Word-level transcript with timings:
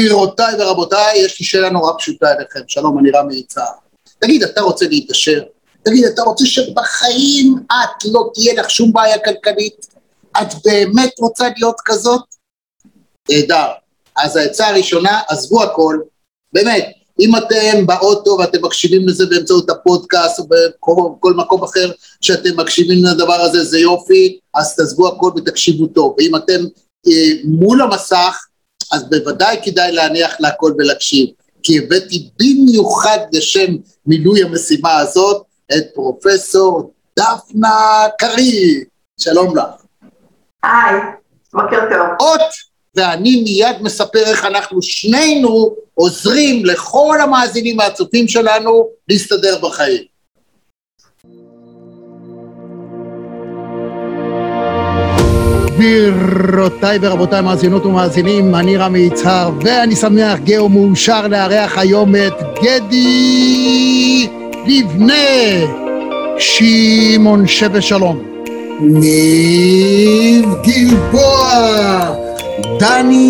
גבירותיי 0.00 0.54
ורבותיי, 0.58 1.18
יש 1.18 1.40
לי 1.40 1.46
שאלה 1.46 1.70
נורא 1.70 1.92
פשוטה 1.98 2.32
אליכם, 2.32 2.60
שלום, 2.68 2.98
אני 2.98 3.10
רמי 3.10 3.36
יצהר. 3.36 3.64
תגיד, 4.18 4.42
אתה 4.42 4.60
רוצה 4.60 4.86
להתעשר? 4.88 5.42
תגיד, 5.82 6.04
אתה 6.04 6.22
רוצה 6.22 6.46
שבחיים 6.46 7.54
את 7.66 8.04
לא 8.04 8.30
תהיה 8.34 8.54
לך 8.54 8.70
שום 8.70 8.92
בעיה 8.92 9.18
כלכלית? 9.18 9.86
את 10.42 10.54
באמת 10.64 11.12
רוצה 11.18 11.48
להיות 11.56 11.76
כזאת? 11.84 12.22
נהדר. 13.30 13.66
אז 14.16 14.36
העצה 14.36 14.68
הראשונה, 14.68 15.20
עזבו 15.28 15.62
הכל, 15.62 15.98
באמת, 16.52 16.88
אם 17.20 17.36
אתם 17.36 17.86
באוטו 17.86 18.36
ואתם 18.38 18.64
מקשיבים 18.64 19.08
לזה 19.08 19.26
באמצעות 19.26 19.70
הפודקאסט 19.70 20.38
או 20.38 20.44
בכל 20.48 21.34
מקום 21.34 21.64
אחר 21.64 21.90
שאתם 22.20 22.60
מקשיבים 22.60 23.04
לדבר 23.04 23.40
הזה, 23.40 23.64
זה 23.64 23.78
יופי, 23.78 24.38
אז 24.54 24.76
תעזבו 24.76 25.08
הכל 25.08 25.30
ותקשיבו 25.36 25.86
טוב. 25.86 26.14
ואם 26.18 26.36
אתם 26.36 26.64
אה, 27.08 27.32
מול 27.44 27.82
המסך, 27.82 28.46
אז 28.92 29.10
בוודאי 29.10 29.56
כדאי 29.64 29.92
להניח 29.92 30.36
להכל 30.40 30.72
ולהקשיב. 30.78 31.26
כי 31.62 31.78
הבאתי 31.78 32.30
במיוחד 32.38 33.18
לשם 33.32 33.76
מילוי 34.06 34.42
המשימה 34.42 34.98
הזאת 34.98 35.42
את 35.72 35.84
פרופסור 35.94 36.92
דפנה 37.18 38.06
קריב. 38.18 38.84
שלום 39.20 39.56
לך. 39.56 39.64
היי, 40.62 41.00
בוקר 41.52 41.80
טוב. 41.80 42.28
אות, 42.28 42.40
ואני 42.96 43.42
מיד 43.42 43.76
מספר 43.80 44.22
איך 44.26 44.44
אנחנו 44.44 44.82
שנינו 44.82 45.74
עוזרים 45.94 46.64
לכל 46.64 47.18
המאזינים 47.22 47.78
והצופים 47.78 48.28
שלנו 48.28 48.88
להסתדר 49.08 49.58
בחיים. 49.62 50.09
גבירותיי 55.80 56.98
ורבותיי 57.00 57.42
מאזינות 57.42 57.86
ומאזינים, 57.86 58.54
אני 58.54 58.76
רמי 58.76 58.98
יצהר, 58.98 59.50
ואני 59.64 59.96
שמח, 59.96 60.38
גאו 60.44 60.68
מאושר 60.68 61.26
לארח 61.28 61.78
היום 61.78 62.14
את 62.14 62.42
גדי 62.62 64.28
לבנה, 64.66 65.14
שמעון 66.38 67.46
שווה 67.46 67.80
שלום. 67.80 68.18
ניב 68.80 70.54
גלבוע, 70.64 71.50
דני 72.78 73.26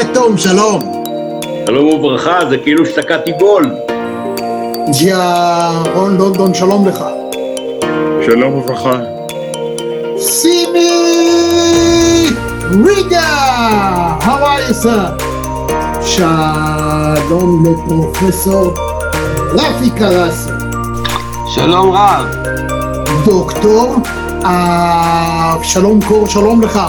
יתום, 0.00 0.38
שלום. 0.38 0.80
שלום 1.66 1.86
וברכה, 1.86 2.38
זה 2.50 2.56
כאילו 2.58 2.86
שתקעתי 2.86 3.32
גול. 3.32 3.70
ג'יארון 4.98 6.16
לונדון, 6.16 6.54
שלום 6.54 6.88
לך. 6.88 7.04
שלום 8.26 8.54
וברכה. 8.54 9.19
סימי 10.20 10.90
ריגה, 12.84 14.18
how 14.20 14.24
are 14.24 14.60
you 14.68 14.74
sir? 14.84 15.22
שלום 16.02 17.64
לפרופסור 17.66 18.74
רפי 19.52 19.90
קרסי. 19.98 20.50
שלום 21.54 21.90
רב. 21.92 22.26
דוקטור 23.24 23.96
אבשלום 24.44 26.00
קור, 26.08 26.26
שלום 26.26 26.62
לך. 26.62 26.80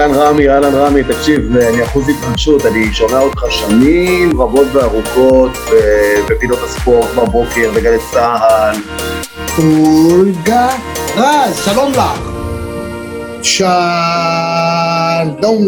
אהלן 0.00 0.14
רמי, 0.14 0.48
אהלן 0.48 0.74
רמי, 0.74 1.04
תקשיב, 1.04 1.56
אני 1.56 1.84
אחוז 1.84 2.04
התרגשות, 2.08 2.66
אני 2.66 2.92
שומע 2.92 3.18
אותך 3.18 3.42
שנים 3.50 4.40
רבות 4.40 4.66
וארוכות 4.72 5.50
בפינות 6.30 6.58
הספורט 6.64 7.08
בבוקר, 7.16 7.70
בגלי 7.76 7.96
צה"ל. 8.12 8.76
אולגה 9.58 10.68
רז, 11.16 11.56
שלום 11.64 11.92
לך. 11.92 12.20
שלום 13.42 13.72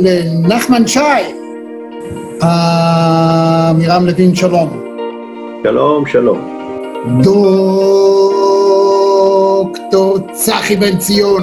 לנחמן 0.02 0.86
שי. 0.86 1.00
עמירם 2.42 4.06
לוין, 4.06 4.34
שלום. 4.34 4.82
שלום, 5.62 6.06
שלום. 6.06 6.38
דוקטור 9.62 10.18
צחי 10.32 10.76
בן 10.76 10.96
ציון. 10.98 11.42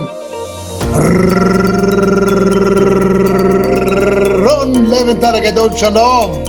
רון 4.43 4.85
לבנטל 4.85 5.35
הגדול, 5.35 5.69
שלום. 5.75 6.43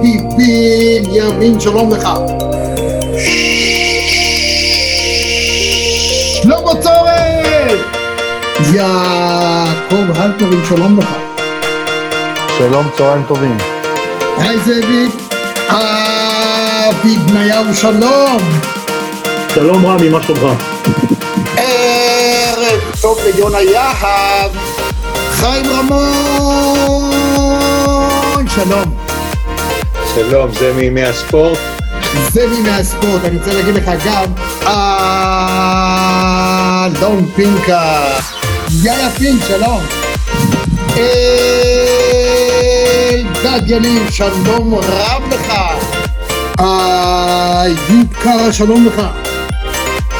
ביבי 0.00 1.02
ימין, 1.12 1.60
שלום 1.60 1.92
לך. 1.92 2.08
שלמה 6.42 6.70
צורן! 6.80 7.76
יעקב 8.74 10.20
הלפרין, 10.20 10.60
שלום 10.68 10.98
לך. 10.98 11.08
שלום, 12.58 12.86
צהריים 12.96 13.24
טובים. 13.28 13.56
היי 14.38 14.58
זאביק. 14.58 15.12
אבי 15.68 17.16
בניהו, 17.26 17.74
שלום. 17.74 18.38
שלום 19.54 19.86
רמי, 19.86 20.08
מה 20.08 20.22
שלומך? 20.22 20.62
טוב 23.02 23.18
ליונה 23.24 23.60
יהב, 23.60 24.50
חיים 25.30 25.66
רמון, 25.70 27.12
שלום. 28.48 28.96
שלום, 30.14 30.52
זה 30.52 30.72
מימי 30.76 31.02
הספורט? 31.02 31.58
זה 32.32 32.46
מימי 32.46 32.70
הספורט, 32.70 33.24
אני 33.24 33.38
רוצה 33.38 33.52
להגיד 33.52 33.74
לך 33.74 33.90
גם, 34.06 34.24
אלון 36.96 37.30
פינקה, 37.34 38.04
יאיה 38.82 39.10
פינק, 39.10 39.42
שלום. 39.48 39.80
אלדד 43.16 43.70
יניב, 43.70 44.10
שלום 44.10 44.74
רב 44.74 45.22
לך. 45.30 45.52
איוב 46.58 48.14
קרא, 48.22 48.52
שלום 48.52 48.86
לך. 48.86 49.02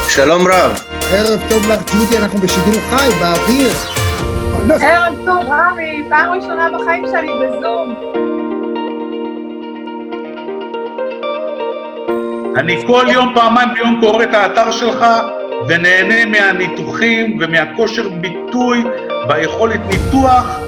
שלום 0.09 0.49
רב. 0.49 0.92
ערב 1.15 1.41
טוב 1.49 1.69
לך, 1.69 1.81
ג'ודי, 1.93 2.19
אנחנו 2.19 2.39
בשידור 2.39 2.81
חי, 2.91 3.09
באוויר. 3.21 3.71
ערב 4.81 5.15
טוב, 5.25 5.47
רמי, 5.49 6.03
פעם 6.09 6.33
ראשונה 6.33 6.69
בחיים 6.79 7.05
שלי 7.13 7.29
בזום. 7.41 7.95
אני 12.57 12.87
כל 12.87 13.07
יום, 13.13 13.35
פעמיים 13.35 13.69
ביום 13.75 14.01
קורא 14.01 14.25
את 14.25 14.35
האתר 14.35 14.71
שלך 14.71 15.05
ונהנה 15.69 16.27
מהניתוחים 16.27 17.39
ומהכושר 17.41 18.09
ביטוי 18.09 18.85
והיכולת 19.29 19.81
ניתוח. 19.87 20.59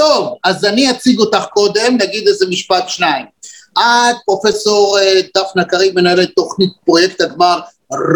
טוב, 0.00 0.38
אז 0.44 0.64
אני 0.64 0.90
אציג 0.90 1.18
אותך 1.18 1.44
קודם, 1.50 1.94
נגיד 1.94 2.28
איזה 2.28 2.46
משפט 2.50 2.88
שניים. 2.88 3.35
את 3.78 4.16
פרופסור 4.24 4.98
אה, 4.98 5.20
דפנה 5.36 5.64
קריב, 5.64 5.94
מנהלת 5.94 6.30
תוכנית 6.36 6.70
פרויקט 6.84 7.20
הגמר, 7.20 7.60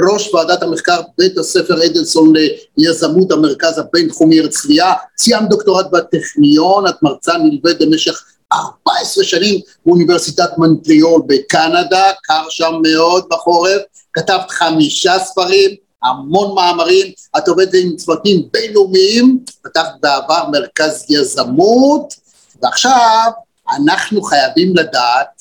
ראש 0.05 0.35
ועדת 0.35 0.63
המחקר 0.63 1.01
בית 1.19 1.39
הספר 1.39 1.87
אדלסון 1.87 2.33
ליזמות 2.77 3.33
המרכז 3.33 3.79
הבינתחומי 3.79 4.41
הרצליה, 4.41 4.93
סיימת 5.19 5.49
דוקטורט 5.49 5.87
בטכניון, 5.93 6.87
את 6.87 7.03
מרצה 7.03 7.39
נלווית 7.39 7.77
במשך 7.81 8.23
14 8.53 9.25
שנים 9.25 9.61
באוניברסיטת 9.87 10.51
מנטריאול 10.59 11.23
בקנדה, 11.27 12.13
קר 12.23 12.47
שם 12.51 12.73
מאוד 12.83 13.25
בחורף, 13.31 13.83
כתבת 14.13 14.51
חמישה 14.51 15.19
ספרים, 15.19 15.71
המון 16.03 16.55
מאמרים, 16.55 17.13
את 17.39 17.49
עובדת 17.49 17.75
עם 17.75 17.97
צוותים 17.97 18.49
בינלאומיים, 18.53 19.39
פתחת 19.63 19.93
בעבר 20.01 20.49
מרכז 20.53 21.05
יזמות, 21.09 22.15
ועכשיו 22.63 23.31
אנחנו 23.77 24.23
חייבים 24.23 24.77
לדעת, 24.77 25.40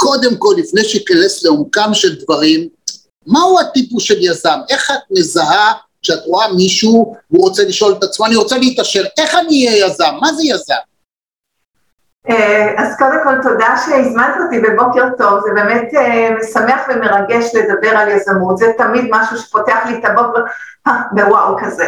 קודם 0.00 0.36
כל, 0.38 0.54
לפני 0.58 0.84
שכנס 0.84 1.44
לעומקם 1.44 1.90
של 1.92 2.24
דברים, 2.24 2.68
מהו 3.26 3.60
הטיפוס 3.60 4.02
של 4.02 4.16
יזם? 4.20 4.58
איך 4.70 4.90
את 4.90 5.10
מזהה 5.10 5.72
כשאת 6.02 6.24
רואה 6.26 6.52
מישהו 6.52 7.16
והוא 7.30 7.48
רוצה 7.48 7.62
לשאול 7.64 7.94
את 7.98 8.04
עצמו, 8.04 8.26
אני 8.26 8.36
רוצה 8.36 8.58
להתעשר, 8.58 9.04
איך 9.18 9.34
אני 9.34 9.66
אהיה 9.66 9.86
יזם? 9.86 10.14
מה 10.20 10.32
זה 10.32 10.42
יזם? 10.44 10.74
אה, 12.30 12.74
אז 12.78 12.96
קודם 12.98 13.18
כל 13.24 13.50
תודה 13.50 13.74
שהזמנת 13.86 14.34
אותי 14.44 14.60
בבוקר 14.60 15.04
טוב, 15.18 15.40
זה 15.40 15.50
באמת 15.54 15.94
אה, 15.94 16.30
משמח 16.40 16.80
ומרגש 16.88 17.54
לדבר 17.54 17.88
על 17.88 18.08
יזמות, 18.08 18.58
זה 18.58 18.66
תמיד 18.78 19.04
משהו 19.10 19.38
שפותח 19.38 19.78
לי 19.86 19.98
את 19.98 20.04
הבוקר 20.04 20.40
בוואו 21.12 21.56
כזה. 21.64 21.86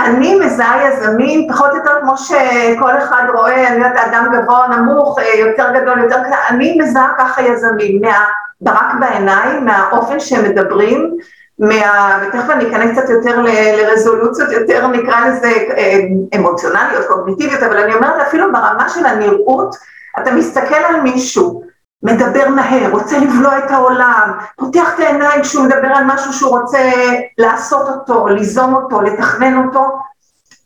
אני 0.00 0.34
מזהה 0.40 0.88
יזמים 0.88 1.48
פחות 1.50 1.70
או 1.70 1.76
יותר 1.76 1.90
כמו 2.00 2.16
שכל 2.16 2.98
אחד 2.98 3.22
רואה, 3.34 3.68
אני 3.68 3.76
יודעת, 3.76 4.06
אדם 4.06 4.26
גבוה, 4.32 4.68
נמוך, 4.68 5.18
יותר 5.38 5.70
גדול, 5.74 5.98
יותר 5.98 6.20
קטן, 6.24 6.36
אני 6.50 6.78
מזהה 6.80 7.12
ככה 7.18 7.42
יזמים, 7.42 8.00
מהברק 8.00 8.94
בעיניים, 9.00 9.64
מהאופן 9.64 10.20
שהם 10.20 10.44
מדברים, 10.44 11.16
מה, 11.58 12.18
ותכף 12.22 12.50
אני 12.50 12.68
אכנס 12.68 12.98
קצת 12.98 13.10
יותר 13.10 13.42
לרזולוציות, 13.42 14.52
יותר 14.52 14.86
נקרא 14.86 15.28
לזה 15.28 15.52
אה, 15.76 15.98
אמוציונליות, 16.36 17.06
קוגניטיביות, 17.06 17.62
אבל 17.62 17.78
אני 17.78 17.94
אומרת 17.94 18.20
אפילו 18.28 18.52
ברמה 18.52 18.88
של 18.88 19.06
הנראות, 19.06 19.76
אתה 20.22 20.32
מסתכל 20.32 20.74
על 20.88 21.00
מישהו, 21.00 21.67
מדבר 22.02 22.48
מהר, 22.48 22.90
רוצה 22.90 23.18
לבלוע 23.18 23.58
את 23.58 23.70
העולם, 23.70 24.32
פותח 24.56 24.94
את 24.94 25.00
העיניים 25.00 25.42
כשהוא 25.42 25.64
מדבר 25.64 25.88
על 25.94 26.04
משהו 26.04 26.32
שהוא 26.32 26.58
רוצה 26.58 26.92
לעשות 27.38 27.88
אותו, 27.88 28.28
ליזום 28.28 28.74
אותו, 28.74 29.00
לתכנן 29.00 29.66
אותו, 29.66 29.98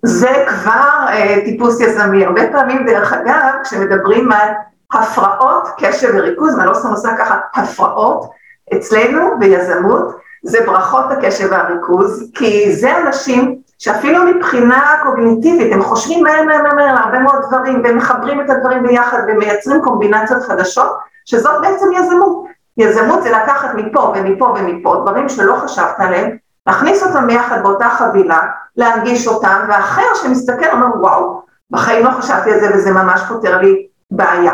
זה 0.02 0.44
כבר 0.49 1.06
אה, 1.08 1.37
טיפוס 1.44 1.81
יזמי. 1.81 2.26
הרבה 2.26 2.52
פעמים, 2.52 2.87
דרך 2.87 3.12
אגב, 3.12 3.52
כשמדברים 3.64 4.32
על 4.32 4.49
הפרעות 4.93 5.69
קשב 5.79 6.08
וריכוז, 6.14 6.55
ואני 6.55 6.69
לא 6.69 6.75
סתם 6.75 6.88
עושה 6.88 7.17
ככה, 7.19 7.38
הפרעות, 7.55 8.31
אצלנו 8.75 9.38
ביזמות, 9.38 10.17
זה 10.43 10.58
ברכות 10.67 11.05
הקשב 11.11 11.49
והריכוז, 11.50 12.31
כי 12.35 12.76
זה 12.76 12.99
אנשים 12.99 13.58
שאפילו 13.78 14.25
מבחינה 14.25 14.96
קוגניטיבית, 15.02 15.73
הם 15.73 15.82
חושבים 15.82 16.23
מהר 16.23 16.43
מהר 16.43 16.75
מהר 16.75 16.88
על 16.88 16.96
הרבה 16.96 17.19
מאוד 17.19 17.43
דברים, 17.49 17.82
והם 17.85 17.96
מחברים 17.96 18.40
את 18.40 18.50
הדברים 18.50 18.82
ביחד 18.82 19.19
ומייצרים 19.28 19.82
קומבינציות 19.82 20.43
חדשות, 20.43 21.12
שזאת 21.24 21.60
בעצם 21.60 21.86
יזמות. 21.96 22.44
יזמות 22.76 23.22
זה 23.22 23.30
לקחת 23.30 23.70
מפה 23.74 24.12
ומפה 24.16 24.44
ומפה, 24.44 24.96
דברים 25.02 25.28
שלא 25.28 25.56
חשבת 25.56 25.94
עליהם, 25.98 26.36
להכניס 26.66 27.02
אותם 27.02 27.26
ביחד 27.26 27.62
באותה 27.62 27.88
חבילה, 27.98 28.40
להנגיש 28.76 29.26
אותם, 29.26 29.60
ואחר 29.69 30.14
שמסתכל 30.22 30.70
אומר 30.72 30.86
וואו, 31.00 31.42
בחיים 31.70 32.04
לא 32.04 32.10
חשבתי 32.10 32.52
על 32.52 32.60
זה 32.60 32.70
וזה 32.74 32.90
ממש 32.90 33.20
פותר 33.28 33.58
לי 33.58 33.86
בעיה. 34.10 34.52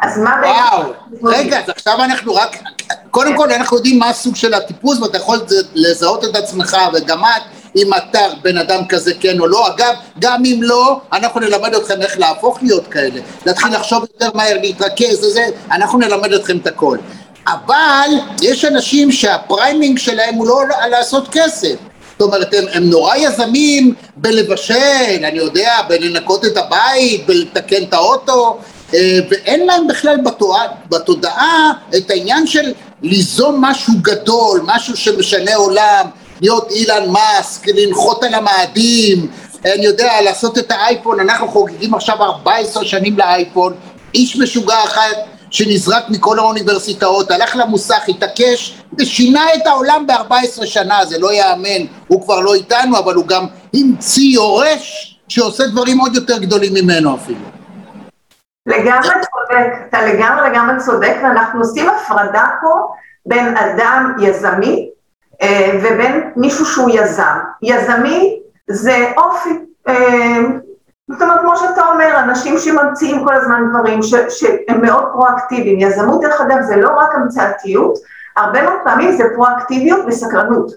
אז 0.00 0.18
מה 0.18 0.36
בעצם... 0.40 0.76
וואו, 0.76 0.92
רגע, 1.22 1.58
אז 1.58 1.68
עכשיו 1.68 1.94
אנחנו 2.04 2.34
רק, 2.34 2.56
קודם 3.10 3.36
כל 3.36 3.50
אנחנו 3.50 3.76
יודעים 3.76 3.98
מה 3.98 4.08
הסוג 4.08 4.36
של 4.36 4.54
הטיפוס 4.54 5.00
ואתה 5.00 5.16
יכול 5.16 5.38
לזהות 5.74 6.24
את 6.24 6.36
עצמך 6.36 6.76
וגם 6.94 7.18
את 7.18 7.42
אם 7.78 7.94
אתה 7.94 8.20
בן 8.42 8.58
אדם 8.58 8.86
כזה 8.88 9.12
כן 9.20 9.40
או 9.40 9.46
לא, 9.46 9.68
אגב, 9.68 9.94
גם 10.18 10.42
אם 10.44 10.58
לא, 10.62 11.00
אנחנו 11.12 11.40
נלמד 11.40 11.74
אתכם 11.74 12.02
איך 12.02 12.18
להפוך 12.18 12.58
להיות 12.62 12.86
כאלה, 12.86 13.20
להתחיל 13.46 13.74
לחשוב 13.74 14.02
יותר 14.02 14.30
מהר, 14.34 14.60
להתרכז 14.60 15.24
וזה, 15.24 15.46
אנחנו 15.70 15.98
נלמד 15.98 16.32
אתכם 16.32 16.56
את 16.56 16.66
הכל. 16.66 16.98
אבל 17.46 18.08
יש 18.42 18.64
אנשים 18.64 19.12
שה 19.12 19.38
framing 19.38 19.98
שלהם 19.98 20.34
הוא 20.34 20.46
לא 20.46 20.60
לעשות 20.90 21.28
כסף. 21.32 21.74
זאת 22.18 22.20
אומרת, 22.20 22.54
הם, 22.54 22.64
הם 22.72 22.90
נורא 22.90 23.16
יזמים 23.16 23.94
בלבשל, 24.16 25.24
אני 25.24 25.38
יודע, 25.38 25.72
בלנקות 25.88 26.44
את 26.44 26.56
הבית, 26.56 27.26
בלתקן 27.26 27.82
את 27.82 27.92
האוטו, 27.92 28.58
אה, 28.94 29.18
ואין 29.30 29.66
להם 29.66 29.86
בכלל 29.86 30.16
בתודעה, 30.24 30.66
בתודעה 30.88 31.72
את 31.96 32.10
העניין 32.10 32.46
של 32.46 32.72
ליזום 33.02 33.64
משהו 33.64 33.92
גדול, 34.02 34.60
משהו 34.64 34.96
שמשנה 34.96 35.54
עולם, 35.54 36.06
להיות 36.40 36.70
אילן 36.70 37.10
מאסק, 37.10 37.66
לנחות 37.66 38.24
על 38.24 38.34
המאדים, 38.34 39.30
אני 39.64 39.84
יודע, 39.84 40.20
לעשות 40.24 40.58
את 40.58 40.70
האייפון, 40.70 41.20
אנחנו 41.20 41.48
חוגגים 41.48 41.94
עכשיו 41.94 42.22
14 42.22 42.84
שנים 42.84 43.18
לאייפון, 43.18 43.74
איש 44.14 44.36
משוגע 44.36 44.84
אחד 44.84 45.12
שנזרק 45.50 46.04
מכל 46.08 46.38
האוניברסיטאות, 46.38 47.30
הלך 47.30 47.56
למוסך, 47.56 48.08
התעקש 48.08 48.78
ושינה 48.98 49.54
את 49.54 49.66
העולם 49.66 50.06
ב-14 50.06 50.66
שנה, 50.66 51.04
זה 51.04 51.18
לא 51.18 51.32
ייאמן, 51.32 51.86
הוא 52.08 52.22
כבר 52.22 52.40
לא 52.40 52.54
איתנו, 52.54 52.98
אבל 52.98 53.14
הוא 53.14 53.26
גם 53.26 53.46
המציא 53.74 54.34
יורש 54.34 55.18
שעושה 55.28 55.66
דברים 55.66 55.98
עוד 55.98 56.14
יותר 56.14 56.38
גדולים 56.38 56.74
ממנו 56.74 57.14
אפילו. 57.14 57.38
לגמרי 58.66 59.08
צודק, 59.08 59.66
אתה 59.88 60.02
לגמרי 60.02 60.50
לגמרי 60.50 60.74
צודק, 60.86 61.16
ואנחנו 61.22 61.60
עושים 61.60 61.86
הפרדה 61.88 62.46
פה 62.60 62.92
בין 63.26 63.56
אדם 63.56 64.12
יזמי 64.22 64.90
ובין 65.82 66.30
מישהו 66.36 66.66
שהוא 66.66 66.90
יזם. 66.90 67.38
יזמי 67.62 68.40
זה 68.68 69.12
אופי, 69.16 69.50
אה, 69.88 70.40
זאת 71.10 71.22
אומרת, 71.22 71.40
כמו 71.40 71.56
שאתה 71.56 71.86
אומר, 71.86 72.20
אנשים 72.20 72.58
שממציאים 72.58 73.24
כל 73.24 73.34
הזמן 73.34 73.62
דברים 73.70 74.02
ש, 74.02 74.14
שהם 74.28 74.82
מאוד 74.82 75.04
פרואקטיביים. 75.12 75.80
יזמות, 75.80 76.20
דרך 76.20 76.40
אגב, 76.40 76.60
זה 76.62 76.76
לא 76.76 76.90
רק 76.96 77.14
המצאתיות, 77.14 77.98
הרבה 78.36 78.62
מאוד 78.62 78.78
פעמים 78.84 79.12
זה 79.12 79.24
פרואקטיביות 79.34 80.00
וסקרנות. 80.06 80.70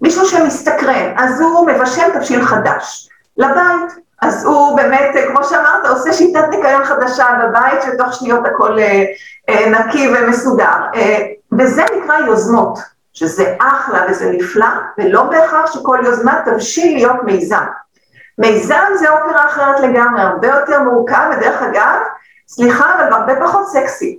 מישהו 0.00 0.26
שמסתקרן, 0.26 1.12
אז 1.16 1.40
הוא 1.40 1.66
מבשל 1.66 2.10
תבשיל 2.14 2.44
חדש 2.44 3.08
לבית, 3.36 3.92
אז 4.22 4.44
הוא 4.44 4.76
באמת, 4.76 5.14
כמו 5.28 5.44
שאמרת, 5.44 5.86
עושה 5.86 6.12
שיטת 6.12 6.44
ניקיון 6.50 6.84
חדשה 6.84 7.26
בבית, 7.42 7.82
שתוך 7.82 8.14
שניות 8.14 8.46
הכל 8.46 8.78
אה, 8.78 9.04
אה, 9.48 9.70
נקי 9.70 10.08
ומסודר. 10.08 10.78
אה, 10.94 11.18
וזה 11.58 11.84
נקרא 11.96 12.18
יוזמות, 12.18 12.78
שזה 13.16 13.54
אחלה 13.60 14.06
וזה 14.08 14.30
נפלא, 14.30 14.66
ולא 14.98 15.22
בהכרח 15.22 15.72
שכל 15.72 15.98
יוזמה 16.04 16.40
תבשיל 16.44 16.96
להיות 16.96 17.16
מיזם. 17.24 17.64
מיזם 18.38 18.84
זה 18.94 19.10
אופרה 19.10 19.46
אחרת 19.46 19.80
לגמרי, 19.80 20.22
הרבה 20.22 20.48
יותר 20.48 20.82
מורכב, 20.82 21.30
ודרך 21.32 21.62
אגב, 21.62 22.00
סליחה, 22.48 22.94
אבל 22.94 23.12
הרבה 23.12 23.46
פחות 23.46 23.68
סקסי. 23.68 24.18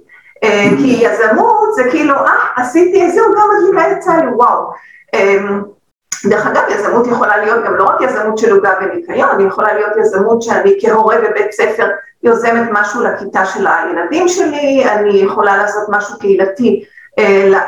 כי 0.77 0.99
יזמות 1.01 1.73
זה 1.75 1.83
כאילו, 1.91 2.15
אה, 2.15 2.33
עשיתי 2.55 3.07
את 3.07 3.13
זה, 3.13 3.21
גם 3.37 3.47
מדליקה 3.57 3.91
את 3.91 3.99
צה"ל, 3.99 4.29
וואו. 4.33 4.71
דרך 6.25 6.47
אגב, 6.47 6.63
יזמות 6.69 7.07
יכולה 7.07 7.37
להיות 7.37 7.65
גם 7.65 7.75
לא 7.75 7.83
רק 7.83 8.01
יזמות 8.01 8.37
של 8.37 8.51
עוגה 8.51 8.73
וניקיון, 8.81 9.39
היא 9.39 9.47
יכולה 9.47 9.73
להיות 9.73 9.91
יזמות 9.97 10.41
שאני 10.41 10.77
כהורה 10.81 11.15
בבית 11.17 11.51
ספר 11.51 11.87
יוזמת 12.23 12.69
משהו 12.71 13.03
לכיתה 13.03 13.45
של 13.45 13.67
הילדים 13.67 14.27
שלי, 14.27 14.85
אני 14.89 15.17
יכולה 15.17 15.57
לעשות 15.57 15.83
משהו 15.89 16.19
קהילתי 16.19 16.83
אה, 16.83 16.96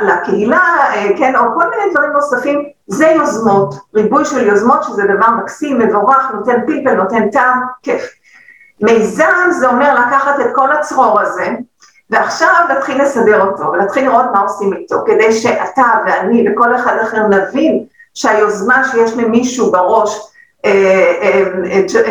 לקהילה, 0.02 0.78
אה, 0.94 1.10
כן, 1.18 1.36
או 1.36 1.42
כל 1.56 1.70
מיני 1.70 1.94
דברים 1.94 2.12
נוספים, 2.12 2.70
זה 2.88 3.08
יוזמות, 3.08 3.76
ריבוי 3.96 4.26
של 4.26 4.48
יוזמות 4.48 4.84
שזה 4.84 5.04
דבר 5.04 5.30
מקסים, 5.30 5.80
מבורך, 5.80 6.32
נותן 6.34 6.66
פלפל, 6.66 6.94
נותן 6.94 7.30
טעם, 7.30 7.60
כיף. 7.84 8.14
מיזם 8.82 9.52
זה 9.60 9.68
אומר 9.68 9.94
לקחת 9.94 10.40
את 10.40 10.46
כל 10.56 10.72
הצרור 10.72 11.20
הזה, 11.22 11.50
ועכשיו 12.10 12.66
להתחיל 12.70 13.02
לסדר 13.02 13.42
אותו, 13.42 13.64
ולהתחיל 13.64 14.06
לראות 14.06 14.26
מה 14.34 14.40
עושים 14.40 14.74
איתו, 14.74 14.96
כדי 15.06 15.32
שאתה 15.32 15.84
ואני 16.06 16.46
וכל 16.50 16.76
אחד 16.76 16.98
אחר 17.02 17.28
נבין 17.28 17.86
שהיוזמה 18.14 18.84
שיש 18.92 19.14
למישהו 19.18 19.72
בראש, 19.72 20.10
אה, 20.10 20.16
אה, 20.16 20.24
אה, 20.24 20.39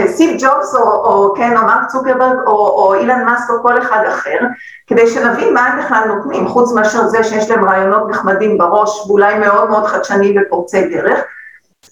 סיב 0.07 0.37
ג'ובס 0.39 0.75
או, 0.75 1.35
כן, 1.37 1.57
או 1.57 1.63
מרק 1.63 1.87
צוקרברג 1.89 2.39
או, 2.47 2.53
או 2.53 2.95
אילן 2.95 3.25
מאסק 3.25 3.51
או 3.51 3.63
כל 3.63 3.79
אחד 3.79 4.05
אחר, 4.09 4.39
כדי 4.87 5.07
שנבין 5.07 5.55
מה 5.55 5.67
הם 5.67 5.79
בכלל 5.79 6.05
נותנים, 6.09 6.49
חוץ 6.49 6.73
מאשר 6.73 7.07
זה 7.07 7.25
שיש 7.25 7.51
להם 7.51 7.69
רעיונות 7.69 8.11
נחמדים 8.11 8.59
בראש 8.59 9.07
ואולי 9.07 9.39
מאוד 9.39 9.71
מאוד 9.71 9.87
חדשניים 9.87 10.35
ופורצי 10.47 10.89
דרך. 10.89 11.19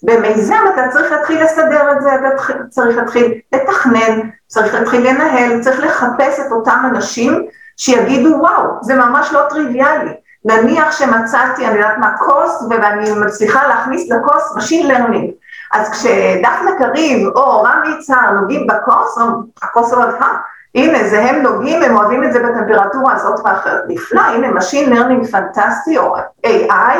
במיזם 0.03 0.63
אתה 0.73 0.87
צריך 0.91 1.11
להתחיל 1.11 1.43
לסדר 1.43 1.91
את 1.91 2.01
זה, 2.01 2.15
אתה 2.15 2.27
צריך 2.69 2.97
להתחיל 2.97 3.33
לתכנן, 3.53 4.19
צריך 4.47 4.73
להתחיל 4.73 5.09
לנהל, 5.09 5.61
צריך 5.61 5.79
לחפש 5.79 6.39
את 6.39 6.51
אותם 6.51 6.83
אנשים 6.85 7.47
שיגידו 7.77 8.29
וואו, 8.39 8.63
זה 8.81 8.95
ממש 8.95 9.33
לא 9.33 9.41
טריוויאלי. 9.49 10.11
נניח 10.45 10.91
שמצאתי, 10.91 11.67
אני 11.67 11.75
יודעת 11.75 11.97
מה, 11.97 12.17
קורס, 12.17 12.63
ואני 12.69 13.11
מצליחה 13.11 13.67
להכניס 13.67 14.11
לקורס 14.11 14.51
Machine 14.57 14.85
Learning. 14.91 15.31
אז 15.73 15.89
כשדפנה 15.89 16.71
קריב 16.77 17.27
או 17.27 17.61
רמי 17.61 17.89
יצהר 17.99 18.31
נוגעים 18.31 18.67
בקורס, 18.67 19.17
הקורס 19.61 19.93
אומר, 19.93 20.15
אה, 20.21 20.37
הנה, 20.75 21.09
זה 21.09 21.21
הם 21.21 21.41
נוגעים, 21.41 21.83
הם 21.83 21.97
אוהבים 21.97 22.23
את 22.23 22.33
זה 22.33 22.39
בטמפרטורה 22.39 23.13
הזאת 23.13 23.39
ואחרת. 23.45 23.83
נפלא, 23.87 24.21
הנה, 24.21 24.47
Machine 24.49 24.89
Learning 24.89 25.31
פנטסטי, 25.31 25.97
או 25.97 26.15
AI, 26.45 26.97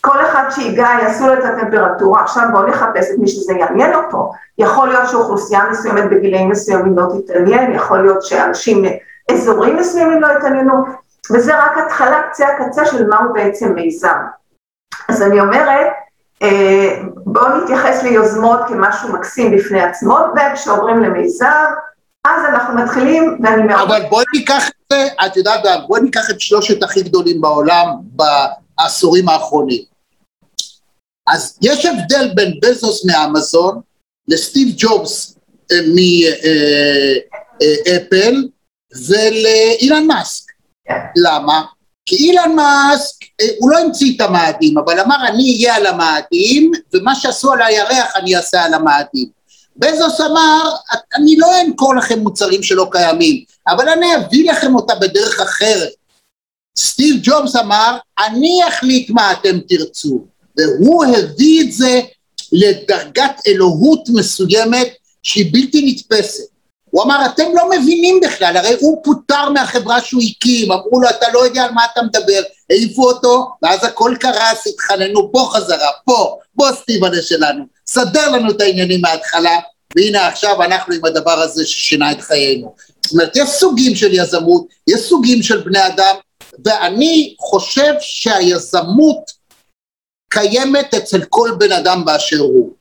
כל 0.00 0.20
אחד 0.20 0.44
שיגע 0.50 0.88
יעשו 1.02 1.26
לו 1.26 1.34
את 1.34 1.44
הטמפרטורה, 1.44 2.22
עכשיו 2.22 2.42
בואו 2.52 2.66
נחפש 2.66 3.10
את 3.10 3.18
מי 3.18 3.28
שזה 3.28 3.52
יעניין 3.52 3.94
אותו. 3.94 4.32
יכול 4.58 4.88
להיות 4.88 5.08
שאוכלוסייה 5.08 5.64
מסוימת 5.70 6.10
בגילאים 6.10 6.48
מסוימים 6.48 6.98
לא 6.98 7.06
תתעניין, 7.18 7.72
יכול 7.72 8.02
להיות 8.02 8.22
שאנשים, 8.22 8.84
אזורים 9.32 9.76
מסוימים 9.76 10.22
לא 10.22 10.26
יתעניינו, 10.26 10.84
וזה 11.32 11.58
רק 11.58 11.78
התחלה, 11.86 12.22
קצה 12.22 12.46
הקצה 12.48 12.84
של 12.84 13.08
מהו 13.08 13.32
בעצם 13.32 13.74
מיזם. 13.74 14.16
אז 15.08 15.22
אני 15.22 15.40
אומרת, 15.40 15.86
בואו 17.24 17.62
נתייחס 17.62 18.02
ליוזמות 18.02 18.60
כמשהו 18.68 19.12
מקסים 19.12 19.56
בפני 19.56 19.82
עצמו, 19.82 20.18
וכשעוברים 20.36 21.02
למיזם, 21.02 21.64
אז 22.24 22.44
אנחנו 22.48 22.74
מתחילים, 22.74 23.38
ואני 23.42 23.62
מאוד... 23.62 23.80
אבל 23.80 24.02
בואי 24.10 24.24
ניקח 24.34 24.68
את 24.68 24.92
זה, 24.92 25.08
את 25.26 25.36
יודעת, 25.36 25.60
בואי 25.86 26.00
ניקח 26.00 26.30
את 26.30 26.40
שלושת 26.40 26.82
הכי 26.82 27.02
גדולים 27.02 27.40
בעולם 27.40 27.86
בעשורים 28.02 29.28
האחרונים. 29.28 29.82
אז 31.26 31.58
יש 31.62 31.86
הבדל 31.86 32.30
בין 32.34 32.60
בזוס 32.62 33.06
מאמזון 33.06 33.80
לסטיב 34.28 34.68
ג'ובס 34.76 35.38
אה, 35.72 35.76
מאפל, 37.86 38.48
ולאילן 39.08 40.06
מאסק. 40.06 40.44
כן. 40.88 41.00
למה? 41.16 41.62
כי 42.06 42.16
אילן 42.16 42.52
מאסק, 42.56 43.24
אה, 43.40 43.46
הוא 43.58 43.70
לא 43.70 43.78
המציא 43.78 44.16
את 44.16 44.20
המאדים, 44.20 44.78
אבל 44.78 45.00
אמר 45.00 45.16
אני 45.28 45.56
אהיה 45.56 45.74
על 45.74 45.86
המאדים, 45.86 46.72
ומה 46.94 47.14
שעשו 47.14 47.52
על 47.52 47.62
הירח 47.62 48.16
אני 48.16 48.36
אעשה 48.36 48.64
על 48.64 48.74
המאדים. 48.74 49.28
בזוס 49.76 50.20
אמר, 50.20 50.70
אני 51.16 51.36
לא 51.36 51.48
אמכור 51.66 51.96
לכם 51.96 52.18
מוצרים 52.18 52.62
שלא 52.62 52.88
קיימים, 52.92 53.44
אבל 53.68 53.88
אני 53.88 54.16
אביא 54.16 54.50
לכם 54.50 54.74
אותה 54.74 54.94
בדרך 54.94 55.40
אחרת. 55.40 55.88
סטיב 56.78 57.16
ג'ובס 57.22 57.56
אמר, 57.56 57.96
אני 58.26 58.60
אחליט 58.68 59.10
מה 59.10 59.32
אתם 59.32 59.60
תרצו, 59.68 60.24
והוא 60.56 61.04
הביא 61.04 61.62
את 61.62 61.72
זה 61.72 62.00
לדרגת 62.52 63.40
אלוהות 63.46 64.08
מסוימת 64.08 64.88
שהיא 65.22 65.52
בלתי 65.52 65.92
נתפסת. 65.92 66.55
הוא 66.96 67.04
אמר, 67.04 67.26
אתם 67.26 67.44
לא 67.54 67.70
מבינים 67.70 68.20
בכלל, 68.20 68.56
הרי 68.56 68.76
הוא 68.80 69.04
פוטר 69.04 69.50
מהחברה 69.50 70.00
שהוא 70.00 70.22
הקים, 70.30 70.72
אמרו 70.72 71.00
לו, 71.00 71.08
אתה 71.10 71.26
לא 71.32 71.44
יודע 71.44 71.62
על 71.64 71.70
מה 71.70 71.82
אתה 71.92 72.02
מדבר, 72.02 72.42
העיפו 72.70 73.10
אותו, 73.10 73.48
ואז 73.62 73.84
הכל 73.84 74.14
קרס, 74.20 74.66
התחננו, 74.66 75.32
פה 75.32 75.50
חזרה, 75.52 75.90
פה, 76.04 76.38
פה 76.56 76.68
סטיבנה 76.80 77.22
שלנו, 77.22 77.64
סדר 77.86 78.30
לנו 78.30 78.50
את 78.50 78.60
העניינים 78.60 79.00
מההתחלה, 79.00 79.58
והנה 79.96 80.26
עכשיו 80.26 80.62
אנחנו 80.62 80.94
עם 80.94 81.04
הדבר 81.04 81.40
הזה 81.40 81.66
ששינה 81.66 82.12
את 82.12 82.20
חיינו. 82.20 82.74
זאת 83.02 83.12
אומרת, 83.12 83.36
יש 83.36 83.48
סוגים 83.48 83.94
של 83.94 84.14
יזמות, 84.14 84.66
יש 84.86 85.00
סוגים 85.00 85.42
של 85.42 85.60
בני 85.60 85.86
אדם, 85.86 86.16
ואני 86.64 87.34
חושב 87.40 87.92
שהיזמות 88.00 89.30
קיימת 90.28 90.94
אצל 90.94 91.24
כל 91.28 91.50
בן 91.58 91.72
אדם 91.72 92.04
באשר 92.04 92.38
הוא. 92.38 92.75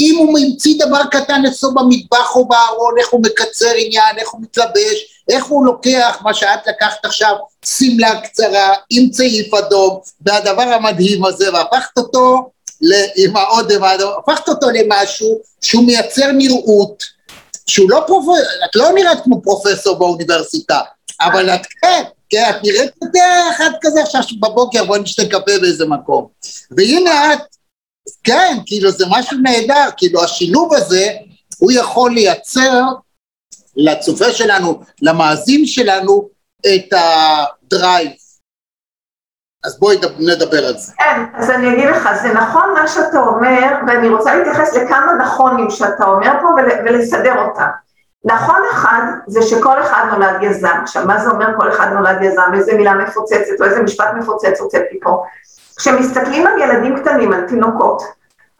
אם 0.00 0.16
הוא 0.18 0.38
ממציא 0.38 0.74
דבר 0.86 1.02
קטן 1.10 1.42
אצלו 1.46 1.74
במטבח 1.74 2.36
או 2.36 2.48
בארון, 2.48 2.94
איך 2.98 3.08
הוא 3.10 3.22
מקצר 3.22 3.72
עניין, 3.76 4.18
איך 4.18 4.30
הוא 4.30 4.40
מתלבש, 4.42 5.24
איך 5.28 5.44
הוא 5.44 5.66
לוקח 5.66 6.18
מה 6.22 6.34
שאת 6.34 6.66
לקחת 6.66 7.04
עכשיו, 7.04 7.34
שמלה 7.64 8.20
קצרה 8.20 8.74
עם 8.90 9.10
צעיף 9.10 9.54
אדום, 9.54 10.00
והדבר 10.20 10.62
המדהים 10.62 11.24
הזה, 11.24 11.52
והפכת 11.52 11.98
אותו 11.98 12.50
עם 13.16 13.36
האודם 13.36 13.84
האדום, 13.84 14.12
הפכת 14.18 14.48
אותו 14.48 14.66
למשהו 14.70 15.38
שהוא 15.60 15.84
מייצר 15.84 16.32
נראות, 16.32 17.04
שהוא 17.66 17.90
לא 17.90 18.02
פרופסור, 18.06 18.36
את 18.64 18.76
לא 18.76 18.92
נראית 18.92 19.18
כמו 19.24 19.42
פרופסור 19.42 19.98
באוניברסיטה, 19.98 20.80
אבל 21.20 21.50
את 21.50 21.66
כן, 21.82 22.02
כן, 22.30 22.50
את 22.50 22.64
נראית 22.64 22.90
יותר 23.02 23.42
אחד 23.50 23.70
כזה 23.80 24.02
עכשיו 24.02 24.22
בבוקר, 24.40 24.84
בואי 24.84 25.00
נשתה 25.00 25.24
קפה 25.24 25.58
באיזה 25.60 25.86
מקום. 25.86 26.26
והנה 26.70 27.34
את 27.34 27.38
כן, 28.24 28.56
כאילו 28.66 28.90
זה 28.90 29.04
משהו 29.10 29.38
נהדר, 29.42 29.88
כאילו 29.96 30.24
השילוב 30.24 30.74
הזה, 30.74 31.06
הוא 31.58 31.72
יכול 31.72 32.10
לייצר 32.10 32.82
לצופה 33.76 34.32
שלנו, 34.32 34.80
למאזין 35.02 35.66
שלנו, 35.66 36.28
את 36.66 36.92
הדרייב. 36.92 38.10
אז 39.64 39.78
בואי 39.78 39.96
נדבר 40.18 40.66
על 40.66 40.76
זה. 40.76 40.92
כן, 40.98 41.24
אז 41.34 41.50
אני 41.50 41.74
אגיד 41.74 41.88
לך, 41.88 42.08
זה 42.22 42.32
נכון 42.32 42.74
מה 42.74 42.88
שאתה 42.88 43.18
אומר, 43.18 43.74
ואני 43.86 44.08
רוצה 44.08 44.34
להתייחס 44.34 44.76
לכמה 44.76 45.12
נכונים 45.22 45.70
שאתה 45.70 46.04
אומר 46.04 46.32
פה 46.42 46.48
ולסדר 46.84 47.34
אותם. 47.38 47.68
נכון 48.24 48.60
אחד, 48.72 49.02
זה 49.26 49.42
שכל 49.42 49.82
אחד 49.82 50.04
נולד 50.10 50.42
יזם. 50.42 50.78
עכשיו, 50.82 51.06
מה 51.06 51.24
זה 51.24 51.30
אומר 51.30 51.46
כל 51.58 51.72
אחד 51.72 51.92
נולד 51.92 52.22
יזם? 52.22 52.50
איזה 52.54 52.74
מילה 52.74 52.94
מפוצצת 52.94 53.60
או 53.60 53.64
איזה 53.64 53.82
משפט 53.82 54.08
מפוצץ 54.18 54.60
הוצאתי 54.60 55.00
פה. 55.02 55.22
כשמסתכלים 55.82 56.46
על 56.46 56.58
ילדים 56.58 56.96
קטנים, 56.96 57.32
על 57.32 57.40
תינוקות, 57.40 58.02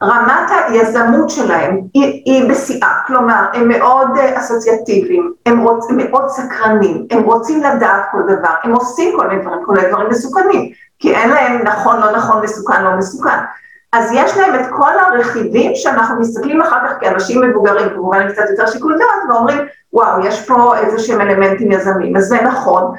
רמת 0.02 0.50
היזמות 0.68 1.30
שלהם 1.30 1.80
היא, 1.94 2.22
היא 2.24 2.50
בשיאה, 2.50 2.92
כלומר 3.06 3.44
הם 3.54 3.68
מאוד 3.68 4.08
אה, 4.16 4.38
אסוציאטיביים, 4.40 5.32
הם, 5.46 5.60
רוצ, 5.60 5.86
מאוד 5.90 6.28
סקרנים, 6.28 7.06
הם 7.10 7.22
רוצים 7.22 7.62
לדעת 7.62 8.02
כל 8.12 8.22
דבר, 8.28 8.54
הם 8.62 8.72
עושים 8.72 9.16
כל 9.16 9.28
מיני 9.28 9.42
דברים, 9.42 9.64
כל 9.66 9.72
מיני 9.72 9.88
דברים 9.88 10.10
מסוכנים, 10.10 10.70
כי 10.98 11.14
אין 11.14 11.30
להם 11.30 11.62
נכון, 11.62 12.00
לא 12.00 12.12
נכון, 12.12 12.42
מסוכן, 12.42 12.84
לא 12.84 12.96
מסוכן. 12.96 13.38
אז 13.92 14.10
יש 14.14 14.36
להם 14.36 14.54
את 14.54 14.66
כל 14.70 14.98
הרכיבים 14.98 15.74
שאנחנו 15.74 16.20
מסתכלים 16.20 16.62
אחר 16.62 16.88
כך 16.88 16.92
כאנשים 17.00 17.40
מבוגרים, 17.40 17.88
כמובן 17.90 18.32
קצת 18.32 18.44
יותר 18.50 18.66
שיקול 18.66 18.98
דעת, 18.98 19.30
ואומרים, 19.30 19.58
וואו, 19.92 20.26
יש 20.26 20.46
פה 20.46 20.76
איזה 20.76 20.98
שהם 20.98 21.20
אלמנטים 21.20 21.72
יזמים, 21.72 22.16
אז 22.16 22.24
זה 22.24 22.42
נכון. 22.42 22.94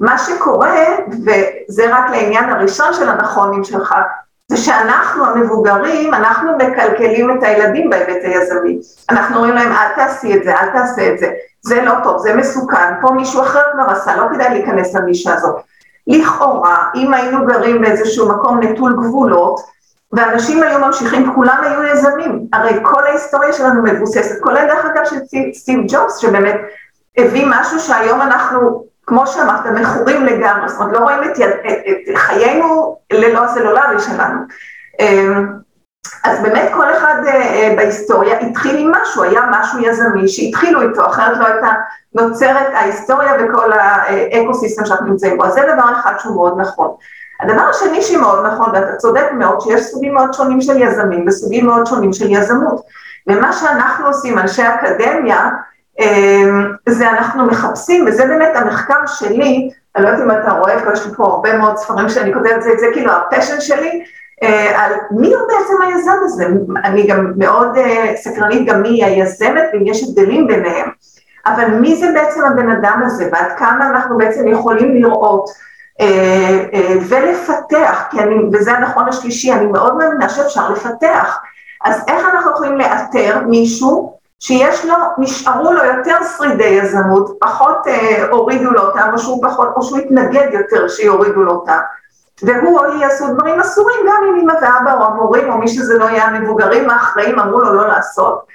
מה 0.00 0.18
שקורה, 0.18 0.86
וזה 1.08 1.96
רק 1.96 2.10
לעניין 2.10 2.50
הראשון 2.50 2.94
של 2.94 3.08
הנכונים 3.08 3.64
שלך, 3.64 3.94
זה 4.48 4.56
שאנחנו 4.56 5.26
המבוגרים, 5.26 6.14
אנחנו 6.14 6.56
מקלקלים 6.56 7.38
את 7.38 7.42
הילדים 7.42 7.90
בהיבט 7.90 8.24
היזמי. 8.24 8.78
אנחנו 9.10 9.36
אומרים 9.36 9.54
להם, 9.54 9.72
אל 9.72 9.88
תעשי 9.96 10.36
את 10.36 10.44
זה, 10.44 10.54
אל 10.54 10.70
תעשה 10.70 11.12
את 11.12 11.18
זה, 11.18 11.30
זה 11.62 11.82
לא 11.82 11.92
טוב, 12.02 12.18
זה 12.18 12.34
מסוכן, 12.34 13.00
פה 13.00 13.10
מישהו 13.10 13.42
אחר 13.42 13.62
כבר 13.72 13.92
עשה, 13.92 14.16
לא 14.16 14.26
כדאי 14.32 14.50
להיכנס 14.50 14.94
לנישה 14.94 15.34
הזאת. 15.34 15.56
לכאורה, 16.06 16.76
אם 16.94 17.14
היינו 17.14 17.46
גרים 17.46 17.80
באיזשהו 17.80 18.28
מקום 18.28 18.60
נטול 18.62 18.92
גבולות, 18.92 19.60
ואנשים 20.12 20.62
היו 20.62 20.78
ממשיכים, 20.78 21.34
כולם 21.34 21.58
היו 21.62 21.82
יזמים. 21.82 22.46
הרי 22.52 22.78
כל 22.82 23.04
ההיסטוריה 23.04 23.52
שלנו 23.52 23.82
מבוססת, 23.82 24.40
כולל 24.42 24.66
דרך 24.66 24.84
אגב 24.84 25.04
של 25.04 25.16
סטיב 25.54 25.80
ג'ובס, 25.88 26.16
שבאמת 26.16 26.56
הביא 27.18 27.46
משהו 27.48 27.80
שהיום 27.80 28.20
אנחנו 28.22 28.85
כמו 29.06 29.26
שאמרת, 29.26 29.66
מכורים 29.66 30.24
לגמרי, 30.24 30.68
זאת 30.68 30.80
אומרת, 30.80 30.92
לא 30.92 30.98
רואים 30.98 31.24
את, 31.24 31.40
את, 31.40 31.56
את 32.10 32.16
חיינו 32.16 32.98
ללא 33.12 33.44
הסלולרי 33.44 34.00
שלנו. 34.00 34.40
אמ, 35.00 35.46
אז 36.24 36.42
באמת 36.42 36.70
כל 36.74 36.92
אחד 36.92 37.22
אה, 37.26 37.32
אה, 37.32 37.74
בהיסטוריה 37.76 38.38
התחיל 38.38 38.76
עם 38.76 38.92
משהו, 38.92 39.22
היה 39.22 39.40
משהו 39.50 39.78
יזמי 39.78 40.28
שהתחילו 40.28 40.82
איתו, 40.82 41.06
אחרת 41.06 41.38
לא 41.38 41.46
הייתה 41.46 41.72
נוצרת 42.14 42.74
ההיסטוריה 42.74 43.32
וכל 43.38 43.72
האקו-סיסטם 43.72 44.86
שאנחנו 44.86 45.06
נמצאים 45.06 45.36
בו. 45.36 45.44
אז 45.44 45.52
זה 45.52 45.60
דבר 45.74 45.92
אחד 46.00 46.14
שהוא 46.18 46.34
מאוד 46.34 46.60
נכון. 46.60 46.90
הדבר 47.40 47.62
השני 47.62 48.02
שמאוד 48.02 48.46
נכון, 48.46 48.70
ואתה 48.72 48.96
צודק 48.96 49.26
מאוד, 49.32 49.60
שיש 49.60 49.80
סוגים 49.80 50.14
מאוד 50.14 50.32
שונים 50.32 50.60
של 50.60 50.82
יזמים 50.82 51.24
וסוגים 51.28 51.66
מאוד 51.66 51.86
שונים 51.86 52.12
של 52.12 52.30
יזמות. 52.30 52.80
ומה 53.26 53.52
שאנחנו 53.52 54.06
עושים, 54.06 54.38
אנשי 54.38 54.62
אקדמיה, 54.62 55.48
זה 56.88 57.10
אנחנו 57.10 57.46
מחפשים, 57.46 58.04
וזה 58.08 58.26
באמת 58.26 58.56
המחקר 58.56 59.06
שלי, 59.06 59.70
אני 59.96 60.04
לא 60.04 60.08
יודעת 60.08 60.24
אם 60.24 60.30
אתה 60.30 60.50
רואה, 60.50 60.80
כי 60.80 60.92
יש 60.92 61.06
לי 61.06 61.14
פה 61.16 61.24
הרבה 61.24 61.58
מאוד 61.58 61.76
ספרים 61.76 62.08
שאני 62.08 62.34
כותבת, 62.34 62.62
זה, 62.62 62.70
זה 62.78 62.86
כאילו 62.92 63.12
ה 63.12 63.18
passion 63.18 63.60
שלי, 63.60 64.04
אה, 64.42 64.84
על 64.84 64.92
מי 65.10 65.34
הוא 65.34 65.48
בעצם 65.48 65.82
היזם 65.82 66.16
הזה, 66.24 66.46
אני 66.84 67.06
גם 67.06 67.32
מאוד 67.36 67.76
אה, 67.76 68.12
סקרנית 68.16 68.68
גם 68.68 68.82
מי 68.82 69.04
היזמת, 69.04 69.62
ואם 69.72 69.86
יש 69.86 70.02
הבדלים 70.02 70.46
ביניהם, 70.46 70.90
אבל 71.46 71.66
מי 71.66 71.96
זה 71.96 72.06
בעצם 72.14 72.44
הבן 72.44 72.70
אדם 72.70 73.02
הזה, 73.06 73.28
ועד 73.32 73.52
כמה 73.58 73.90
אנחנו 73.90 74.18
בעצם 74.18 74.48
יכולים 74.48 74.94
לראות 74.94 75.50
אה, 76.00 76.94
ולפתח, 77.08 78.04
כי 78.10 78.20
אני, 78.20 78.34
וזה 78.52 78.72
הנכון 78.72 79.08
השלישי, 79.08 79.52
אני 79.52 79.66
מאוד 79.66 79.96
מאמינה 79.96 80.28
שאפשר 80.28 80.70
לפתח, 80.70 81.38
אז 81.84 82.04
איך 82.08 82.26
אנחנו 82.34 82.50
יכולים 82.50 82.78
לאתר 82.78 83.40
מישהו 83.46 84.15
שיש 84.40 84.84
לו, 84.84 84.94
נשארו 85.18 85.72
לו 85.72 85.84
יותר 85.84 86.16
שרידי 86.36 86.64
יזמות, 86.64 87.36
פחות 87.40 87.86
אה, 87.86 88.26
הורידו 88.30 88.70
לו 88.70 88.82
אותם, 88.82 89.10
או 89.12 89.18
שהוא 89.18 89.42
פחות, 89.42 89.68
או 89.76 89.82
שהוא 89.82 89.98
התנגד 89.98 90.46
יותר 90.52 90.88
שיורידו 90.88 91.42
לו 91.42 91.52
אותם. 91.52 91.78
והוא 92.42 92.78
או 92.78 92.84
היא 92.84 93.04
עשו 93.04 93.24
דברים 93.34 93.60
אסורים, 93.60 93.96
גם 94.08 94.22
אם 94.28 94.40
אמא 94.40 94.52
ואבא 94.52 94.94
או 94.94 95.04
המורים 95.04 95.52
או 95.52 95.58
מי 95.58 95.68
שזה 95.68 95.98
לא 95.98 96.04
יהיה, 96.04 96.24
המבוגרים 96.24 96.90
האחראים 96.90 97.38
אמרו 97.38 97.60
לו 97.60 97.72
לא 97.72 97.88
לעשות. 97.88 98.46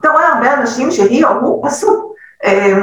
אתה 0.00 0.08
רואה 0.10 0.28
הרבה 0.28 0.54
אנשים 0.54 0.90
שהיא 0.90 1.24
או 1.24 1.30
הוא 1.30 1.66
עשו. 1.66 2.12
אה, 2.44 2.78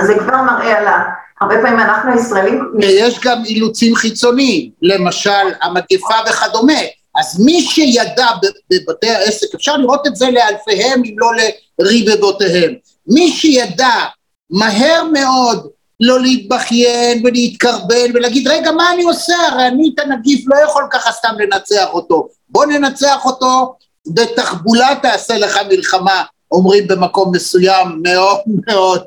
זה 0.00 0.18
כבר 0.18 0.42
מראה 0.42 0.78
על 0.78 0.86
ה... 0.86 1.04
הרבה 1.40 1.54
פעמים 1.62 1.80
אנחנו 1.80 2.12
הישראלים... 2.12 2.72
יש 2.78 3.20
גם 3.24 3.38
אילוצים 3.44 3.94
חיצוניים, 3.94 4.70
למשל 4.82 5.54
המגפה 5.62 6.14
וכדומה. 6.28 6.82
אז 7.18 7.40
מי 7.40 7.62
שידע 7.62 8.26
בבתי 8.70 9.10
העסק, 9.10 9.54
אפשר 9.54 9.76
לראות 9.76 10.06
את 10.06 10.16
זה 10.16 10.30
לאלפיהם 10.30 11.02
אם 11.04 11.14
לא 11.18 11.30
לרבבותיהם, 11.78 12.74
מי 13.06 13.32
שידע 13.32 14.04
מהר 14.50 15.04
מאוד 15.12 15.68
לא 16.00 16.20
להתבכיין 16.20 17.26
ולהתקרבן 17.26 18.10
ולהגיד 18.14 18.48
רגע 18.48 18.72
מה 18.72 18.92
אני 18.94 19.02
עושה? 19.02 19.34
הרי 19.48 19.66
אני 19.66 19.90
את 19.94 20.00
הנגיף 20.00 20.44
לא 20.46 20.56
יכול 20.64 20.84
ככה 20.90 21.12
סתם 21.12 21.34
לנצח 21.38 21.88
אותו. 21.92 22.28
בוא 22.48 22.66
ננצח 22.66 23.24
אותו 23.24 23.76
בתחבולה 24.06 24.94
תעשה 25.02 25.38
לך 25.38 25.58
מלחמה 25.68 26.22
אומרים 26.52 26.86
במקום 26.86 27.34
מסוים 27.34 28.00
מאוד 28.02 28.38
מאוד 28.66 29.04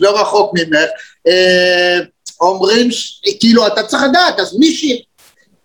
לא 0.00 0.20
רחוק 0.20 0.52
ממך. 0.54 0.88
אה, 1.26 1.98
אומרים 2.40 2.88
כאילו 3.40 3.66
אתה 3.66 3.82
צריך 3.82 4.02
לדעת 4.02 4.40
אז 4.40 4.58
מי 4.58 4.96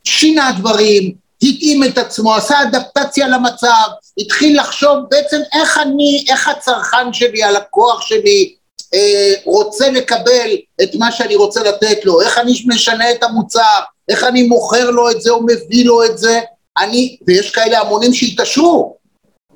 ששינה 0.06 0.52
דברים 0.60 1.27
התאים 1.44 1.84
את 1.84 1.98
עצמו, 1.98 2.36
עשה 2.36 2.62
אדפטציה 2.62 3.28
למצב, 3.28 3.88
התחיל 4.18 4.60
לחשוב 4.60 4.98
בעצם 5.10 5.40
איך 5.54 5.78
אני, 5.78 6.26
איך 6.30 6.48
הצרכן 6.48 7.14
שלי, 7.14 7.44
הלקוח 7.44 8.02
שלי, 8.02 8.56
אה, 8.94 9.34
רוצה 9.46 9.90
לקבל 9.90 10.50
את 10.84 10.96
מה 11.00 11.12
שאני 11.12 11.36
רוצה 11.36 11.64
לתת 11.64 12.06
לו, 12.06 12.22
איך 12.22 12.38
אני 12.38 12.64
משנה 12.68 13.12
את 13.12 13.24
המוצר, 13.24 13.80
איך 14.10 14.24
אני 14.24 14.44
מוכר 14.44 14.90
לו 14.90 15.12
את 15.12 15.22
זה 15.22 15.32
או 15.32 15.44
מביא 15.44 15.86
לו 15.86 16.04
את 16.04 16.18
זה, 16.18 16.40
אני, 16.78 17.18
ויש 17.28 17.52
כאלה 17.52 17.80
המונים 17.80 18.14
שהתעשרו, 18.14 18.98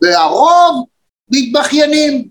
והרוב 0.02 0.86
מתבכיינים. 1.32 2.28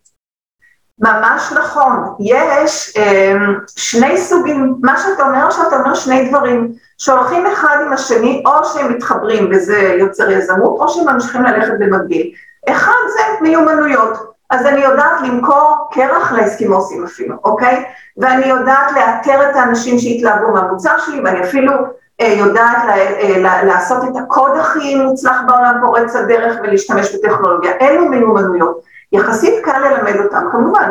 ממש 0.99 1.43
נכון, 1.53 1.93
יש 2.21 2.97
אה, 2.97 3.33
שני 3.77 4.19
סוגים, 4.19 4.75
מה 4.83 5.03
שאתה 5.03 5.23
אומר, 5.23 5.51
שאתה 5.51 5.77
אומר 5.77 5.95
שני 5.95 6.29
דברים, 6.29 6.75
שהולכים 7.01 7.47
אחד 7.47 7.77
עם 7.87 7.93
השני, 7.93 8.43
או 8.47 8.65
שהם 8.65 8.93
מתחברים 8.93 9.49
וזה 9.51 9.95
יוצר 9.99 10.31
יזמות, 10.31 10.81
או 10.81 10.89
שהם 10.89 11.15
ממשיכים 11.15 11.43
ללכת 11.43 11.73
במקביל. 11.79 12.33
אחד 12.69 12.93
זה 13.09 13.23
מיומנויות, 13.41 14.35
אז 14.51 14.67
אני 14.67 14.81
יודעת 14.81 15.21
למכור 15.23 15.89
קרח 15.93 16.33
לאסקימוסים 16.33 17.05
אפילו, 17.05 17.37
אוקיי? 17.45 17.85
ואני 18.17 18.47
יודעת 18.47 18.93
לאתר 18.93 19.51
את 19.51 19.57
האנשים 19.57 19.99
שהתלהבו 19.99 20.53
מהמוצר 20.53 20.99
שלי, 20.99 21.21
ואני 21.25 21.45
אפילו 21.45 21.73
אה, 22.21 22.27
יודעת 22.27 22.85
לה, 22.87 22.97
אה, 22.97 23.65
לעשות 23.65 24.05
את 24.05 24.17
הקוד 24.17 24.57
הכי 24.57 24.95
מוצלח 24.95 25.37
בעולם 25.47 25.81
פורץ 25.87 26.17
הדרך 26.17 26.57
ולהשתמש 26.63 27.15
בטכנולוגיה. 27.15 27.73
אלו 27.81 28.09
מיומנויות. 28.09 28.81
יחסית 29.13 29.65
קל 29.65 29.79
ללמד 29.79 30.17
אותם, 30.25 30.49
כמובן, 30.53 30.91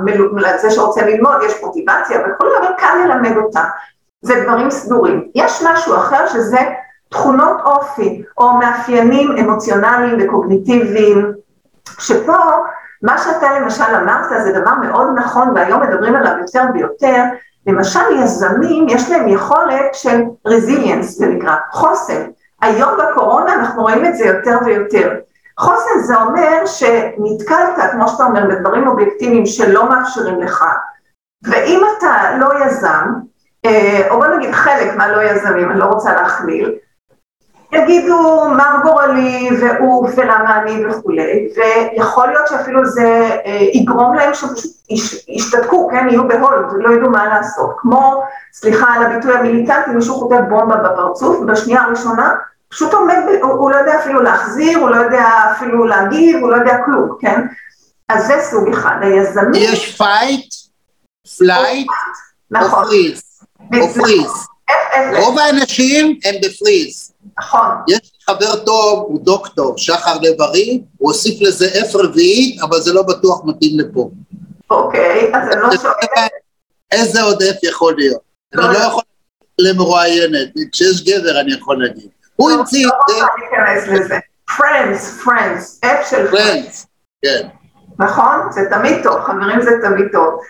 אם 0.00 0.38
לזה 0.38 0.70
שרוצה 0.70 1.06
ללמוד 1.06 1.36
יש 1.46 1.62
מוטיבציה 1.62 2.20
וכו', 2.20 2.46
אבל 2.60 2.68
קל 2.78 2.96
ללמד 3.04 3.36
אותם. 3.36 3.64
זה 4.24 4.44
דברים 4.44 4.70
סדורים. 4.70 5.28
יש 5.34 5.62
משהו 5.66 5.96
אחר 5.96 6.26
שזה 6.26 6.58
תכונות 7.10 7.60
אופי, 7.64 8.22
או 8.38 8.52
מאפיינים 8.52 9.36
אמוציונליים 9.38 10.18
וקוגניטיביים, 10.20 11.32
שפה 11.98 12.36
מה 13.02 13.18
שאתה 13.18 13.60
למשל 13.60 13.94
אמרת 14.02 14.44
זה 14.44 14.60
דבר 14.60 14.74
מאוד 14.74 15.06
נכון 15.16 15.48
והיום 15.54 15.82
מדברים 15.82 16.16
עליו 16.16 16.32
יותר 16.38 16.62
ויותר, 16.74 17.22
למשל 17.66 18.00
יזמים 18.18 18.88
יש 18.88 19.10
להם 19.10 19.28
יכולת 19.28 19.94
של 19.94 20.22
רזיליאנס 20.46 21.18
זה 21.18 21.26
נקרא, 21.26 21.56
חוסן. 21.70 22.22
היום 22.62 22.90
בקורונה 22.98 23.54
אנחנו 23.54 23.82
רואים 23.82 24.06
את 24.06 24.16
זה 24.16 24.24
יותר 24.24 24.58
ויותר. 24.64 25.14
חוסן 25.58 26.00
זה 26.02 26.16
אומר 26.16 26.66
שנתקלת, 26.66 27.90
כמו 27.92 28.08
שאתה 28.08 28.24
אומר, 28.24 28.46
בדברים 28.46 28.88
אובייקטיביים 28.88 29.46
שלא 29.46 29.88
מאפשרים 29.88 30.40
לך, 30.40 30.64
ואם 31.44 31.82
אתה 31.98 32.38
לא 32.38 32.64
יזם, 32.64 33.12
או 34.10 34.16
בוא 34.18 34.26
נגיד 34.26 34.52
חלק 34.52 34.96
מהלא 34.96 35.22
יזמים, 35.22 35.70
אני 35.70 35.78
לא 35.78 35.84
רוצה 35.84 36.14
להכליל, 36.14 36.78
יגידו 37.74 38.44
מה 38.56 38.80
גורלי 38.82 39.48
ועוף 39.60 40.10
ולמה 40.16 40.62
אני 40.62 40.86
וכולי, 40.86 41.48
ויכול 41.56 42.26
להיות 42.26 42.48
שאפילו 42.48 42.86
זה 42.86 43.38
אה, 43.46 43.68
יגרום 43.72 44.14
להם 44.14 44.34
שפשוט 44.34 44.70
ישתתקו, 45.28 45.88
כן, 45.90 46.06
יהיו 46.08 46.28
ב 46.28 46.34
hold, 46.34 46.66
לא 46.76 46.94
ידעו 46.94 47.10
מה 47.10 47.26
לעשות. 47.26 47.74
כמו, 47.78 48.22
סליחה 48.52 48.94
על 48.94 49.02
הביטוי 49.02 49.34
המיליטנטי, 49.34 49.90
מישהו 49.90 50.14
חוטף 50.14 50.40
בומבה 50.48 50.76
בפרצוף, 50.76 51.36
בשנייה 51.46 51.82
הראשונה, 51.82 52.34
פשוט 52.68 52.94
עומד, 52.94 53.16
הוא, 53.42 53.52
הוא 53.52 53.70
לא 53.70 53.76
יודע 53.76 54.00
אפילו 54.00 54.22
להחזיר, 54.22 54.78
הוא 54.78 54.90
לא 54.90 54.96
יודע 54.96 55.24
אפילו 55.52 55.84
להגיב, 55.84 56.36
הוא 56.36 56.50
לא 56.50 56.56
יודע 56.56 56.76
כלום, 56.84 57.16
כן? 57.20 57.40
אז 58.08 58.26
זה 58.26 58.34
סוג 58.50 58.68
אחד, 58.68 58.96
היזמים... 59.00 59.52
יש 59.54 59.96
fight, 59.96 60.54
flight, 61.38 61.88
נכון. 62.50 62.84
או 63.80 63.88
פריז. 63.94 64.32
רוב 65.16 65.38
האנשים 65.38 66.18
הם 66.24 66.34
בפריז. 66.42 67.12
נכון. 67.38 67.68
יש 67.88 68.12
חבר 68.26 68.56
טוב, 68.64 68.98
הוא 68.98 69.20
דוקטור, 69.24 69.74
שחר 69.78 70.14
לב-ארי, 70.22 70.82
הוא 70.98 71.08
הוסיף 71.08 71.40
לזה 71.40 71.68
F 71.68 71.96
רביעית, 71.98 72.62
אבל 72.62 72.80
זה 72.80 72.92
לא 72.92 73.02
בטוח 73.02 73.40
מתאים 73.44 73.80
לפה. 73.80 74.10
אוקיי, 74.70 75.30
אז 75.34 75.52
אני 75.52 75.60
לא 75.62 75.76
שואלת. 75.82 76.30
איזה 76.92 77.22
עוד 77.22 77.42
F 77.42 77.68
יכול 77.68 77.94
להיות? 77.98 78.20
אני 78.54 78.62
לא 78.62 78.78
יכול 78.78 79.02
למרואיינת, 79.58 80.48
כשיש 80.72 81.04
גבר 81.04 81.40
אני 81.40 81.54
יכול 81.54 81.82
להגיד. 81.84 82.08
הוא 82.36 82.50
לא, 82.50 82.54
המציא 82.58 82.86
לא 82.86 82.92
את 82.92 82.96
זה. 83.08 83.14
רוצה 83.14 83.26
להיכנס 83.38 83.88
לזה. 83.88 84.18
Friends, 84.50 85.24
Friends, 85.24 85.86
F 85.86 86.10
של 86.10 86.30
פרנדס, 86.30 86.86
כן. 87.24 87.48
נכון? 87.98 88.36
זה 88.50 88.60
תמיד 88.70 89.02
טוב, 89.02 89.20
חברים 89.20 89.62
זה 89.62 89.70
תמיד 89.82 90.06
טוב. 90.12 90.40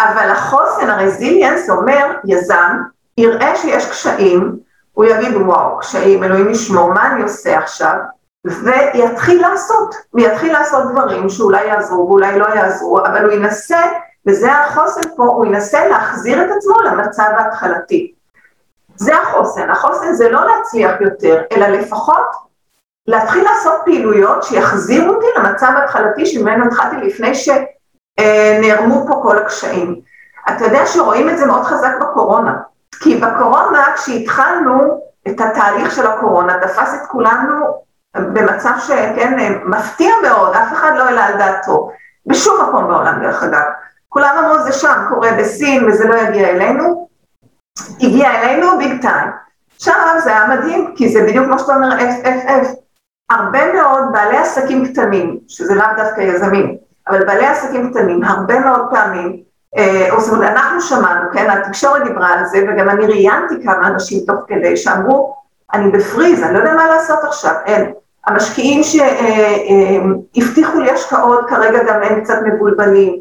אבל 0.00 0.30
החוסן, 0.30 0.90
הרזיליאנס 0.90 1.70
אומר, 1.70 2.12
יזם, 2.24 2.76
יראה 3.18 3.56
שיש 3.56 3.90
קשיים, 3.90 4.56
הוא 4.92 5.04
יגיד 5.04 5.36
וואו, 5.36 5.78
קשיים, 5.78 6.24
אלוהים 6.24 6.50
ישמור, 6.50 6.92
מה 6.92 7.12
אני 7.12 7.22
עושה 7.22 7.58
עכשיו? 7.58 7.94
ויתחיל 8.44 9.40
לעשות, 9.40 9.94
ויתחיל 10.14 10.52
לעשות 10.52 10.92
דברים 10.92 11.28
שאולי 11.28 11.64
יעזרו 11.64 12.08
ואולי 12.08 12.38
לא 12.38 12.46
יעזרו, 12.46 12.98
אבל 12.98 13.24
הוא 13.24 13.32
ינסה, 13.32 13.80
וזה 14.26 14.52
החוסן 14.52 15.00
פה, 15.16 15.24
הוא 15.24 15.46
ינסה 15.46 15.88
להחזיר 15.88 16.44
את 16.44 16.50
עצמו 16.56 16.80
למצב 16.80 17.30
ההתחלתי. 17.36 18.14
זה 18.96 19.16
החוסן, 19.16 19.70
החוסן 19.70 20.12
זה 20.12 20.30
לא 20.30 20.40
להצליח 20.46 21.00
יותר, 21.00 21.42
אלא 21.52 21.66
לפחות 21.66 22.26
להתחיל 23.06 23.44
לעשות 23.44 23.74
פעילויות 23.84 24.42
שיחזירו 24.42 25.14
אותי 25.14 25.26
למצב 25.38 25.72
ההתחלתי 25.76 26.26
שממנו 26.26 26.64
התחלתי 26.64 26.96
לפני 26.96 27.34
שנערמו 28.20 29.06
פה 29.08 29.20
כל 29.22 29.38
הקשיים. 29.38 30.00
אתה 30.50 30.64
יודע 30.64 30.86
שרואים 30.86 31.30
את 31.30 31.38
זה 31.38 31.46
מאוד 31.46 31.62
חזק 31.62 31.92
בקורונה. 32.00 32.56
כי 33.00 33.16
בקורונה, 33.16 33.84
כשהתחלנו 33.94 35.00
את 35.28 35.40
התהליך 35.40 35.94
של 35.94 36.06
הקורונה, 36.06 36.60
תפס 36.60 36.94
את 36.94 37.06
כולנו 37.08 37.54
במצב 38.14 38.72
שכן, 38.78 39.58
מפתיע 39.64 40.12
מאוד, 40.22 40.54
אף 40.54 40.72
אחד 40.72 40.92
לא 40.96 41.02
העלה 41.02 41.26
על 41.26 41.38
דעתו, 41.38 41.90
בשום 42.26 42.68
מקום 42.68 42.88
בעולם 42.88 43.22
דרך 43.22 43.42
אגב. 43.42 43.62
כולם 44.08 44.36
אמרו 44.38 44.62
זה 44.62 44.72
שם, 44.72 45.04
קורה 45.08 45.32
בסין 45.32 45.84
וזה 45.84 46.08
לא 46.08 46.14
יגיע 46.14 46.48
אלינו, 46.48 47.08
הגיע 48.00 48.30
אלינו 48.30 48.78
ביג 48.78 49.02
טיים. 49.02 49.30
שם 49.78 50.18
זה 50.24 50.30
היה 50.30 50.48
מדהים, 50.48 50.94
כי 50.96 51.08
זה 51.08 51.22
בדיוק 51.22 51.46
כמו 51.46 51.58
שאתה 51.58 51.74
אומר, 51.74 51.98
FFF. 51.98 52.66
הרבה 53.30 53.72
מאוד 53.72 54.04
בעלי 54.12 54.36
עסקים 54.36 54.86
קטנים, 54.86 55.38
שזה 55.48 55.74
לאו 55.74 55.86
דווקא 55.96 56.20
יזמים, 56.20 56.76
אבל 57.10 57.24
בעלי 57.24 57.46
עסקים 57.46 57.90
קטנים, 57.90 58.24
הרבה 58.24 58.60
מאוד 58.60 58.80
פעמים, 58.90 59.42
אה, 59.76 60.08
או 60.10 60.20
זאת 60.20 60.34
אומרת, 60.34 60.50
אנחנו 60.50 60.80
שמענו, 60.80 61.30
כן, 61.32 61.50
התקשורת 61.50 62.04
דיברה 62.04 62.28
על 62.28 62.44
זה, 62.44 62.58
וגם 62.68 62.90
אני 62.90 63.06
ראיינתי 63.06 63.54
כמה 63.64 63.86
אנשים 63.86 64.18
תוך 64.26 64.36
כדי 64.48 64.76
שאמרו, 64.76 65.36
אני 65.74 65.90
בפריז, 65.90 66.42
אני 66.42 66.54
לא 66.54 66.58
יודע 66.58 66.74
מה 66.74 66.86
לעשות 66.86 67.18
עכשיו, 67.22 67.54
אין. 67.66 67.92
המשקיעים 68.26 68.82
שהבטיחו 68.82 70.72
אה, 70.72 70.78
אה, 70.78 70.84
לי 70.84 70.90
השקעות, 70.90 71.48
כרגע 71.48 71.84
גם 71.84 72.02
הם 72.02 72.20
קצת 72.20 72.38
מבולבלים. 72.44 73.20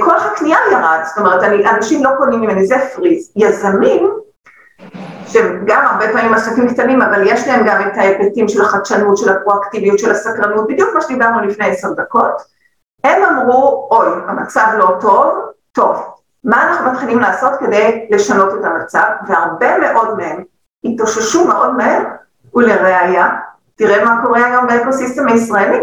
כוח 0.00 0.26
הקנייה 0.26 0.58
ירד, 0.72 1.00
זאת 1.04 1.18
אומרת, 1.18 1.42
אני, 1.42 1.68
אנשים 1.70 2.04
לא 2.04 2.10
קונים 2.18 2.40
ממני, 2.40 2.66
זה 2.66 2.76
פריז. 2.94 3.32
יזמים, 3.36 4.10
שהם 5.26 5.64
גם 5.66 5.86
הרבה 5.86 6.12
פעמים 6.12 6.34
עסקים 6.34 6.68
קטנים, 6.68 7.02
אבל 7.02 7.26
יש 7.26 7.48
להם 7.48 7.66
גם 7.66 7.82
את 7.86 7.96
ההיבטים 7.96 8.48
של 8.48 8.62
החדשנות, 8.62 9.16
של 9.16 9.28
הפרואקטיביות, 9.28 9.98
של 9.98 10.10
הסקרנות, 10.10 10.66
בדיוק 10.68 10.94
מה 10.94 11.00
שדיברנו 11.00 11.40
לפני 11.40 11.66
עשר 11.66 11.88
דקות, 11.92 12.42
הם 13.08 13.24
אמרו, 13.24 13.88
אוי, 13.90 14.08
המצב 14.26 14.66
לא 14.78 14.96
טוב, 15.00 15.34
טוב, 15.72 16.14
מה 16.44 16.62
אנחנו 16.62 16.90
מתחילים 16.92 17.18
לעשות 17.18 17.52
כדי 17.60 18.08
לשנות 18.10 18.54
את 18.54 18.64
המצב? 18.64 19.08
והרבה 19.28 19.78
מאוד 19.78 20.16
מהם 20.16 20.42
התאוששו 20.84 21.44
מאוד 21.44 21.76
מהר, 21.76 22.02
ולראיה, 22.54 23.28
תראה 23.76 24.04
מה 24.04 24.22
קורה 24.22 24.44
היום 24.44 24.66
באקוסיסטם 24.66 25.28
הישראלי, 25.28 25.80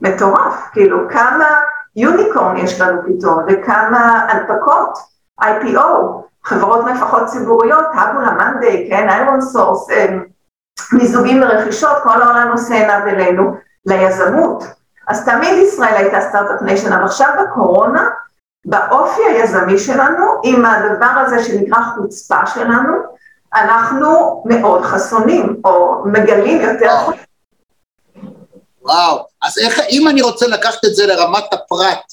מטורף, 0.00 0.68
כאילו 0.72 0.98
כמה 1.08 1.46
יוניקורן 1.96 2.56
יש 2.56 2.80
לנו 2.80 3.00
פתאום, 3.06 3.38
וכמה 3.48 4.26
הנפקות, 4.28 4.98
IPO, 5.42 5.80
חברות 6.44 6.84
מפחות 6.84 7.26
ציבוריות, 7.26 7.84
טאבולה, 7.92 8.30
מאנדיי, 8.30 8.86
כן, 8.90 9.08
איירון 9.08 9.40
סורס, 9.40 9.88
מיזוגים 10.92 11.42
ורכישות, 11.42 11.96
כל 12.02 12.22
העולם 12.22 12.48
נושא 12.48 12.74
עיניו 12.74 13.00
אלינו, 13.06 13.54
ליזמות. 13.86 14.79
אז 15.10 15.24
תמיד 15.24 15.58
ישראל 15.68 15.94
הייתה 15.96 16.20
start-up 16.28 16.62
nation, 16.62 16.92
אבל 16.92 17.04
עכשיו 17.04 17.28
בקורונה 17.42 18.08
באופי 18.64 19.20
היזמי 19.22 19.78
שלנו, 19.78 20.24
עם 20.44 20.64
הדבר 20.64 21.22
הזה 21.26 21.44
שנקרא 21.44 21.78
חוצפה 21.96 22.46
שלנו, 22.54 22.92
אנחנו 23.54 24.42
מאוד 24.46 24.82
חסונים, 24.82 25.60
או 25.64 26.02
מגלים 26.04 26.60
יותר 26.60 26.86
וואו. 26.86 27.12
וואו, 28.82 29.26
אז 29.42 29.58
איך, 29.58 29.80
אם 29.90 30.08
אני 30.08 30.22
רוצה 30.22 30.46
לקחת 30.46 30.84
את 30.84 30.94
זה 30.94 31.06
לרמת 31.06 31.52
הפרט, 31.52 32.12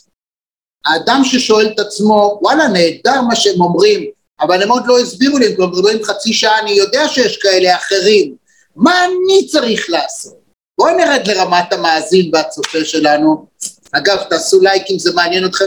האדם 0.85 1.23
ששואל 1.23 1.67
את 1.73 1.79
עצמו, 1.79 2.39
וואלה, 2.41 2.67
נהדר 2.67 3.21
מה 3.21 3.35
שהם 3.35 3.61
אומרים, 3.61 4.05
אבל 4.41 4.63
הם 4.63 4.69
עוד 4.69 4.87
לא 4.87 4.99
הסבירו 4.99 5.37
לי, 5.37 5.47
הם 5.47 5.55
כבר 5.55 5.67
מדברים 5.67 6.03
חצי 6.03 6.33
שעה, 6.33 6.59
אני 6.59 6.71
יודע 6.71 7.07
שיש 7.07 7.37
כאלה 7.37 7.75
אחרים, 7.75 8.35
מה 8.75 9.05
אני 9.05 9.47
צריך 9.47 9.89
לעשות? 9.89 10.36
בואו 10.77 10.95
נרד 10.97 11.27
לרמת 11.27 11.73
המאזין 11.73 12.31
והצופה 12.33 12.77
שלנו. 12.83 13.45
אגב, 13.91 14.17
תעשו 14.29 14.59
לייק 14.61 14.83
אם 14.89 14.99
זה 14.99 15.11
מעניין 15.15 15.45
אתכם, 15.45 15.65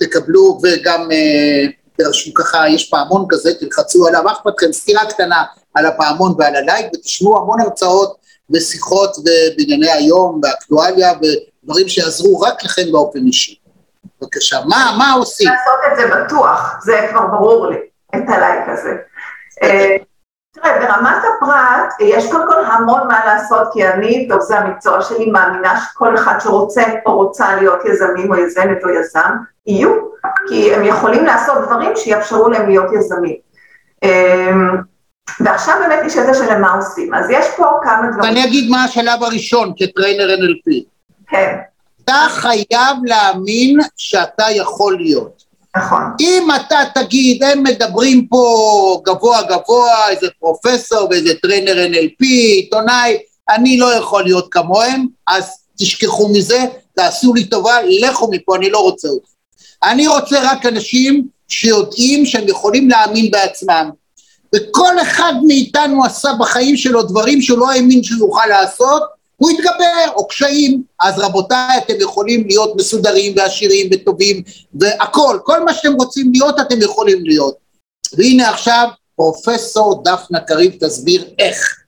תקבלו 0.00 0.58
וגם 0.62 1.10
אה, 1.12 1.66
תרשמו 1.96 2.34
ככה, 2.34 2.68
יש 2.68 2.90
פעמון 2.90 3.26
כזה, 3.28 3.54
תלחצו 3.54 4.06
עליו, 4.06 4.26
אך 4.26 4.36
אכפת 4.36 4.72
סקירה 4.72 5.06
קטנה 5.06 5.44
על 5.74 5.86
הפעמון 5.86 6.34
ועל 6.38 6.56
הלייק, 6.56 6.86
ותשמעו 6.94 7.38
המון 7.38 7.60
הרצאות 7.60 8.16
ושיחות 8.50 9.16
בענייני 9.56 9.90
היום, 9.90 10.40
באקטואליה, 10.40 11.12
ודברים 11.12 11.88
שיעזרו 11.88 12.40
רק 12.40 12.64
לכם 12.64 12.92
באופן 12.92 13.26
אישי. 13.26 13.58
בבקשה, 14.20 14.60
מה, 14.66 14.94
מה 14.98 15.12
עושים? 15.12 15.48
לעשות 15.48 15.92
את 15.92 15.96
זה 15.96 16.16
בטוח, 16.16 16.80
זה 16.84 17.06
כבר 17.10 17.26
ברור 17.26 17.66
לי, 17.66 17.76
את 18.16 18.28
הלייק 18.28 18.62
הזה. 18.68 18.90
אה, 20.58 20.62
תראה, 20.62 20.78
ברמת 20.78 21.22
הפרט 21.36 21.94
יש 22.00 22.32
קודם 22.32 22.46
כל 22.46 22.64
המון 22.64 23.08
מה 23.08 23.24
לעשות, 23.26 23.68
כי 23.72 23.88
אני, 23.88 24.28
טוב 24.28 24.40
זה 24.40 24.58
המקצוע 24.58 25.02
שלי, 25.02 25.30
מאמינה 25.30 25.80
שכל 25.80 26.14
אחד 26.14 26.38
שרוצה 26.40 26.82
או 27.06 27.16
רוצה 27.16 27.56
להיות 27.56 27.78
יזמים 27.84 28.32
או 28.32 28.38
יזמת 28.38 28.84
או 28.84 28.88
יזם, 28.88 29.30
יהיו, 29.66 29.90
כי 30.48 30.74
הם 30.74 30.84
יכולים 30.84 31.24
לעשות 31.24 31.64
דברים 31.66 31.90
שיאפשרו 31.96 32.48
להם 32.48 32.68
להיות 32.68 32.92
יזמים. 32.92 33.36
אמ, 34.02 34.76
ועכשיו 35.40 35.74
באמת 35.80 36.04
נשאלת 36.04 36.28
השאלה 36.28 36.58
מה 36.58 36.72
עושים, 36.72 37.14
אז 37.14 37.30
יש 37.30 37.46
פה 37.56 37.64
כמה 37.82 38.10
דברים. 38.12 38.32
אני 38.32 38.44
אגיד 38.44 38.70
מה 38.70 38.84
השלב 38.84 39.22
הראשון 39.22 39.72
כ 39.76 39.88
trainer 39.88 40.28
NLP. 40.34 40.84
כן. 41.28 41.58
אתה 42.04 42.26
חייב 42.28 42.96
להאמין 43.04 43.78
שאתה 43.96 44.44
יכול 44.50 44.96
להיות. 44.96 45.43
נכון. 45.76 46.02
אם 46.20 46.48
אתה 46.56 46.78
תגיד, 46.94 47.42
הם 47.42 47.62
מדברים 47.62 48.26
פה 48.26 49.02
גבוה 49.06 49.42
גבוה, 49.42 50.08
איזה 50.08 50.26
פרופסור 50.40 51.08
ואיזה 51.10 51.34
trainer 51.42 51.86
NLP, 51.92 52.24
עיתונאי, 52.26 53.18
אני 53.50 53.78
לא 53.78 53.94
יכול 53.94 54.24
להיות 54.24 54.48
כמוהם, 54.50 55.06
אז 55.26 55.50
תשכחו 55.78 56.28
מזה, 56.28 56.64
תעשו 56.94 57.34
לי 57.34 57.44
טובה, 57.44 57.76
לכו 58.00 58.30
מפה, 58.30 58.56
אני 58.56 58.70
לא 58.70 58.78
רוצה 58.78 59.08
אותך. 59.08 59.28
אני 59.84 60.06
רוצה 60.06 60.52
רק 60.52 60.66
אנשים 60.66 61.26
שיודעים 61.48 62.26
שהם 62.26 62.48
יכולים 62.48 62.88
להאמין 62.88 63.30
בעצמם. 63.30 63.90
וכל 64.54 65.00
אחד 65.02 65.32
מאיתנו 65.46 66.04
עשה 66.04 66.32
בחיים 66.38 66.76
שלו 66.76 67.02
דברים 67.02 67.42
שהוא 67.42 67.58
לא 67.58 67.70
האמין 67.70 68.02
שהוא 68.02 68.18
יוכל 68.18 68.46
לעשות, 68.46 69.02
הוא 69.36 69.50
יתגבר, 69.50 70.12
או 70.16 70.28
קשיים. 70.28 70.82
אז 71.00 71.18
רבותיי, 71.18 71.78
אתם 71.78 71.94
יכולים 72.00 72.46
להיות 72.46 72.76
מסודרים 72.76 73.32
ועשירים 73.36 73.90
וטובים 73.92 74.42
והכול, 74.74 75.40
כל 75.44 75.64
מה 75.64 75.74
שאתם 75.74 75.92
רוצים 75.92 76.32
להיות, 76.32 76.60
אתם 76.60 76.82
יכולים 76.82 77.24
להיות. 77.24 77.56
והנה 78.12 78.50
עכשיו, 78.50 78.88
פרופסור 79.16 80.02
דפנה 80.04 80.40
קריב 80.40 80.72
תסביר 80.80 81.24
איך. 81.38 81.83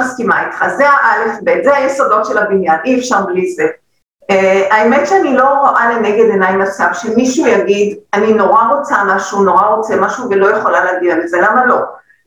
מסכימה 0.00 0.46
איתך, 0.46 0.64
זה 0.76 0.88
האלף 0.88 1.34
בית, 1.42 1.64
זה 1.64 1.76
היסודות 1.76 2.26
של 2.26 2.38
הבניין, 2.38 2.78
אי 2.84 2.98
אפשר 2.98 3.26
בלי 3.26 3.52
זה. 3.52 3.66
Uh, 4.32 4.74
האמת 4.74 5.06
שאני 5.06 5.36
לא 5.36 5.48
רואה 5.48 5.92
לנגד 5.92 6.24
עיניי 6.30 6.56
מצב 6.56 6.88
שמישהו 6.92 7.46
יגיד, 7.46 7.98
אני 8.14 8.32
נורא 8.32 8.64
רוצה 8.66 8.96
משהו, 9.06 9.44
נורא 9.44 9.66
רוצה 9.66 9.96
משהו 9.96 10.30
ולא 10.30 10.56
יכולה 10.56 10.84
להגיע 10.84 11.16
לזה, 11.16 11.40
למה 11.40 11.66
לא? 11.66 11.80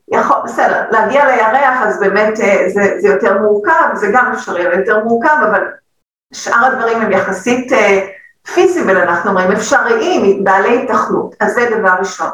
יכול, 0.08 0.36
בסדר, 0.44 0.82
להגיע 0.90 1.26
לירח 1.26 1.82
אז 1.82 2.00
באמת 2.00 2.38
uh, 2.38 2.42
זה, 2.74 2.94
זה 2.98 3.08
יותר 3.08 3.38
מורכב, 3.38 3.94
זה 3.94 4.10
גם 4.12 4.32
אפשרי 4.34 4.62
יותר 4.62 5.04
מורכב, 5.04 5.36
אבל 5.50 5.64
שאר 6.34 6.64
הדברים 6.64 7.00
הם 7.00 7.12
יחסית 7.12 7.72
uh, 7.72 7.76
פיזיבל, 8.54 8.96
אנחנו 8.96 9.30
אומרים, 9.30 9.52
אפשריים, 9.52 10.44
בעלי 10.44 10.82
התכנות, 10.82 11.34
אז 11.40 11.54
זה 11.54 11.68
דבר 11.78 11.94
ראשון. 11.98 12.30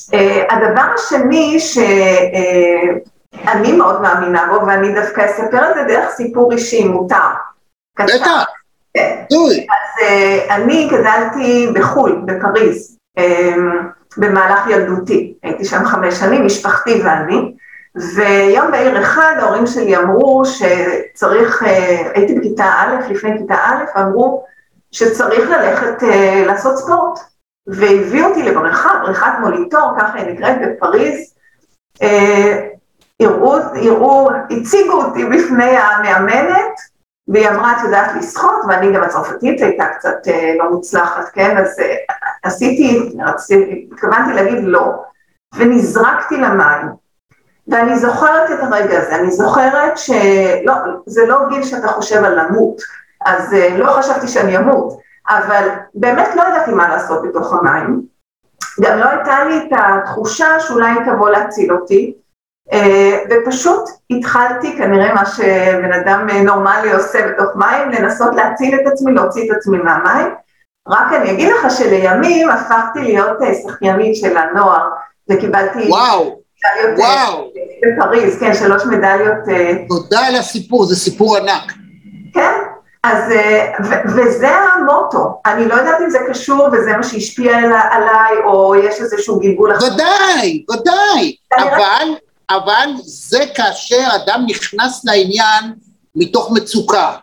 Uh, 0.00 0.54
הדבר 0.54 0.86
השני, 0.94 1.60
ש... 1.60 1.78
Uh, 1.78 3.10
אני 3.34 3.72
מאוד 3.72 4.00
מאמינה 4.00 4.46
בו, 4.46 4.66
ואני 4.66 4.94
דווקא 4.94 5.26
אספר 5.26 5.70
את 5.70 5.74
זה 5.74 5.82
דרך 5.82 6.10
סיפור 6.10 6.52
אישי, 6.52 6.84
מותר. 6.84 7.16
בטח. 7.98 8.44
כן. 8.94 9.24
אז 9.70 10.06
uh, 10.06 10.52
אני 10.52 10.88
גדלתי 10.92 11.68
בחו"ל, 11.74 12.22
בפריז, 12.24 12.98
um, 13.18 13.22
במהלך 14.16 14.66
ילדותי. 14.70 15.34
הייתי 15.42 15.64
שם 15.64 15.84
חמש 15.84 16.14
שנים, 16.14 16.46
משפחתי 16.46 17.02
ואני, 17.04 17.54
ויום 18.14 18.70
בהיר 18.70 19.02
אחד 19.02 19.34
ההורים 19.38 19.66
שלי 19.66 19.96
אמרו 19.96 20.42
שצריך, 20.44 21.62
uh, 21.62 21.66
הייתי 22.14 22.34
בכיתה 22.34 22.64
א', 22.64 23.12
לפני 23.12 23.38
כיתה 23.38 23.54
א', 23.54 24.00
אמרו 24.00 24.44
שצריך 24.92 25.50
ללכת 25.50 26.02
uh, 26.02 26.46
לעשות 26.46 26.76
ספורט. 26.76 27.18
והביאו 27.66 28.28
אותי 28.28 28.42
לבריכה, 28.42 28.90
בריכת 29.02 29.32
מוליטור, 29.40 29.92
ככה 29.98 30.18
היא 30.18 30.32
נקראת 30.32 30.56
בפריז. 30.62 31.34
הראו, 33.26 34.28
הציגו 34.50 34.92
אותי 34.92 35.24
בפני 35.24 35.76
המאמנת, 35.76 36.80
והיא 37.28 37.48
אמרה, 37.48 37.72
את 37.72 37.84
יודעת 37.84 38.10
לשחות, 38.16 38.56
ואני 38.68 38.92
גם 38.92 39.02
הצרפתית 39.02 39.62
הייתה 39.62 39.86
קצת 39.86 40.28
אה, 40.28 40.54
לא 40.58 40.70
מוצלחת, 40.70 41.28
כן? 41.32 41.56
אז 41.56 41.78
אה, 41.80 41.94
עשיתי, 42.42 43.10
רציתי, 43.26 43.88
התכוונתי 43.92 44.32
להגיד 44.32 44.58
לא, 44.62 45.02
ונזרקתי 45.56 46.36
למים. 46.36 46.86
ואני 47.68 47.98
זוכרת 47.98 48.50
את 48.50 48.58
הרגע 48.60 48.98
הזה, 48.98 49.16
אני 49.16 49.30
זוכרת 49.30 49.98
שלא, 49.98 50.74
זה 51.06 51.26
לא 51.26 51.38
גיל 51.48 51.62
שאתה 51.62 51.88
חושב 51.88 52.24
על 52.24 52.40
למות, 52.40 52.82
אז 53.24 53.54
אה, 53.54 53.78
לא 53.78 53.92
חשבתי 53.92 54.28
שאני 54.28 54.58
אמות, 54.58 54.98
אבל 55.28 55.68
באמת 55.94 56.28
לא 56.36 56.42
ידעתי 56.42 56.72
מה 56.72 56.88
לעשות 56.88 57.22
בתוך 57.28 57.52
המים. 57.52 58.02
גם 58.80 58.98
לא 58.98 59.04
הייתה 59.04 59.44
לי 59.44 59.58
את 59.58 59.72
התחושה 59.72 60.60
שאולי 60.60 60.94
תבוא 61.06 61.30
להציל 61.30 61.72
אותי, 61.72 62.14
ופשוט 63.30 63.88
התחלתי, 64.10 64.76
כנראה 64.78 65.14
מה 65.14 65.26
שבן 65.26 65.92
אדם 65.92 66.26
נורמלי 66.44 66.92
עושה 66.92 67.28
בתוך 67.28 67.56
מים, 67.56 67.90
לנסות 67.90 68.34
להציל 68.34 68.74
את 68.74 68.92
עצמי, 68.92 69.12
להוציא 69.12 69.50
את 69.50 69.56
עצמי 69.56 69.78
מהמים. 69.78 70.34
רק 70.88 71.12
אני 71.12 71.30
אגיד 71.30 71.52
לך 71.52 71.70
שלימים 71.78 72.50
הפכתי 72.50 73.00
להיות 73.00 73.42
אה, 73.42 73.52
שחיינית 73.62 74.16
של 74.16 74.36
הנוער, 74.36 74.88
וקיבלתי... 75.30 75.88
וואו, 75.88 76.40
מדליות, 76.64 77.00
אה, 77.00 77.04
וואו. 77.04 77.50
בפריז, 77.96 78.38
כן, 78.40 78.54
שלוש 78.54 78.82
מדליות. 78.86 79.38
תודה 79.88 80.20
על 80.20 80.36
הסיפור, 80.36 80.84
זה 80.84 80.96
סיפור 80.96 81.36
ענק. 81.36 81.72
כן, 82.34 82.52
אז, 83.04 83.32
ו- 83.84 84.10
וזה 84.16 84.48
המוטו, 84.48 85.40
אני 85.46 85.68
לא 85.68 85.74
יודעת 85.74 86.00
אם 86.00 86.10
זה 86.10 86.18
קשור 86.28 86.68
וזה 86.72 86.96
מה 86.96 87.02
שהשפיע 87.02 87.56
עליי, 87.90 88.44
או 88.44 88.74
יש 88.76 89.00
איזשהו 89.00 89.40
גלגול 89.40 89.72
אחר. 89.72 89.86
ודאי, 89.86 90.64
ודאי, 90.72 91.36
אבל... 91.58 92.08
אבל 92.50 92.90
זה 93.04 93.44
כאשר 93.54 94.08
אדם 94.14 94.44
נכנס 94.48 95.04
לעניין 95.04 95.64
מתוך 96.14 96.50
מצוקה. 96.50 97.16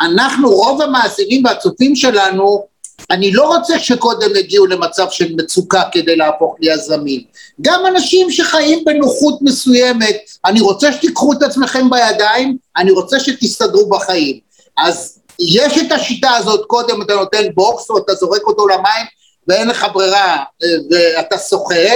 אנחנו, 0.00 0.50
רוב 0.50 0.82
המאזינים 0.82 1.44
והצופים 1.44 1.96
שלנו, 1.96 2.66
אני 3.10 3.32
לא 3.32 3.56
רוצה 3.56 3.78
שקודם 3.78 4.36
יגיעו 4.36 4.66
למצב 4.66 5.06
של 5.10 5.34
מצוקה 5.36 5.82
כדי 5.92 6.16
להפוך 6.16 6.56
ליזמים. 6.60 7.20
גם 7.60 7.86
אנשים 7.86 8.30
שחיים 8.30 8.84
בנוחות 8.84 9.38
מסוימת, 9.42 10.16
אני 10.44 10.60
רוצה 10.60 10.92
שתיקחו 10.92 11.32
את 11.32 11.42
עצמכם 11.42 11.90
בידיים, 11.90 12.56
אני 12.76 12.90
רוצה 12.90 13.20
שתסתדרו 13.20 13.88
בחיים. 13.88 14.38
אז 14.78 15.18
יש 15.38 15.78
את 15.78 15.92
השיטה 15.92 16.30
הזאת, 16.30 16.66
קודם 16.66 17.02
אתה 17.02 17.14
נותן 17.14 17.44
בוקס 17.54 17.90
או 17.90 17.98
אתה 17.98 18.14
זורק 18.14 18.42
אותו 18.42 18.68
למים 18.68 19.06
ואין 19.48 19.68
לך 19.68 19.86
ברירה 19.94 20.44
ואתה 20.90 21.38
שוחה, 21.38 21.90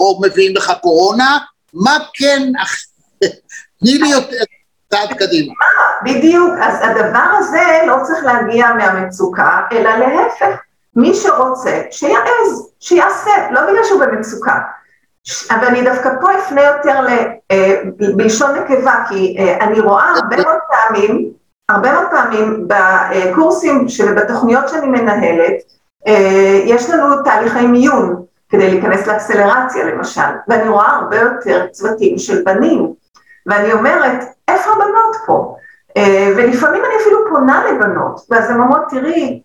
או 0.00 0.20
מביאים 0.22 0.56
לך 0.56 0.72
קורונה, 0.82 1.38
מה 1.84 1.98
כן, 2.14 2.42
תני 3.80 3.98
לי 3.98 4.08
יותר 4.08 4.36
צעד 4.90 5.18
קדימה. 5.18 5.54
בדיוק, 6.04 6.54
אז 6.62 6.74
הדבר 6.82 7.28
הזה 7.38 7.62
לא 7.86 7.96
צריך 8.02 8.24
להגיע 8.24 8.72
מהמצוקה, 8.74 9.60
אלא 9.72 9.90
להפך, 9.90 10.60
מי 10.96 11.14
שרוצה, 11.14 11.82
שיעז, 11.90 12.70
שיעשה, 12.80 13.50
לא 13.50 13.60
בגלל 13.60 13.84
שהוא 13.84 14.00
במצוקה. 14.04 14.58
אבל 15.50 15.66
אני 15.66 15.82
דווקא 15.82 16.10
פה 16.20 16.38
אפנה 16.38 16.62
יותר 16.62 17.00
ל, 17.00 17.08
אה, 17.50 17.82
בלשון 18.16 18.50
נקבה, 18.58 18.94
כי 19.08 19.36
אה, 19.38 19.64
אני 19.64 19.80
רואה 19.80 20.10
הרבה 20.10 20.36
מאוד 20.36 20.58
פעמים, 20.68 21.30
הרבה 21.68 21.92
מאוד 21.92 22.06
פעמים 22.10 22.68
בקורסים 22.68 23.86
ובתוכניות 24.06 24.68
שאני 24.68 24.86
מנהלת, 24.86 25.54
אה, 26.06 26.60
יש 26.64 26.90
לנו 26.90 27.22
תהליכי 27.22 27.66
מיון 27.66 28.25
כדי 28.48 28.70
להיכנס 28.70 29.06
לאקסלרציה 29.06 29.84
למשל, 29.84 30.20
ואני 30.48 30.68
רואה 30.68 30.90
הרבה 30.90 31.16
יותר 31.16 31.66
צוותים 31.72 32.18
של 32.18 32.42
בנים, 32.44 32.92
ואני 33.46 33.72
אומרת, 33.72 34.24
איפה 34.48 34.70
הבנות 34.70 35.16
פה? 35.26 35.56
ולפעמים 36.36 36.84
אני 36.84 36.94
אפילו 37.00 37.18
פונה 37.30 37.64
לבנות, 37.70 38.20
ואז 38.30 38.50
הן 38.50 38.60
אומרות, 38.60 38.82
תראי, 38.90 39.42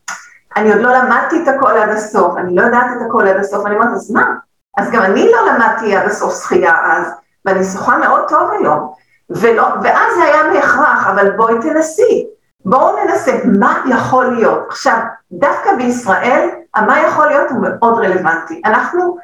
אני 0.57 0.73
עוד 0.73 0.81
לא 0.81 0.93
למדתי 0.93 1.43
את 1.43 1.47
הכל 1.47 1.71
עד 1.71 1.89
הסוף, 1.89 2.37
אני 2.37 2.55
לא 2.55 2.61
יודעת 2.61 2.87
את 2.97 3.01
הכל 3.07 3.27
עד 3.27 3.35
הסוף, 3.37 3.65
אני 3.65 3.75
אומרת, 3.75 3.93
אז 3.93 4.11
מה? 4.11 4.33
אז 4.77 4.91
גם 4.91 5.01
אני 5.01 5.31
לא 5.31 5.37
למדתי 5.47 5.95
עד 5.95 6.05
הסוף 6.05 6.43
שחייה 6.43 6.75
אז, 6.83 7.11
ואני 7.45 7.63
שוחה 7.63 7.97
מאוד 7.97 8.29
טוב 8.29 8.51
היום. 8.59 8.93
ולא, 9.29 9.67
ואז 9.83 10.15
זה 10.15 10.23
היה 10.23 10.53
בהכרח, 10.53 11.07
אבל 11.07 11.31
בואי 11.31 11.55
תנסי. 11.61 12.27
בואו 12.65 13.05
ננסה 13.05 13.39
מה 13.59 13.83
יכול 13.89 14.25
להיות. 14.25 14.65
עכשיו, 14.69 14.97
דווקא 15.31 15.75
בישראל, 15.77 16.49
המה 16.75 17.01
יכול 17.01 17.27
להיות 17.27 17.51
הוא 17.51 17.61
מאוד 17.61 17.99
רלוונטי. 17.99 18.61
אנחנו 18.65 19.17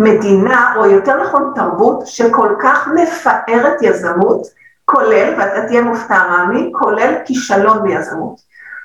מדינה, 0.00 0.74
או 0.76 0.86
יותר 0.86 1.22
נכון 1.22 1.52
תרבות, 1.54 2.06
שכל 2.06 2.54
כך 2.62 2.88
מפארת 2.94 3.82
יזמות, 3.82 4.46
כולל, 4.84 5.34
ואתה 5.38 5.66
תהיה 5.66 5.82
מופתע 5.82 6.18
רמי, 6.18 6.72
כולל 6.78 7.14
כישלון 7.24 7.82
ביזמות. 7.82 8.40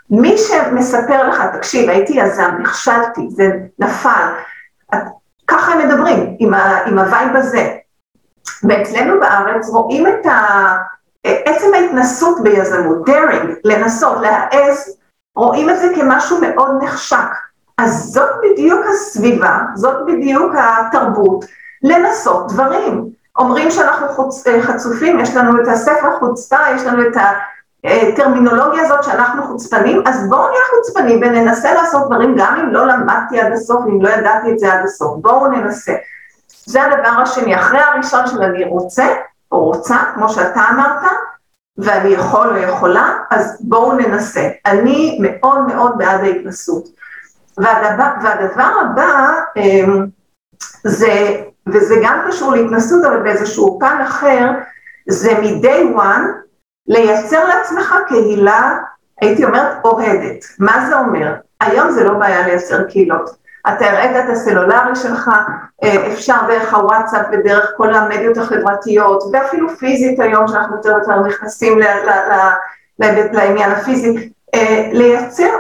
מי 0.10 0.38
שמספר 0.38 1.30
לך, 1.30 1.44
תקשיב, 1.54 1.90
הייתי 1.90 2.14
יזם, 2.14 2.52
נכשלתי, 2.60 3.28
זה 3.30 3.52
נפל, 3.80 4.28
ככה 5.48 5.72
הם 5.72 5.88
מדברים, 5.88 6.36
עם, 6.40 6.54
ה, 6.54 6.86
עם 6.86 7.00
ה 7.00 7.07
vibe 7.07 7.36
הזה. 7.36 7.76
ואצלנו 8.64 9.20
בארץ 9.20 9.70
רואים 9.70 10.08
את 10.08 10.26
ה... 10.26 10.32
עצם 11.26 11.74
ההתנסות 11.74 12.44
ביזמות, 12.44 13.10
daring, 13.10 13.48
לנסות, 13.64 14.18
להעז, 14.22 14.98
רואים 15.36 15.70
את 15.70 15.80
זה 15.80 15.92
כמשהו 15.96 16.42
מאוד 16.42 16.84
נחשק. 16.84 17.28
אז 17.78 18.04
זאת 18.14 18.30
בדיוק 18.44 18.86
הסביבה, 18.94 19.60
זאת 19.76 20.06
בדיוק 20.06 20.54
התרבות, 20.58 21.46
לנסות 21.84 22.52
דברים. 22.52 23.10
אומרים 23.38 23.72
שאנחנו 23.72 24.08
חוצ... 24.08 24.44
חצופים, 24.62 25.20
יש 25.20 25.36
לנו 25.36 25.62
את 25.62 25.68
הספר 25.68 26.20
חוצפה, 26.20 26.58
יש 26.76 26.84
לנו 26.84 27.02
את. 27.02 27.18
הטרמינולוגיה 27.88 28.82
הזאת 28.82 29.04
שאנחנו 29.04 29.44
חוצפנים, 29.44 30.04
אז 30.06 30.30
בואו 30.30 30.48
נהיה 30.50 30.62
חוצפנים 30.76 31.20
וננסה 31.22 31.74
לעשות 31.74 32.06
דברים 32.06 32.36
גם 32.38 32.60
אם 32.60 32.74
לא 32.74 32.86
למדתי 32.88 33.42
עד 33.42 33.52
הסוף, 33.52 33.86
אם 33.86 34.02
לא 34.02 34.10
ידעתי 34.10 34.52
את 34.52 34.60
זה 34.60 34.74
עד 34.74 34.80
הסוף, 34.84 35.18
בואו 35.22 35.48
ננסה. 35.48 35.94
זה 36.66 36.84
הדבר 36.84 37.22
השני, 37.22 37.56
אחרי 37.56 37.80
הראשון 37.80 38.28
של 38.28 38.44
אני 38.44 38.66
רוצה, 38.66 39.06
או 39.56 39.64
רוצה, 39.64 39.98
כמו 40.14 40.30
שאתה 40.30 40.62
אמרת, 40.74 41.12
ואני 41.78 42.10
יכול 42.10 42.48
או 42.48 42.58
יכולה, 42.58 43.18
אז 43.32 43.58
בואו 43.62 43.94
ננסה. 43.94 44.50
אני 44.66 45.18
מאוד 45.22 45.60
מאוד 45.68 45.98
בעד 45.98 46.22
ההתנסות. 46.22 46.88
והדבר, 47.58 48.10
והדבר 48.24 48.70
הבא, 48.82 49.32
אמ, 49.56 50.06
זה, 50.84 51.42
וזה 51.68 51.96
גם 52.04 52.20
קשור 52.28 52.52
להתנסות, 52.52 53.06
אבל 53.06 53.24
באיזשהו 53.24 53.80
פן 53.80 54.02
אחר, 54.04 54.52
זה 55.10 55.40
מ-day 55.40 55.98
one, 55.98 56.46
לייצר 56.88 57.48
לעצמך 57.48 57.96
קהילה, 58.08 58.78
הייתי 59.22 59.46
אומרת, 59.46 59.86
אוהדת. 59.86 60.46
מה 60.60 60.86
זה 60.90 61.00
אומר? 61.00 61.36
היום 61.62 61.92
זה 61.92 62.04
לא 62.04 62.14
בעיה 62.14 62.48
לייצר 62.48 62.84
קהילות. 62.84 63.45
אתה 63.70 63.86
הראית 63.92 64.12
את 64.16 64.30
הסלולרי 64.30 64.96
שלך, 64.96 65.30
אה, 65.84 66.08
אפשר 66.14 66.36
דרך 66.48 66.74
הוואטסאפ 66.74 67.26
ודרך 67.32 67.72
כל 67.78 67.94
המדיות 67.94 68.38
החברתיות, 68.38 69.24
ואפילו 69.34 69.70
פיזית 69.70 70.20
היום, 70.20 70.48
שאנחנו 70.48 70.76
יותר 70.76 70.90
ויותר 70.90 71.20
נכנסים 71.20 71.80
לעניין 73.00 73.72
הפיזי, 73.72 74.30
אה, 74.56 74.90
לייצר 74.92 75.52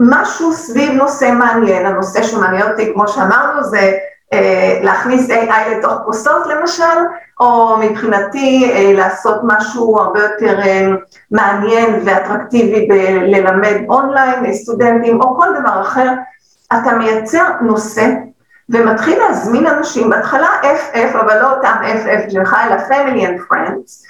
משהו 0.00 0.52
סביב 0.52 0.92
נושא 0.92 1.30
מעניין. 1.32 1.86
הנושא 1.86 2.22
שמעניין 2.22 2.70
אותי, 2.70 2.92
כמו 2.94 3.08
שאמרנו, 3.08 3.64
זה 3.64 3.92
אה, 4.32 4.78
להכניס 4.82 5.30
AI 5.30 5.70
לתוך 5.70 5.92
כוסות 6.04 6.46
למשל, 6.46 6.98
או 7.40 7.76
מבחינתי 7.76 8.72
לעשות 8.96 9.40
משהו 9.42 9.98
הרבה 9.98 10.22
יותר 10.22 10.58
מעניין 11.30 12.00
ואטרקטיבי 12.04 12.86
בללמד 12.88 13.76
אונליין 13.88 14.44
לסטודנטים 14.44 15.20
או 15.20 15.36
כל 15.36 15.46
דבר 15.60 15.80
אחר, 15.80 16.08
אתה 16.72 16.96
מייצר 16.96 17.48
נושא 17.60 18.06
ומתחיל 18.68 19.18
להזמין 19.18 19.66
אנשים, 19.66 20.10
בהתחלה 20.10 20.48
FF, 20.62 21.18
אבל 21.20 21.42
לא 21.42 21.52
אותם 21.54 21.74
FF 21.82 22.30
שלך, 22.30 22.56
אלא 22.64 22.76
Family 22.76 23.22
and 23.22 23.52
Friends, 23.52 24.06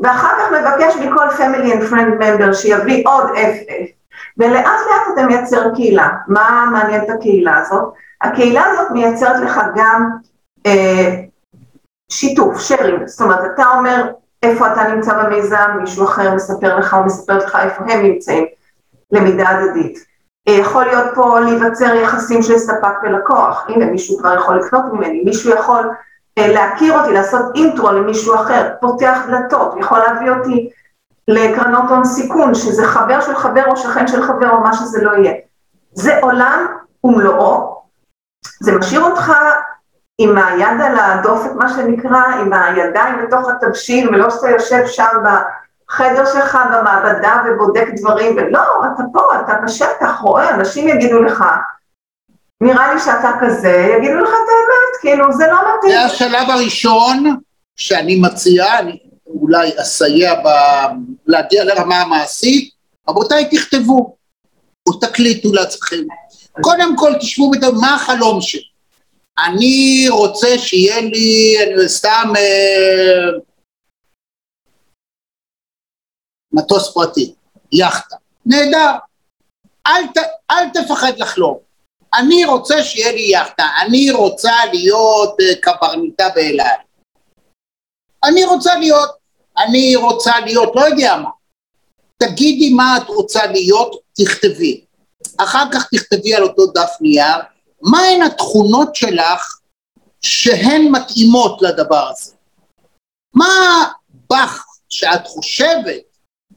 ואחר 0.00 0.28
כך 0.38 0.52
מבקש 0.52 0.96
מכל 0.96 1.28
Family 1.28 1.72
and 1.72 1.90
Friend 1.92 2.22
Member 2.22 2.54
שיביא 2.54 3.04
עוד 3.06 3.24
FF, 3.30 3.96
ולאט 4.38 4.64
לאט 4.64 5.14
אתה 5.14 5.26
מייצר 5.26 5.74
קהילה. 5.74 6.08
מה 6.28 6.68
מעניין 6.72 7.04
את 7.04 7.10
הקהילה 7.10 7.58
הזאת? 7.58 7.84
הקהילה 8.22 8.64
הזאת 8.64 8.90
מייצרת 8.90 9.40
לך 9.40 9.60
גם 9.76 10.10
אה, 10.66 11.22
שיתוף, 12.10 12.60
שרים, 12.60 13.06
זאת 13.06 13.20
אומרת, 13.20 13.40
אתה 13.54 13.64
אומר 13.78 14.10
איפה 14.42 14.72
אתה 14.72 14.82
נמצא 14.94 15.22
במיזם, 15.22 15.70
מישהו 15.80 16.04
אחר 16.04 16.34
מספר 16.34 16.78
לך 16.78 16.94
או 16.94 17.04
מספר 17.04 17.36
לך 17.36 17.56
איפה 17.62 17.84
הם 17.84 18.02
נמצאים, 18.02 18.46
למידה 19.12 19.48
הדדית. 19.48 20.15
אה, 20.48 20.52
יכול 20.52 20.84
להיות 20.84 21.14
פה 21.14 21.40
להיווצר 21.40 21.94
יחסים 21.94 22.42
של 22.42 22.58
ספק 22.58 23.02
ולקוח, 23.02 23.66
הנה 23.68 23.86
מישהו 23.86 24.18
כבר 24.18 24.34
יכול 24.34 24.58
לקנות 24.58 24.84
ממני, 24.92 25.22
מישהו 25.24 25.54
יכול 25.54 25.90
אה, 26.38 26.48
להכיר 26.48 26.98
אותי, 26.98 27.12
לעשות 27.12 27.42
אינטרו 27.54 27.92
למישהו 27.92 28.34
אחר, 28.34 28.72
פותח 28.80 29.18
דלתות, 29.28 29.74
יכול 29.80 29.98
להביא 29.98 30.30
אותי 30.30 30.70
לקרנות 31.28 31.90
הון 31.90 32.04
סיכון, 32.04 32.54
שזה 32.54 32.86
חבר 32.86 33.20
של 33.20 33.34
חבר 33.34 33.64
או 33.66 33.76
שכן 33.76 34.06
של 34.06 34.22
חבר 34.22 34.50
או 34.50 34.60
מה 34.60 34.72
שזה 34.72 35.04
לא 35.04 35.10
יהיה. 35.12 35.34
זה 35.92 36.18
עולם 36.22 36.66
ומלואו, 37.04 37.82
זה 38.60 38.78
משאיר 38.78 39.02
אותך 39.02 39.32
עם 40.18 40.38
היד 40.38 40.80
על 40.80 40.98
הדופק, 40.98 41.50
מה 41.54 41.68
שנקרא, 41.68 42.22
עם 42.40 42.52
הידיים 42.52 43.26
בתוך 43.26 43.48
התבשיל, 43.48 44.08
ולא 44.08 44.30
שאתה 44.30 44.50
יושב 44.50 44.86
שם 44.86 45.22
בחדר 45.88 46.24
שלך 46.32 46.58
במעבדה 46.72 47.42
ובודק 47.46 47.86
דברים, 47.96 48.36
ולא, 48.36 48.60
אתה 48.94 49.02
פה, 49.12 49.20
אתה 49.40 49.52
בשטח, 49.64 50.20
רואה, 50.20 50.54
אנשים 50.54 50.88
יגידו 50.88 51.22
לך, 51.22 51.44
נראה 52.60 52.94
לי 52.94 53.00
שאתה 53.00 53.30
כזה, 53.40 53.96
יגידו 53.98 54.18
לך 54.18 54.28
את 54.28 54.48
האמת, 54.48 55.00
כאילו, 55.00 55.32
זה 55.32 55.46
לא 55.46 55.58
מתאים. 55.78 55.92
זה 55.92 56.00
השלב 56.00 56.50
הראשון 56.50 57.36
שאני 57.76 58.20
מציע, 58.20 58.78
אני 58.78 58.98
אולי 59.26 59.70
אסייע 59.76 60.34
ב... 60.34 60.48
להגיע 61.26 61.64
לרמה 61.64 62.00
המעשית, 62.00 62.70
רבותיי, 63.08 63.48
תכתבו, 63.50 64.16
או 64.86 64.92
תקליטו 64.92 65.52
לעצמכם. 65.52 66.02
קודם 66.60 66.96
כל 66.96 67.12
תשבו 67.20 67.50
ותגידו, 67.54 67.72
מה 67.72 67.94
החלום 67.94 68.40
שלי? 68.40 68.60
אני 69.38 70.06
רוצה 70.08 70.58
שיהיה 70.58 71.00
לי, 71.00 71.56
אני 71.62 71.88
סתם 71.88 72.32
אה, 72.36 73.38
מטוס 76.56 76.94
פרטי, 76.94 77.34
יאכטה, 77.72 78.16
נהדר, 78.46 78.92
אל, 79.86 80.06
ת, 80.14 80.18
אל 80.50 80.68
תפחד 80.70 81.18
לחלום. 81.18 81.58
אני 82.14 82.44
רוצה 82.44 82.84
שיהיה 82.84 83.12
לי 83.12 83.22
יאכטה, 83.22 83.66
אני 83.86 84.10
רוצה 84.10 84.52
להיות 84.72 85.36
אה, 85.40 85.54
קברניטה 85.62 86.28
באלעד. 86.34 86.78
אני 88.24 88.44
רוצה 88.44 88.74
להיות, 88.74 89.10
אני 89.58 89.96
רוצה 89.96 90.40
להיות, 90.40 90.72
לא 90.74 90.80
יודע 90.80 91.16
מה. 91.16 91.30
תגידי 92.16 92.74
מה 92.74 92.96
את 92.96 93.08
רוצה 93.08 93.46
להיות, 93.46 94.02
תכתבי. 94.12 94.84
אחר 95.36 95.64
כך 95.72 95.88
תכתבי 95.94 96.34
על 96.34 96.42
אותו 96.42 96.66
דף 96.66 96.90
נייר, 97.00 97.42
מהן 97.82 98.22
התכונות 98.22 98.94
שלך 98.94 99.58
שהן 100.20 100.88
מתאימות 100.90 101.62
לדבר 101.62 102.08
הזה? 102.10 102.32
מה 103.34 103.84
בך 104.30 104.64
שאת 104.88 105.26
חושבת 105.26 106.15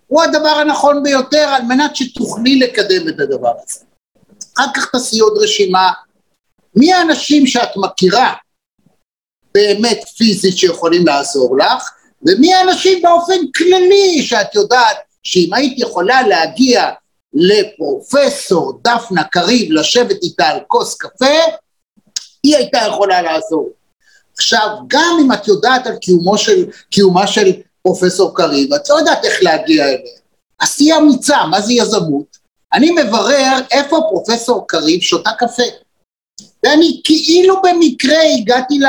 הוא 0.09 0.23
הדבר 0.23 0.49
הנכון 0.49 1.03
ביותר 1.03 1.47
על 1.49 1.61
מנת 1.61 1.95
שתוכלי 1.95 2.59
לקדם 2.59 3.07
את 3.09 3.19
הדבר 3.19 3.53
הזה. 3.63 3.85
אחר 4.57 4.73
כך 4.75 4.91
תעשי 4.91 5.19
עוד 5.19 5.37
רשימה, 5.37 5.91
מי 6.75 6.93
האנשים 6.93 7.47
שאת 7.47 7.69
מכירה 7.75 8.33
באמת 9.53 10.03
פיזית 10.17 10.57
שיכולים 10.57 11.07
לעזור 11.07 11.57
לך, 11.57 11.89
ומי 12.27 12.53
האנשים 12.53 13.01
באופן 13.01 13.51
כללי 13.57 14.23
שאת 14.23 14.55
יודעת 14.55 14.97
שאם 15.23 15.53
היית 15.53 15.79
יכולה 15.79 16.27
להגיע 16.27 16.89
לפרופסור 17.33 18.81
דפנה 18.83 19.23
קריב 19.23 19.71
לשבת 19.71 20.23
איתה 20.23 20.47
על 20.47 20.59
כוס 20.67 20.97
קפה, 20.97 21.39
היא 22.43 22.55
הייתה 22.55 22.79
יכולה 22.87 23.21
לעזור. 23.21 23.69
עכשיו, 24.37 24.67
גם 24.87 25.17
אם 25.21 25.31
את 25.31 25.47
יודעת 25.47 25.87
על 25.87 25.95
קיומו 25.95 26.37
של, 26.37 26.65
קיומה 26.89 27.27
של 27.27 27.51
פרופסור 27.83 28.35
קריב, 28.35 28.73
את 28.73 28.89
לא 28.89 28.95
יודעת 28.95 29.25
איך 29.25 29.43
להגיע 29.43 29.85
אליה. 29.85 29.97
אז 30.59 30.75
תהיה 30.75 30.97
אמיצה, 30.97 31.45
מה 31.45 31.61
זה 31.61 31.73
יזמות? 31.73 32.37
אני 32.73 32.91
מברר 32.91 33.59
איפה 33.71 34.01
פרופסור 34.09 34.67
קריב 34.67 35.01
שותה 35.01 35.29
קפה. 35.37 35.63
ואני 36.63 37.01
כאילו 37.03 37.61
במקרה 37.61 38.17
הגעתי 38.37 38.79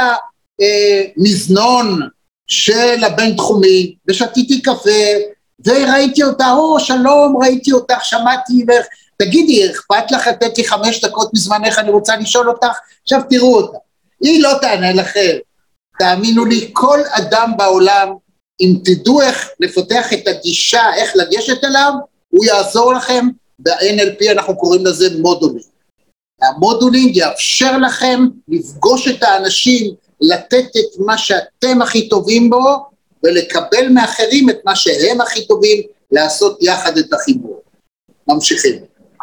במזנון 0.60 2.00
של 2.46 3.04
הבינתחומי, 3.04 3.94
ושתיתי 4.08 4.62
קפה, 4.62 5.00
וראיתי 5.66 6.22
אותה, 6.22 6.52
או 6.52 6.80
שלום, 6.80 7.36
ראיתי 7.42 7.72
אותך, 7.72 8.04
שמעתי 8.04 8.64
לך, 8.68 8.86
תגידי, 9.18 9.70
אכפת 9.70 10.10
לך 10.10 10.26
לתת 10.26 10.58
לי 10.58 10.64
חמש 10.64 11.04
דקות 11.04 11.30
מזמנך, 11.34 11.78
אני 11.78 11.90
רוצה 11.90 12.16
לשאול 12.16 12.48
אותך? 12.48 12.78
עכשיו 13.02 13.20
תראו 13.30 13.56
אותה. 13.56 13.78
היא 14.20 14.42
לא 14.42 14.52
תענה 14.60 14.92
לכם. 14.92 15.36
תאמינו 15.98 16.44
לי, 16.44 16.70
כל 16.72 17.00
אדם 17.10 17.52
בעולם, 17.56 18.08
אם 18.60 18.74
תדעו 18.84 19.20
איך 19.20 19.48
לפתח 19.60 20.12
את 20.12 20.28
הגישה, 20.28 20.82
איך 20.96 21.12
לגשת 21.16 21.64
אליו, 21.64 21.92
הוא 22.28 22.44
יעזור 22.44 22.92
לכם, 22.92 23.26
ב-NLP 23.58 24.32
אנחנו 24.32 24.56
קוראים 24.56 24.86
לזה 24.86 25.06
מודולינג. 25.20 25.64
המודולינג 26.42 27.16
יאפשר 27.16 27.78
לכם 27.78 28.20
לפגוש 28.48 29.08
את 29.08 29.22
האנשים, 29.22 29.94
לתת 30.20 30.66
את 30.66 31.00
מה 31.06 31.18
שאתם 31.18 31.82
הכי 31.82 32.08
טובים 32.08 32.50
בו, 32.50 32.86
ולקבל 33.24 33.88
מאחרים 33.94 34.50
את 34.50 34.58
מה 34.64 34.76
שהם 34.76 35.20
הכי 35.20 35.46
טובים, 35.46 35.82
לעשות 36.12 36.58
יחד 36.60 36.98
את 36.98 37.12
החיבור. 37.12 37.62
ממשיכים. 38.28 38.74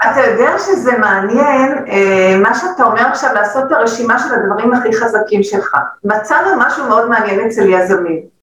אתה 0.01 0.21
יודע 0.31 0.51
שזה 0.59 0.91
מעניין, 0.97 1.85
אה, 1.87 2.37
מה 2.37 2.59
שאתה 2.59 2.83
אומר 2.83 3.01
עכשיו, 3.01 3.33
לעשות 3.33 3.63
את 3.67 3.71
הרשימה 3.71 4.19
של 4.19 4.35
הדברים 4.35 4.73
הכי 4.73 4.93
חזקים 4.93 5.43
שלך. 5.43 5.77
מצאנו 6.03 6.49
משהו 6.57 6.87
מאוד 6.87 7.09
מעניין 7.09 7.47
אצל 7.47 7.69
יזמים. 7.73 8.36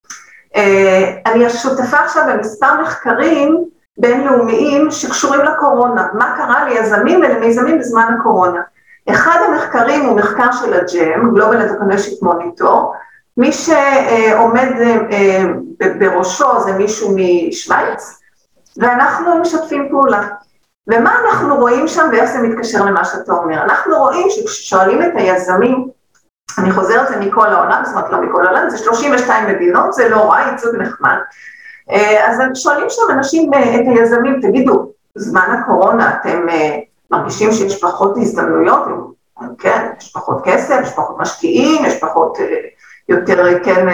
אה, 0.57 1.17
אני 1.27 1.51
שותפה 1.51 1.97
עכשיו 1.97 2.25
במספר 2.29 2.81
מחקרים 2.83 3.65
בינלאומיים 3.99 4.91
שקשורים 4.91 5.41
לקורונה, 5.41 6.07
מה 6.13 6.35
קרה 6.37 6.69
ליזמים 6.69 7.21
ולמיזמים 7.21 7.79
בזמן 7.79 8.15
הקורונה. 8.19 8.61
אחד 9.11 9.39
המחקרים 9.49 10.05
הוא 10.05 10.17
מחקר 10.17 10.53
של 10.53 10.75
הג'ם, 10.75 11.37
Global 11.37 11.55
Entrepreneurship 11.55 12.27
Monitor, 12.27 12.73
מי 13.37 13.53
שעומד 13.53 14.73
אה, 15.13 15.45
בראשו 15.99 16.61
זה 16.61 16.73
מישהו 16.73 17.11
משוויץ, 17.17 18.21
ואנחנו 18.77 19.41
משתפים 19.41 19.89
פעולה. 19.91 20.29
ומה 20.89 21.15
אנחנו 21.25 21.57
רואים 21.57 21.89
שם 21.89 22.09
ואיך 22.13 22.31
זה 22.31 22.39
מתקשר 22.39 22.85
למה 22.85 23.05
שאתה 23.05 23.33
אומר? 23.33 23.63
אנחנו 23.63 23.97
רואים 23.97 24.27
שכששואלים 24.31 25.03
את 25.03 25.13
היזמים, 25.15 25.89
אני 26.59 26.71
חוזרת 26.71 27.09
זה 27.09 27.17
מכל 27.17 27.47
העולם, 27.47 27.83
זאת 27.85 27.95
אומרת 27.95 28.11
לא 28.11 28.21
מכל 28.21 28.47
העולם, 28.47 28.71
זה 28.71 28.79
32 28.79 29.49
מדינות, 29.49 29.93
זה 29.93 30.09
לא 30.09 30.31
רע, 30.31 30.41
ייצוג 30.41 30.77
נחמד. 30.77 31.17
אה, 31.91 32.29
אז 32.29 32.39
שואלים 32.55 32.87
שם 32.89 33.03
אנשים, 33.11 33.55
אה, 33.55 33.75
את 33.75 33.85
היזמים, 33.87 34.41
תגידו, 34.43 34.93
זמן 35.15 35.57
הקורונה 35.59 36.15
אתם 36.21 36.49
אה, 36.49 36.79
מרגישים 37.11 37.53
שיש 37.53 37.81
פחות 37.81 38.17
הזדמנויות? 38.17 38.85
כן, 39.59 39.89
יש 39.99 40.13
פחות 40.13 40.41
כסף, 40.45 40.79
יש 40.83 40.93
פחות 40.93 41.17
משקיעים, 41.19 41.85
יש 41.85 42.01
פחות, 42.01 42.39
יותר, 43.09 43.65
כן, 43.65 43.89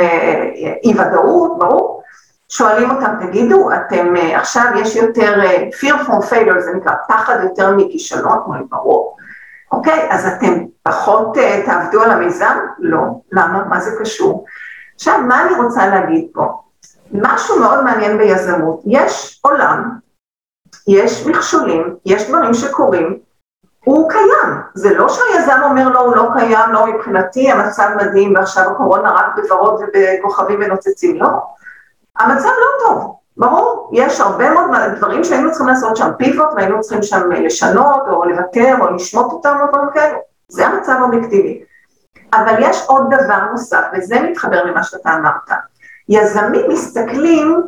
אי 0.84 0.94
ודאות, 0.94 1.58
ברור. 1.58 2.02
שואלים 2.48 2.90
אותם, 2.90 3.14
תגידו, 3.26 3.70
אתם, 3.72 4.14
עכשיו 4.34 4.64
יש 4.76 4.96
יותר 4.96 5.40
fear 5.80 6.06
from 6.06 6.32
failure, 6.32 6.60
זה 6.60 6.72
נקרא 6.74 6.92
פחד 7.08 7.36
יותר 7.42 7.76
מכישלון, 7.76 8.38
אומרים, 8.38 8.66
ברור. 8.70 9.16
אוקיי, 9.72 10.08
אז 10.10 10.26
אתם 10.26 10.64
פחות 10.82 11.36
תעבדו 11.66 12.02
על 12.02 12.10
המיזם? 12.10 12.58
לא. 12.78 13.02
למה? 13.32 13.64
מה 13.64 13.80
זה 13.80 13.90
קשור? 14.00 14.44
עכשיו, 14.94 15.18
מה 15.28 15.42
אני 15.42 15.54
רוצה 15.54 15.86
להגיד 15.86 16.28
פה? 16.32 16.62
משהו 17.12 17.60
מאוד 17.60 17.84
מעניין 17.84 18.18
ביזמות, 18.18 18.82
יש 18.86 19.40
עולם, 19.42 19.98
יש 20.88 21.26
מכשולים, 21.26 21.96
יש 22.06 22.28
דברים 22.28 22.54
שקורים, 22.54 23.18
הוא 23.84 24.10
קיים, 24.10 24.60
זה 24.74 24.94
לא 24.94 25.08
שהיזם 25.08 25.60
אומר 25.64 25.88
לו 25.88 26.00
הוא 26.00 26.16
לא 26.16 26.28
קיים, 26.38 26.72
לא 26.72 26.86
מבחינתי 26.86 27.50
המצב 27.50 27.88
מדהים 27.96 28.34
ועכשיו 28.34 28.70
הקורונה 28.70 29.10
רק 29.10 29.26
בוורוד 29.36 29.80
ובכוכבים 29.80 30.60
ונוצצים, 30.62 31.22
לא, 31.22 31.28
המצב 32.18 32.48
לא 32.48 32.86
טוב, 32.86 33.16
ברור, 33.36 33.90
יש 33.92 34.20
הרבה 34.20 34.50
מאוד 34.50 34.70
דברים 34.96 35.24
שהיינו 35.24 35.50
צריכים 35.50 35.66
לעשות 35.66 35.96
שם 35.96 36.10
פיבוט 36.18 36.48
והיינו 36.56 36.80
צריכים 36.80 37.02
שם 37.02 37.30
לשנות 37.30 38.02
או 38.10 38.24
לוותר 38.24 38.76
או 38.80 38.94
לשמוט 38.94 39.32
אותם 39.32 39.56
או 39.60 39.66
דברים 39.68 39.88
כאלו, 39.94 40.18
זה 40.48 40.66
המצב 40.66 40.92
האובייקטיבי. 41.00 41.64
אבל 42.32 42.54
יש 42.60 42.84
עוד 42.86 43.14
דבר 43.14 43.44
נוסף, 43.50 43.82
וזה 43.92 44.20
מתחבר 44.20 44.64
למה 44.64 44.82
שאתה 44.82 45.14
אמרת. 45.14 45.50
יזמים 46.08 46.62
מסתכלים 46.68 47.62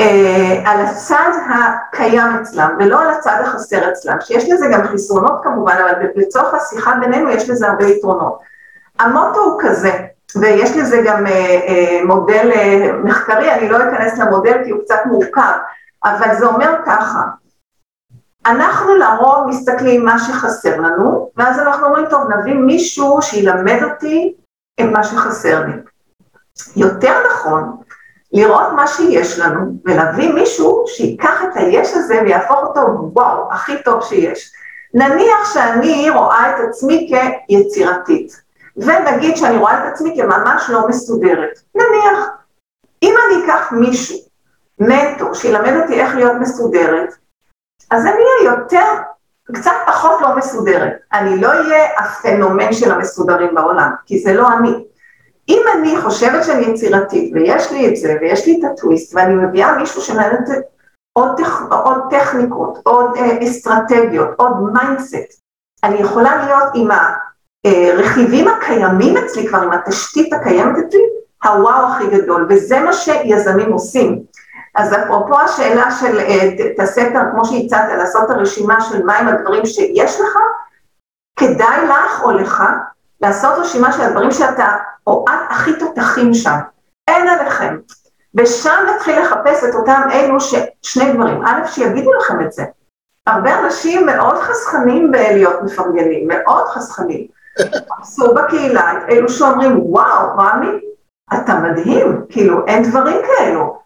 אה, 0.00 0.62
על 0.66 0.86
הצד 0.86 1.30
הקיים 1.54 2.36
אצלם, 2.42 2.76
ולא 2.78 3.02
על 3.02 3.10
הצד 3.10 3.40
החסר 3.44 3.90
אצלם, 3.92 4.16
שיש 4.20 4.52
לזה 4.52 4.66
גם 4.72 4.86
חסרונות 4.86 5.40
כמובן, 5.42 5.76
אבל 5.84 6.06
לצורך 6.14 6.54
השיחה 6.54 6.94
בינינו 7.00 7.30
יש 7.30 7.50
לזה 7.50 7.68
הרבה 7.68 7.84
יתרונות. 7.84 8.38
המוטו 8.98 9.40
הוא 9.40 9.60
כזה, 9.62 9.92
ויש 10.40 10.76
לזה 10.76 11.02
גם 11.06 11.26
אה, 11.26 11.32
אה, 11.68 12.00
מודל 12.04 12.50
אה, 12.54 12.92
מחקרי, 13.04 13.52
אני 13.52 13.68
לא 13.68 13.76
אכנס 13.76 14.18
למודל 14.18 14.64
כי 14.64 14.70
הוא 14.70 14.80
קצת 14.80 14.98
מורכב, 15.06 15.52
אבל 16.04 16.34
זה 16.34 16.46
אומר 16.46 16.74
ככה, 16.86 17.22
אנחנו 18.46 18.96
לרוב 18.96 19.46
מסתכלים 19.48 20.04
מה 20.04 20.18
שחסר 20.18 20.80
לנו, 20.80 21.30
ואז 21.36 21.58
אנחנו 21.58 21.86
אומרים, 21.86 22.06
טוב, 22.10 22.30
נביא 22.30 22.54
מישהו 22.54 23.22
שילמד 23.22 23.82
אותי 23.82 24.34
את 24.80 24.84
מה 24.92 25.04
שחסר 25.04 25.66
לי. 25.66 25.72
יותר 26.76 27.12
נכון 27.32 27.76
לראות 28.32 28.72
מה 28.72 28.86
שיש 28.86 29.38
לנו 29.38 29.72
ולהביא 29.84 30.32
מישהו 30.32 30.84
שיקח 30.86 31.42
את 31.42 31.56
היש 31.56 31.92
הזה 31.94 32.20
ויהפוך 32.22 32.58
אותו 32.62 33.10
וואו, 33.12 33.52
הכי 33.52 33.82
טוב 33.82 34.02
שיש. 34.02 34.52
נניח 34.94 35.54
שאני 35.54 36.10
רואה 36.10 36.50
את 36.50 36.68
עצמי 36.68 37.10
כיצירתית, 37.48 38.43
ונגיד 38.76 39.36
שאני 39.36 39.56
רואה 39.56 39.78
את 39.78 39.92
עצמי 39.92 40.16
כממש 40.16 40.70
לא 40.70 40.88
מסודרת. 40.88 41.58
נניח, 41.74 42.28
אם 43.02 43.14
אני 43.26 43.44
אקח 43.44 43.72
מישהו, 43.72 44.18
מנטור, 44.78 45.34
שילמד 45.34 45.80
אותי 45.82 46.00
איך 46.00 46.14
להיות 46.14 46.32
מסודרת, 46.40 47.14
אז 47.90 48.06
אני 48.06 48.12
אהיה 48.12 48.50
יותר, 48.50 48.86
קצת 49.52 49.72
פחות 49.86 50.20
לא 50.20 50.36
מסודרת. 50.36 50.92
אני 51.12 51.40
לא 51.40 51.48
אהיה 51.48 51.86
הפנומן 51.98 52.72
של 52.72 52.92
המסודרים 52.92 53.54
בעולם, 53.54 53.90
כי 54.06 54.18
זה 54.18 54.32
לא 54.32 54.48
אני. 54.52 54.84
אם 55.48 55.62
אני 55.74 56.00
חושבת 56.02 56.44
שאני 56.44 56.66
יצירתית, 56.66 57.32
ויש 57.34 57.72
לי 57.72 57.88
את 57.88 57.96
זה, 57.96 58.16
ויש 58.20 58.46
לי 58.46 58.58
את 58.60 58.70
הטוויסט, 58.72 59.14
ואני 59.14 59.34
מביאה 59.34 59.76
מישהו 59.76 60.02
שמנהל 60.02 60.36
עוד, 61.12 61.36
טכ... 61.36 61.62
עוד 61.70 61.98
טכניקות, 62.10 62.78
עוד 62.82 63.16
אה, 63.16 63.44
אסטרטגיות, 63.44 64.28
עוד 64.36 64.52
mindset, 64.72 65.40
אני 65.84 65.96
יכולה 65.96 66.44
להיות 66.44 66.72
עם 66.74 66.88
הרכיבים 67.64 68.48
הקיימים 68.48 69.16
אצלי, 69.16 69.48
כבר 69.48 69.58
עם 69.58 69.72
התשתית 69.72 70.32
הקיימת 70.32 70.76
אצלי, 70.78 71.02
הוואו 71.44 71.86
הכי 71.86 72.06
גדול, 72.06 72.46
וזה 72.50 72.80
מה 72.80 72.92
שיזמים 72.92 73.72
עושים. 73.72 74.22
אז 74.74 74.92
אפרופו 74.92 75.40
השאלה 75.40 75.90
של 75.90 76.18
אה, 76.20 76.74
תעשה, 76.76 77.10
כמו 77.32 77.44
שהצעת, 77.44 77.88
לעשות 77.98 78.24
את 78.24 78.30
הרשימה 78.30 78.80
של 78.80 79.02
מהם 79.02 79.28
הדברים 79.28 79.66
שיש 79.66 80.20
לך, 80.20 80.38
כדאי 81.36 81.86
לך 81.86 82.22
או 82.22 82.30
לך 82.30 82.64
לעשות 83.20 83.58
רשימה 83.58 83.92
של 83.92 84.02
הדברים 84.02 84.30
שאתה, 84.30 84.76
או 85.06 85.24
את 85.28 85.50
הכי 85.50 85.78
תותחים 85.78 86.34
שם, 86.34 86.58
אין 87.08 87.28
עליכם. 87.28 87.76
ושם 88.34 88.86
נתחיל 88.94 89.20
לחפש 89.20 89.64
את 89.64 89.74
אותם 89.74 90.00
אלו 90.12 90.40
ש... 90.40 90.54
שני 90.82 91.12
דברים, 91.12 91.44
א', 91.44 91.66
שיגידו 91.66 92.12
לכם 92.12 92.40
את 92.40 92.52
זה. 92.52 92.64
הרבה 93.26 93.60
אנשים 93.60 94.06
מאוד 94.06 94.38
חסכנים 94.38 95.12
בלהיות 95.12 95.62
מפרגנים, 95.62 96.28
מאוד 96.28 96.68
חסכנים. 96.68 97.26
עשו 98.00 98.34
בקהילה 98.34 98.92
את 98.92 99.02
אלו 99.08 99.28
שאומרים, 99.28 99.78
וואו, 99.82 100.36
רמי, 100.38 100.80
אתה 101.34 101.54
מדהים, 101.54 102.24
כאילו, 102.28 102.66
אין 102.66 102.82
דברים 102.82 103.16
כאלו. 103.26 103.78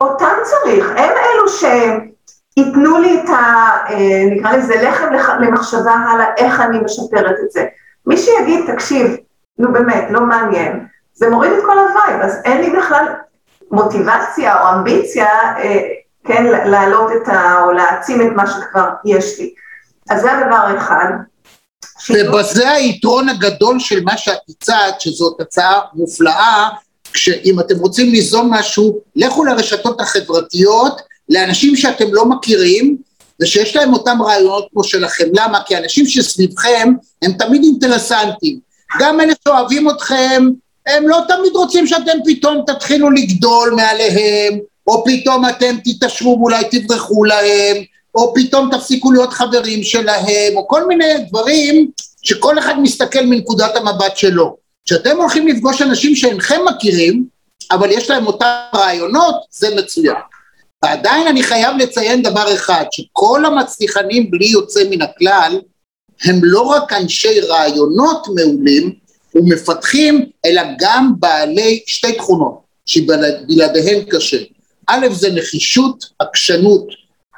אותם 0.00 0.34
צריך, 0.42 0.90
הם 0.90 1.10
אלו 1.10 1.48
שייתנו 1.48 2.98
לי 2.98 3.20
את 3.20 3.28
ה... 3.28 3.68
אה, 3.88 4.24
נקרא 4.30 4.56
לזה 4.56 4.74
לחם 4.82 5.12
למחשבה 5.40 5.92
הלאה, 5.92 6.26
איך 6.36 6.60
אני 6.60 6.78
משפרת 6.78 7.36
את 7.44 7.50
זה. 7.50 7.66
מי 8.06 8.16
שיגיד, 8.16 8.72
תקשיב, 8.72 9.16
נו 9.58 9.72
באמת, 9.72 10.04
לא 10.10 10.20
מעניין, 10.20 10.86
זה 11.12 11.30
מוריד 11.30 11.52
את 11.52 11.64
כל 11.64 11.78
ה 11.78 11.85
vibe, 11.85 12.20
אז 12.20 12.42
אין 12.44 12.60
לי 12.60 12.78
בכלל 12.78 13.06
מוטיבציה 13.70 14.60
או 14.60 14.74
אמביציה, 14.74 15.26
אה, 15.56 15.80
כן, 16.24 16.44
להעלות 16.44 17.12
את 17.12 17.28
ה... 17.28 17.62
או 17.62 17.72
להעצים 17.72 18.20
את 18.20 18.36
מה 18.36 18.46
שכבר 18.46 18.90
יש 19.04 19.40
לי. 19.40 19.54
אז 20.10 20.20
זה 20.20 20.32
הדבר 20.32 20.56
האחד. 20.56 21.12
ובזה 22.10 22.70
היתרון 22.70 23.28
הגדול 23.28 23.80
של 23.80 24.00
מה 24.04 24.16
שאת 24.16 24.38
הצעת, 24.48 25.00
שזאת 25.00 25.40
הצעה 25.40 25.80
מופלאה, 25.94 26.68
כשאם 27.12 27.60
אתם 27.60 27.78
רוצים 27.78 28.10
ליזום 28.10 28.54
משהו, 28.54 28.98
לכו 29.16 29.44
לרשתות 29.44 30.00
החברתיות, 30.00 31.00
לאנשים 31.28 31.76
שאתם 31.76 32.14
לא 32.14 32.24
מכירים, 32.24 32.96
ושיש 33.40 33.76
להם 33.76 33.92
אותם 33.92 34.22
רעיונות 34.22 34.68
כמו 34.72 34.84
שלכם. 34.84 35.24
למה? 35.32 35.58
כי 35.66 35.76
האנשים 35.76 36.06
שסביבכם 36.06 36.92
הם 37.22 37.32
תמיד 37.32 37.62
אינטרסנטים. 37.62 38.58
גם 39.00 39.20
אלה 39.20 39.32
שאוהבים 39.44 39.90
אתכם, 39.90 40.48
הם 40.86 41.08
לא 41.08 41.20
תמיד 41.28 41.52
רוצים 41.54 41.86
שאתם 41.86 42.18
פתאום 42.24 42.64
תתחילו 42.66 43.10
לגדול 43.10 43.74
מעליהם, 43.76 44.58
או 44.86 45.04
פתאום 45.04 45.48
אתם 45.48 45.76
תתעשרו 45.84 46.38
ואולי 46.40 46.64
תברחו 46.70 47.24
להם, 47.24 47.76
או 48.14 48.34
פתאום 48.34 48.70
תפסיקו 48.72 49.12
להיות 49.12 49.32
חברים 49.32 49.82
שלהם, 49.82 50.56
או 50.56 50.68
כל 50.68 50.86
מיני 50.86 51.14
דברים 51.28 51.90
שכל 52.22 52.58
אחד 52.58 52.80
מסתכל 52.80 53.22
מנקודת 53.22 53.76
המבט 53.76 54.16
שלו. 54.16 54.56
כשאתם 54.84 55.16
הולכים 55.16 55.48
לפגוש 55.48 55.82
אנשים 55.82 56.16
שאינכם 56.16 56.60
מכירים, 56.64 57.24
אבל 57.70 57.90
יש 57.90 58.10
להם 58.10 58.26
אותם 58.26 58.46
רעיונות, 58.74 59.34
זה 59.50 59.74
מצוין. 59.74 60.14
ועדיין 60.84 61.26
אני 61.26 61.42
חייב 61.42 61.76
לציין 61.76 62.22
דבר 62.22 62.54
אחד, 62.54 62.84
שכל 62.92 63.44
המצליחנים 63.44 64.30
בלי 64.30 64.46
יוצא 64.46 64.80
מן 64.90 65.02
הכלל, 65.02 65.60
הם 66.24 66.40
לא 66.42 66.62
רק 66.62 66.92
אנשי 66.92 67.40
רעיונות 67.40 68.26
מעולים 68.34 68.92
ומפתחים, 69.34 70.26
אלא 70.44 70.62
גם 70.78 71.12
בעלי 71.18 71.82
שתי 71.86 72.12
תכונות 72.12 72.60
שבלעדיהן 72.86 74.04
קשה. 74.10 74.38
א' 74.86 75.06
זה 75.10 75.30
נחישות, 75.30 76.04
עקשנות 76.18 76.86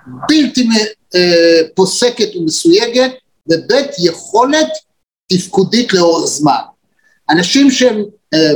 בלתי 0.06 0.68
אה, 1.14 1.60
פוסקת 1.74 2.36
ומסויגת, 2.36 3.10
וב' 3.48 3.72
יכולת 3.98 4.68
תפקודית 5.32 5.92
לאורך 5.92 6.26
זמן. 6.26 6.60
אנשים 7.30 7.70
שהם 7.70 8.04
אה, 8.34 8.52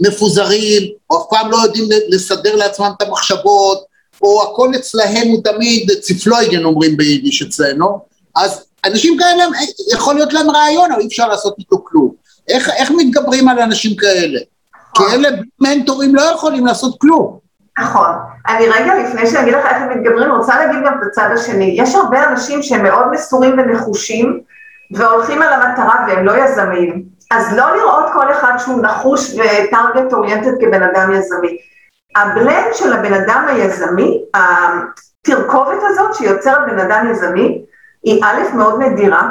מפוזרים, 0.00 0.82
או 1.10 1.18
אף 1.18 1.22
פעם 1.30 1.50
לא 1.50 1.56
יודעים 1.56 1.84
לסדר 2.08 2.56
לעצמם 2.56 2.90
את 2.96 3.02
המחשבות, 3.02 3.84
או 4.22 4.42
הכל 4.42 4.72
אצלהם 4.76 5.28
הוא 5.28 5.42
תמיד 5.44 5.90
ציפלויגן 6.00 6.64
אומרים 6.64 6.96
ביידיש 6.96 7.42
אצלנו, 7.42 7.98
אז 8.36 8.64
אנשים 8.84 9.18
כאלה, 9.18 9.44
יכול 9.92 10.14
להיות 10.14 10.32
להם 10.32 10.50
רעיון, 10.50 10.92
אבל 10.92 11.00
אי 11.00 11.06
אפשר 11.06 11.28
לעשות 11.28 11.54
איתו 11.58 11.84
כלום. 11.84 12.14
איך, 12.48 12.70
איך 12.70 12.90
מתגברים 12.90 13.48
על 13.48 13.58
אנשים 13.58 13.96
כאלה? 13.96 14.40
כי 14.94 15.02
אלה 15.12 15.28
מנטורים 15.60 16.14
לא 16.14 16.22
יכולים 16.22 16.66
לעשות 16.66 16.94
כלום. 17.00 17.38
נכון. 17.78 18.10
אני 18.48 18.68
רגע, 18.68 18.94
לפני 18.94 19.26
שאני 19.26 19.42
אגיד 19.42 19.54
לך 19.54 19.66
איך 19.66 19.82
הם 19.82 19.88
מתגברים, 19.88 20.30
רוצה 20.30 20.56
להגיד 20.56 20.86
גם 20.86 20.98
את 20.98 21.06
הצד 21.06 21.28
השני. 21.32 21.74
יש 21.78 21.94
הרבה 21.94 22.28
אנשים 22.28 22.62
שהם 22.62 22.82
מאוד 22.82 23.10
מסורים 23.10 23.58
ונחושים, 23.58 24.40
והולכים 24.94 25.42
על 25.42 25.52
המטרה 25.52 26.04
והם 26.08 26.24
לא 26.24 26.32
יזמים. 26.32 27.02
אז 27.30 27.56
לא 27.56 27.76
לראות 27.76 28.12
כל 28.12 28.32
אחד 28.32 28.52
שהוא 28.58 28.82
נחוש 28.82 29.30
וטרגט 29.30 30.12
אוריינטד 30.12 30.52
כבן 30.60 30.82
אדם 30.82 31.12
יזמי. 31.12 31.56
הבלנד 32.16 32.74
של 32.74 32.92
הבן 32.92 33.12
אדם 33.14 33.44
היזמי, 33.48 34.24
התרכובת 34.34 35.78
הזאת 35.82 36.14
שיוצרת 36.14 36.66
בן 36.66 36.78
אדם 36.78 37.06
יזמי, 37.10 37.64
היא 38.02 38.24
א', 38.24 38.56
מאוד 38.56 38.82
נדירה, 38.82 39.28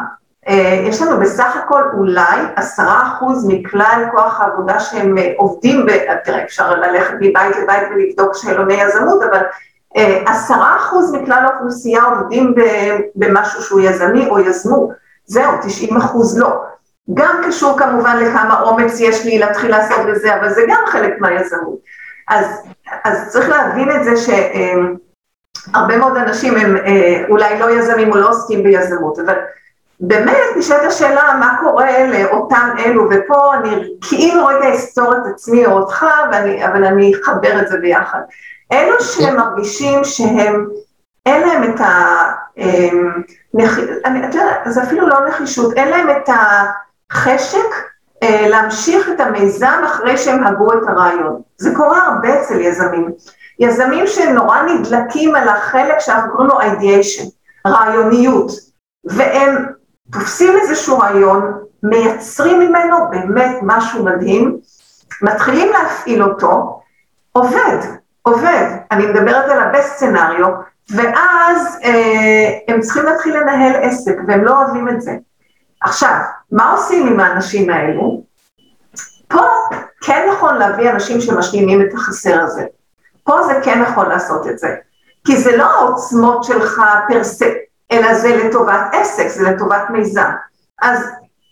יש 0.87 1.01
לנו 1.01 1.19
בסך 1.19 1.55
הכל 1.55 1.81
אולי 1.97 2.39
עשרה 2.55 3.07
אחוז 3.07 3.47
מכלל 3.47 4.05
כוח 4.11 4.41
העבודה 4.41 4.79
שהם 4.79 5.17
אה, 5.17 5.31
עובדים. 5.37 5.85
תראה, 6.23 6.43
אפשר 6.43 6.75
ללכת 6.75 7.13
מבית 7.19 7.55
לבית 7.63 7.83
ולבדוק 7.91 8.35
שאלוני 8.35 8.73
יזמות, 8.73 9.23
אבל 9.23 9.41
אה, 9.97 10.23
עשרה 10.25 10.75
אחוז 10.77 11.13
מכלל 11.13 11.45
האוכלוסייה 11.45 12.03
עובדים 12.03 12.55
במשהו 13.15 13.61
שהוא 13.61 13.81
יזמי 13.81 14.27
או 14.29 14.39
יזמו, 14.39 14.91
זהו, 15.25 15.51
תשעים 15.63 15.97
אחוז 15.97 16.39
לא. 16.39 16.63
גם 17.13 17.41
קשור 17.47 17.77
כמובן 17.79 18.17
לכמה 18.17 18.61
אומץ 18.61 18.99
יש 18.99 19.25
לי 19.25 19.39
להתחיל 19.39 19.71
לעשות 19.71 20.05
בזה, 20.07 20.35
אבל 20.35 20.49
זה 20.49 20.61
גם 20.67 20.83
חלק 20.87 21.13
מהיזמות. 21.19 21.79
אז, 22.29 22.45
אז 23.03 23.29
צריך 23.29 23.49
להבין 23.49 23.91
את 23.91 24.03
זה 24.03 24.11
שהרבה 25.71 25.97
מאוד 25.97 26.17
אנשים 26.17 26.55
הם 26.55 26.75
אולי 27.29 27.59
לא 27.59 27.71
יזמים 27.71 28.11
או 28.11 28.17
לא 28.17 28.29
עוסקים 28.29 28.63
ביזמות, 28.63 29.19
אבל 29.19 29.35
באמת 30.01 30.37
נשאלת 30.57 30.83
השאלה 30.83 31.33
מה 31.39 31.57
קורה 31.59 32.07
לאותם 32.07 32.69
אלו, 32.85 33.03
ופה 33.11 33.55
אני 33.55 33.83
כאילו 34.01 34.45
רגע 34.45 34.75
אסתור 34.75 35.13
את 35.13 35.33
עצמי 35.33 35.65
או 35.65 35.71
אותך, 35.71 36.05
ואני, 36.31 36.65
אבל 36.65 36.85
אני 36.85 37.11
אחבר 37.23 37.61
את 37.61 37.67
זה 37.67 37.77
ביחד. 37.77 38.19
אלו 38.71 39.01
שמרגישים 39.01 40.03
שהם, 40.03 40.67
אין 41.25 41.47
להם 41.47 41.63
את 41.63 41.81
ה... 41.81 41.95
אמ. 42.57 43.11
אני, 44.05 44.25
אתה 44.25 44.37
יודע, 44.37 44.55
זה 44.65 44.83
אפילו 44.83 45.07
לא 45.07 45.27
נחישות, 45.27 45.73
אין 45.73 45.89
להם 45.89 46.09
את 46.09 46.29
החשק 46.29 47.67
אה, 48.23 48.47
להמשיך 48.49 49.09
את 49.09 49.19
המיזם 49.19 49.81
אחרי 49.85 50.17
שהם 50.17 50.43
הגו 50.43 50.73
את 50.73 50.87
הרעיון. 50.87 51.41
זה 51.57 51.75
קורה 51.75 52.07
הרבה 52.07 52.41
אצל 52.41 52.59
יזמים. 52.59 53.11
יזמים 53.59 54.07
שנורא 54.07 54.61
נדלקים 54.61 55.35
על 55.35 55.49
החלק 55.49 55.99
שאנחנו 55.99 56.31
קוראים 56.31 56.49
לו 56.49 56.61
אידיאשן, 56.61 57.23
רעיוניות, 57.67 58.51
והם 59.03 59.65
תופסים 60.11 60.57
איזשהו 60.61 60.99
רעיון, 60.99 61.63
מייצרים 61.83 62.59
ממנו 62.59 62.97
באמת 63.09 63.55
משהו 63.61 64.05
מדהים, 64.05 64.57
מתחילים 65.21 65.71
להפעיל 65.71 66.23
אותו, 66.23 66.81
עובד, 67.31 67.77
עובד, 68.21 68.67
אני 68.91 69.05
מדברת 69.05 69.49
על 69.49 69.59
הבסט 69.59 69.95
סצנריו, 69.95 70.47
ואז 70.95 71.79
אה, 71.83 72.49
הם 72.67 72.81
צריכים 72.81 73.05
להתחיל 73.05 73.37
לנהל 73.37 73.83
עסק, 73.83 74.15
והם 74.27 74.43
לא 74.43 74.61
אוהבים 74.61 74.89
את 74.89 75.01
זה. 75.01 75.15
עכשיו, 75.81 76.15
מה 76.51 76.71
עושים 76.71 77.07
עם 77.07 77.19
האנשים 77.19 77.69
האלו? 77.69 78.23
פה 79.27 79.45
כן 80.01 80.29
נכון 80.33 80.57
להביא 80.57 80.89
אנשים 80.89 81.21
שמשלימים 81.21 81.81
את 81.81 81.93
החסר 81.93 82.41
הזה. 82.41 82.65
פה 83.23 83.43
זה 83.43 83.53
כן 83.63 83.81
נכון 83.81 84.09
לעשות 84.09 84.47
את 84.47 84.59
זה. 84.59 84.75
כי 85.25 85.37
זה 85.37 85.57
לא 85.57 85.63
העוצמות 85.63 86.43
שלך 86.43 86.81
פר 87.07 87.23
סה, 87.23 87.45
אלא 87.91 88.13
זה 88.13 88.35
לטובת 88.35 88.81
עסק, 88.91 89.27
זה 89.27 89.49
לטובת 89.49 89.89
מיזם. 89.89 90.31
אז 90.81 91.09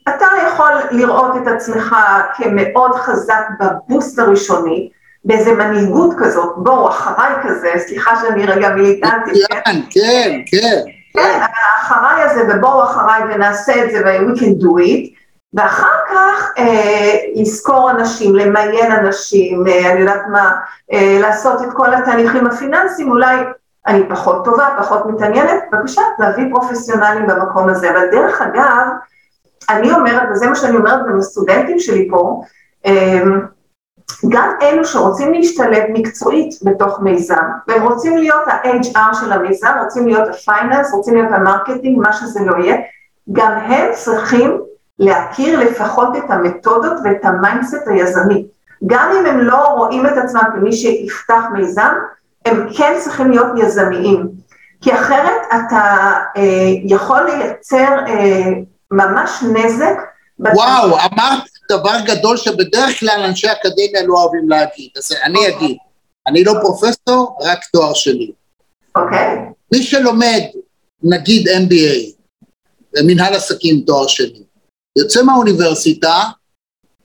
אתה 0.09 0.25
יכול 0.47 0.71
לראות 0.91 1.35
את 1.37 1.47
עצמך 1.47 1.95
כמאוד 2.33 2.95
חזק 2.95 3.43
בבוסט 3.59 4.19
הראשוני, 4.19 4.89
באיזה 5.25 5.53
מנהיגות 5.53 6.13
כזאת, 6.19 6.53
בואו 6.57 6.89
אחריי 6.89 7.33
כזה, 7.43 7.73
סליחה 7.77 8.15
שאני 8.21 8.45
רגע 8.45 8.69
מיליטנטית, 8.69 9.33
כן? 9.49 9.55
כן, 9.63 9.81
כן, 9.89 10.41
כן. 10.45 10.81
כן, 11.13 11.39
האחריי 11.41 12.23
הזה, 12.23 12.43
ובואו 12.49 12.83
אחריי 12.83 13.21
ונעשה 13.23 13.85
את 13.85 13.91
זה, 13.91 14.01
ו- 14.05 14.33
we 14.33 14.39
can 14.39 14.63
do 14.63 14.67
it, 14.67 15.19
ואחר 15.53 15.97
כך 16.09 16.51
אה, 16.57 17.15
לזכור 17.35 17.91
אנשים, 17.91 18.35
למיין 18.35 18.91
אנשים, 18.91 19.67
אה, 19.67 19.91
אני 19.91 19.99
יודעת 19.99 20.21
מה, 20.31 20.51
אה, 20.93 21.17
לעשות 21.21 21.61
את 21.61 21.67
כל 21.73 21.93
התהליכים 21.93 22.47
הפיננסיים, 22.47 23.11
אולי 23.11 23.35
אני 23.87 24.09
פחות 24.09 24.45
טובה, 24.45 24.67
פחות 24.79 25.05
מתעניינת, 25.05 25.63
בבקשה, 25.71 26.01
להביא 26.19 26.45
פרופסיונלים 26.51 27.27
במקום 27.27 27.69
הזה. 27.69 27.91
אבל 27.91 28.11
דרך 28.11 28.41
אגב, 28.41 28.87
אני 29.69 29.93
אומרת, 29.93 30.23
וזה 30.31 30.47
מה 30.47 30.55
שאני 30.55 30.77
אומרת 30.77 30.99
גם 31.07 31.17
לסטודנטים 31.17 31.79
שלי 31.79 32.07
פה, 32.11 32.41
אמ, 32.85 33.41
גם 34.29 34.49
אלו 34.61 34.85
שרוצים 34.85 35.33
להשתלב 35.33 35.83
מקצועית 35.89 36.53
בתוך 36.63 36.99
מיזם, 36.99 37.43
והם 37.67 37.83
רוצים 37.87 38.17
להיות 38.17 38.47
ה-HR 38.47 39.13
של 39.13 39.31
המיזם, 39.31 39.71
רוצים 39.83 40.07
להיות 40.07 40.27
ה-finance, 40.27 40.91
רוצים 40.93 41.15
להיות 41.15 41.31
ה 41.31 41.37
marketing, 41.37 41.99
מה 41.99 42.13
שזה 42.13 42.39
לא 42.43 42.55
יהיה, 42.57 42.77
גם 43.31 43.51
הם 43.51 43.91
צריכים 43.93 44.61
להכיר 44.99 45.59
לפחות 45.59 46.15
את 46.17 46.23
המתודות 46.31 46.93
ואת 47.03 47.25
ה 47.25 47.33
mindset 47.33 47.87
היזמי. 47.87 48.47
גם 48.85 49.11
אם 49.19 49.25
הם 49.25 49.39
לא 49.39 49.67
רואים 49.67 50.05
את 50.05 50.17
עצמם 50.17 50.43
כמי 50.55 50.73
שיפתח 50.73 51.43
מיזם, 51.53 51.93
הם 52.49 52.73
כן 52.77 52.93
צריכים 53.03 53.31
להיות 53.31 53.47
יזמיים, 53.63 54.29
כי 54.81 54.93
אחרת 54.93 55.41
אתה 55.49 56.13
אה, 56.37 56.67
יכול 56.85 57.21
לייצר 57.25 57.95
אה, 58.07 58.49
ממש 58.91 59.43
נזק. 59.53 59.97
וואו. 60.39 60.97
אמרת 60.97 61.43
דבר 61.71 61.95
גדול 62.05 62.37
שבדרך 62.37 62.99
כלל 62.99 63.21
אנשי 63.25 63.47
אקדמיה 63.51 64.07
לא 64.07 64.13
אוהבים 64.13 64.49
להגיד, 64.49 64.89
אז 64.97 65.11
אני 65.23 65.37
אוקיי. 65.37 65.57
אגיד, 65.57 65.77
אני 66.27 66.43
לא 66.43 66.53
פרופסור, 66.61 67.37
רק 67.41 67.59
תואר 67.73 67.93
שלי. 67.93 68.31
אוקיי. 68.95 69.37
מי 69.73 69.83
שלומד, 69.83 70.41
נגיד 71.03 71.47
MBA, 71.47 72.11
במנהל 72.93 73.33
עסקים 73.33 73.81
תואר 73.87 74.07
שני, 74.07 74.43
יוצא 74.97 75.23
מהאוניברסיטה, 75.23 76.23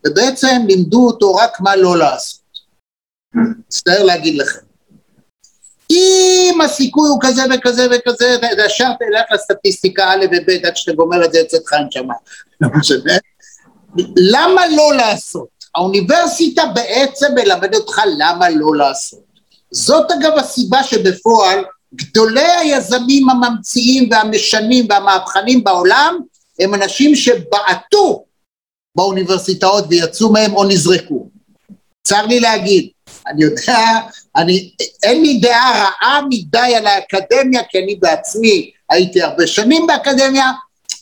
ובעצם 0.07 0.63
לימדו 0.67 1.07
אותו 1.07 1.35
רק 1.35 1.61
מה 1.61 1.77
לא 1.77 1.97
לעשות. 1.97 2.45
מצטער 3.35 4.03
להגיד 4.03 4.35
לכם. 4.35 4.74
אם 5.95 6.61
הסיכוי 6.61 7.09
הוא 7.09 7.19
כזה 7.23 7.43
וכזה 7.55 7.87
וכזה, 7.91 8.37
וישר 8.59 8.89
תלך 8.99 9.25
לסטטיסטיקה 9.33 10.11
א' 10.11 10.25
וב' 10.33 10.67
עד 10.67 10.77
שאתה 10.77 10.93
גומר 10.93 11.25
את 11.25 11.33
זה 11.33 11.41
אצל 11.41 11.57
חיים 11.67 11.87
שמה, 11.91 12.15
לא 12.61 12.69
משנה. 12.79 13.13
למה 14.17 14.69
לא 14.77 14.95
לעשות? 14.97 15.49
האוניברסיטה 15.75 16.63
בעצם 16.75 17.27
מלמדת 17.35 17.75
אותך 17.75 18.01
למה 18.19 18.51
לא 18.51 18.77
לעשות. 18.77 19.25
זאת 19.71 20.11
אגב 20.11 20.33
הסיבה 20.39 20.83
שבפועל 20.83 21.65
גדולי 21.95 22.53
היזמים 22.53 23.31
הממציאים 23.31 24.09
והמשנים 24.11 24.87
והמהפכנים 24.89 25.65
בעולם 25.65 26.19
הם 26.61 26.75
אנשים 26.75 27.15
שבעטו 27.15 28.25
באוניברסיטאות 28.97 29.85
ויצאו 29.89 30.33
מהם 30.33 30.55
או 30.55 30.65
נזרקו. 30.65 31.29
צר 32.03 32.27
לי 32.27 32.41
להגיד, 32.41 32.89
אני 33.27 33.45
יודע, 33.45 33.79
אני, 34.37 34.73
אין 35.03 35.23
לי 35.23 35.39
דעה 35.39 35.85
רעה 35.85 36.21
מדי 36.29 36.75
על 36.77 36.87
האקדמיה, 36.87 37.63
כי 37.69 37.79
אני 37.79 37.97
בעצמי 37.97 38.71
הייתי 38.91 39.23
הרבה 39.23 39.47
שנים 39.47 39.87
באקדמיה, 39.87 40.53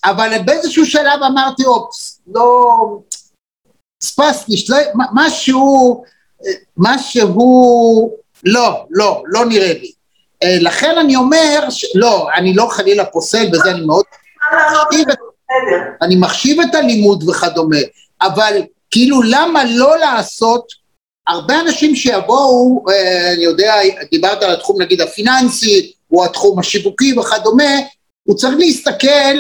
אבל 0.05 0.39
באיזשהו 0.45 0.87
שלב 0.87 1.23
אמרתי, 1.27 1.65
אופס, 1.65 2.21
לא... 2.35 2.71
ספסניש, 4.03 4.71
לא, 4.71 4.77
משהו, 5.15 6.05
משהו, 6.77 8.17
לא, 8.45 8.87
לא, 8.91 9.23
לא 9.27 9.45
נראה 9.45 9.73
לי. 9.73 9.93
אה, 10.43 10.57
לכן 10.61 10.99
אני 10.99 11.17
אומר, 11.17 11.71
ש... 11.71 11.85
לא, 11.95 12.29
אני 12.37 12.55
לא 12.55 12.67
חלילה 12.71 13.05
פוסל, 13.05 13.51
בזה 13.51 13.71
אני 13.71 13.87
מאוד 13.87 14.05
אני 16.03 16.17
מחשיב 16.17 16.61
את 16.61 16.75
הלימוד 16.75 17.29
וכדומה, 17.29 17.77
אבל 18.23 18.63
כאילו 18.91 19.23
למה 19.23 19.65
לא 19.65 19.99
לעשות, 19.99 20.73
הרבה 21.27 21.61
אנשים 21.61 21.97
שיבואו, 21.97 22.85
אה, 22.91 23.33
אני 23.33 23.45
יודע, 23.45 23.75
דיברת 24.11 24.43
על 24.43 24.51
התחום 24.51 24.83
נגיד 24.83 25.01
הפיננסי, 25.01 25.93
או 26.13 26.25
התחום 26.25 26.59
השיווקי 26.59 27.19
וכדומה, 27.19 27.75
הוא 28.23 28.37
צריך 28.37 28.55
להסתכל 28.59 29.35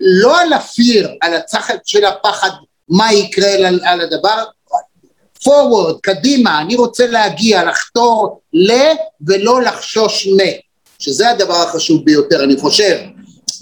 לא 0.00 0.40
על 0.40 0.52
הפיר, 0.52 1.14
על 1.20 1.34
הצחק 1.34 1.76
של 1.84 2.04
הפחד, 2.04 2.50
מה 2.88 3.12
יקרה 3.12 3.52
על, 3.52 3.80
על 3.84 4.00
הדבר, 4.00 4.44
forward, 5.44 6.00
קדימה, 6.02 6.60
אני 6.60 6.76
רוצה 6.76 7.06
להגיע, 7.06 7.64
לחתור 7.64 8.40
ל 8.52 8.72
ולא 9.26 9.62
לחשוש 9.62 10.26
מ, 10.26 10.36
שזה 10.98 11.30
הדבר 11.30 11.62
החשוב 11.62 12.04
ביותר, 12.04 12.44
אני 12.44 12.56
חושב. 12.56 12.98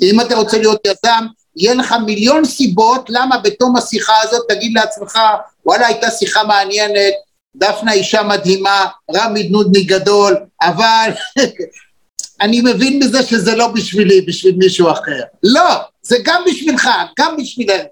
אם 0.03 0.21
אתה 0.21 0.37
רוצה 0.37 0.59
להיות 0.59 0.81
יזם, 0.87 1.27
יהיה 1.57 1.75
לך 1.75 1.95
מיליון 2.07 2.45
סיבות 2.45 3.07
למה 3.09 3.39
בתום 3.39 3.77
השיחה 3.77 4.13
הזאת 4.23 4.43
תגיד 4.49 4.73
לעצמך, 4.75 5.19
וואלה 5.67 5.87
הייתה 5.87 6.11
שיחה 6.11 6.45
מעניינת, 6.45 7.15
דפנה 7.57 7.93
אישה 7.93 8.23
מדהימה, 8.23 8.87
רמי 9.17 9.43
דנודני 9.43 9.85
גדול, 9.85 10.37
אבל 10.63 11.11
אני 12.43 12.61
מבין 12.65 13.01
בזה 13.01 13.23
שזה 13.23 13.57
לא 13.57 13.69
בשבילי, 13.69 14.21
בשביל 14.21 14.57
מישהו 14.59 14.91
אחר. 14.91 15.23
לא, 15.43 15.81
זה 16.03 16.17
גם 16.25 16.43
בשבילך, 16.47 16.89
גם 17.19 17.37
בשבילך, 17.37 17.83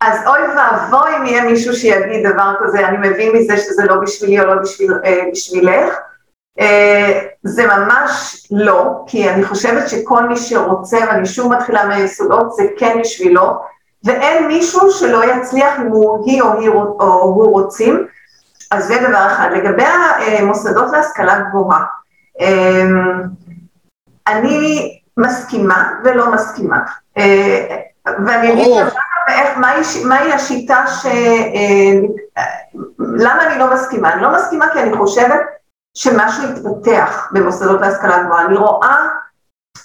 אז 0.00 0.18
אוי 0.26 0.40
ואבוי 0.40 1.16
אם 1.16 1.26
יהיה 1.26 1.44
מישהו 1.44 1.74
שיגיד 1.74 2.26
דבר 2.26 2.54
כזה, 2.60 2.88
אני 2.88 3.08
מבין 3.08 3.32
מזה 3.36 3.56
שזה 3.56 3.84
לא 3.84 3.96
בשבילי 4.02 4.40
או 4.40 4.46
לא 4.46 4.62
בשביל, 4.62 4.92
אה, 5.04 5.20
בשבילך. 5.32 5.94
אה, 6.60 7.20
זה 7.42 7.66
ממש 7.66 8.46
לא, 8.50 9.04
כי 9.06 9.30
אני 9.30 9.44
חושבת 9.44 9.88
שכל 9.88 10.28
מי 10.28 10.36
שרוצה, 10.36 10.98
ואני 11.08 11.26
שוב 11.26 11.52
מתחילה 11.52 11.86
מהיסודות, 11.86 12.52
זה 12.52 12.62
כן 12.78 12.96
בשבילו, 13.00 13.50
ואין 14.04 14.46
מישהו 14.46 14.90
שלא 14.90 15.24
יצליח 15.24 15.80
אם 15.80 15.86
הוא, 15.86 16.24
היא 16.26 16.42
או, 16.42 16.58
היא, 16.58 16.68
או 16.68 17.22
הוא 17.22 17.50
רוצים. 17.50 18.06
אז 18.70 18.86
זה 18.86 18.98
דבר 19.08 19.26
אחד. 19.26 19.48
לגבי 19.52 19.84
המוסדות 20.38 20.92
להשכלה 20.92 21.38
גבוהה, 21.38 21.84
אה, 22.40 22.84
אני 24.26 24.98
מסכימה 25.16 25.92
ולא 26.04 26.32
מסכימה. 26.32 26.78
אה, 27.18 27.76
ואני 28.26 28.52
אגיד 28.52 28.76
לך 28.76 28.94
מהי 30.04 30.32
השיטה 30.32 30.86
ש... 30.86 31.06
אה, 31.06 32.42
למה 32.98 33.46
אני 33.46 33.58
לא 33.58 33.74
מסכימה? 33.74 34.12
אני 34.12 34.22
לא 34.22 34.32
מסכימה 34.32 34.68
כי 34.72 34.82
אני 34.82 34.96
חושבת 34.96 35.40
שמשהו 35.94 36.44
התפתח 36.44 37.28
במוסדות 37.32 37.80
להשכלה 37.80 38.22
גבוהה. 38.22 38.46
אני 38.46 38.56
רואה 38.56 39.08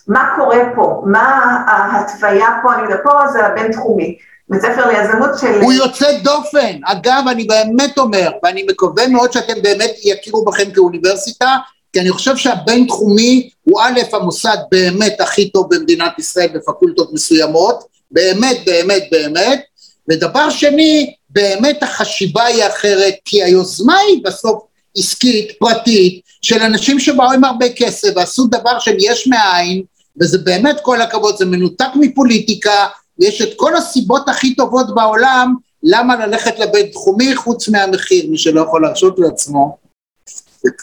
מה 0.08 0.34
קורה 0.36 0.60
פה, 0.76 1.04
מה 1.06 1.56
ההתוויה 1.68 2.48
פה, 2.64 2.74
אני 2.74 2.84
יודע, 2.84 2.96
פה 3.04 3.28
זה 3.34 3.46
הבינתחומי. 3.46 4.18
בית 4.50 4.62
ספר 4.62 4.88
ליזמות 4.88 5.30
של... 5.42 5.62
הוא 5.62 5.74
יוצא 5.74 6.18
דופן. 6.24 6.80
אגב, 6.86 7.24
אני 7.32 7.44
באמת 7.44 7.98
אומר, 7.98 8.32
ואני 8.44 8.66
מקווה 8.70 9.08
מאוד 9.08 9.32
שאתם 9.32 9.62
באמת 9.62 9.92
יכירו 10.04 10.46
בכם 10.46 10.72
כאוניברסיטה, 10.72 11.58
כי 11.94 12.00
אני 12.00 12.12
חושב 12.12 12.38
שהבינתחומי 12.38 13.50
הוא 13.64 13.82
א', 13.82 14.00
המוסד 14.14 14.58
באמת 14.72 15.22
הכי 15.22 15.50
טוב 15.50 15.76
במדינת 15.76 16.20
ישראל 16.20 16.48
בפקולטות 16.54 17.14
מסוימות, 17.14 17.84
באמת, 18.12 18.58
באמת, 18.66 19.04
באמת, 19.12 19.62
ודבר 20.10 20.50
שני, 20.50 21.14
באמת 21.30 21.84
החשיבה 21.84 22.44
היא 22.44 22.64
אחרת, 22.68 23.14
כי 23.26 23.44
היוזמה 23.44 23.98
היא 23.98 24.24
בסוף 24.24 24.64
עסקית, 24.98 25.52
פרטית, 25.60 26.22
של 26.42 26.62
אנשים 26.62 27.00
שבאו 27.00 27.32
עם 27.32 27.44
הרבה 27.44 27.66
כסף 27.76 28.10
ועשו 28.16 28.48
דבר 28.48 28.80
של 28.80 28.96
יש 29.00 29.28
מאין, 29.28 29.84
וזה 30.22 30.38
באמת 30.46 30.80
כל 30.82 31.02
הכבוד, 31.02 31.38
זה 31.38 31.46
מנותק 31.46 31.90
מפוליטיקה, 31.96 32.88
ויש 33.20 33.42
את 33.42 33.50
כל 33.58 33.76
הסיבות 33.76 34.30
הכי 34.30 34.56
טובות 34.56 34.96
בעולם 34.96 35.56
למה 35.84 36.26
ללכת 36.26 36.60
לבית 36.60 36.92
תחומי 36.92 37.36
חוץ 37.36 37.70
מהמחיר, 37.70 38.26
מי 38.30 38.38
שלא 38.38 38.62
יכול 38.62 38.82
להרשות 38.82 39.20
לעצמו, 39.20 39.78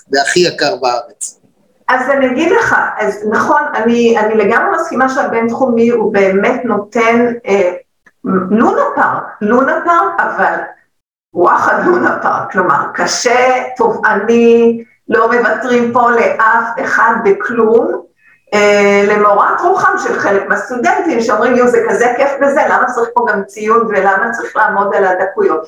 זה 0.08 0.22
הכי 0.22 0.40
יקר 0.40 0.76
בארץ. 0.76 1.40
אז 1.88 2.10
אני 2.10 2.26
אגיד 2.26 2.52
לך, 2.52 2.76
אז 2.98 3.28
נכון, 3.30 3.62
אני, 3.74 4.18
אני 4.18 4.34
לגמרי 4.34 4.76
מסכימה 4.80 5.08
שהבינתחומי 5.08 5.88
הוא 5.88 6.12
באמת 6.12 6.60
נותן 6.64 7.32
אה, 7.46 7.72
לונה 8.50 8.82
פארק, 8.96 9.22
לונה 9.40 9.80
פארק, 9.84 10.20
אבל 10.20 10.54
וואחד 11.34 11.82
לונה 11.86 12.18
פארק, 12.22 12.52
כלומר 12.52 12.84
קשה, 12.94 13.62
תובעני, 13.76 14.84
לא 15.08 15.30
מוותרים 15.32 15.92
פה 15.92 16.10
לאף 16.10 16.68
אחד 16.84 17.12
בכלום, 17.24 18.02
למורת 19.08 19.60
רוחם 19.60 19.92
של 19.98 20.18
חלק 20.18 20.48
מהסטודנטים 20.48 21.20
שאומרים, 21.20 21.56
יו, 21.56 21.68
זה 21.68 21.82
כזה 21.88 22.12
כיף 22.16 22.30
בזה, 22.40 22.60
למה 22.68 22.84
צריך 22.86 23.08
פה 23.14 23.26
גם 23.28 23.42
ציון 23.44 23.86
ולמה 23.88 24.30
צריך 24.30 24.56
לעמוד 24.56 24.94
על 24.94 25.04
הדקויות. 25.04 25.66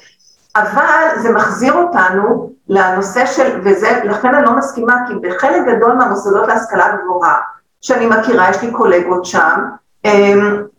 אבל 0.56 1.06
זה 1.16 1.32
מחזיר 1.32 1.72
אותנו 1.72 2.52
לנושא 2.68 3.26
של, 3.26 3.60
וזה, 3.64 4.00
לכן 4.04 4.34
אני 4.34 4.44
לא 4.44 4.56
מסכימה, 4.56 4.96
כי 5.08 5.14
בחלק 5.14 5.62
גדול 5.66 5.92
מהמוסדות 5.92 6.48
להשכלה 6.48 6.96
גבוהה, 6.96 7.38
שאני 7.80 8.06
מכירה, 8.06 8.50
יש 8.50 8.62
לי 8.62 8.70
קולגות 8.70 9.24
שם, 9.24 9.60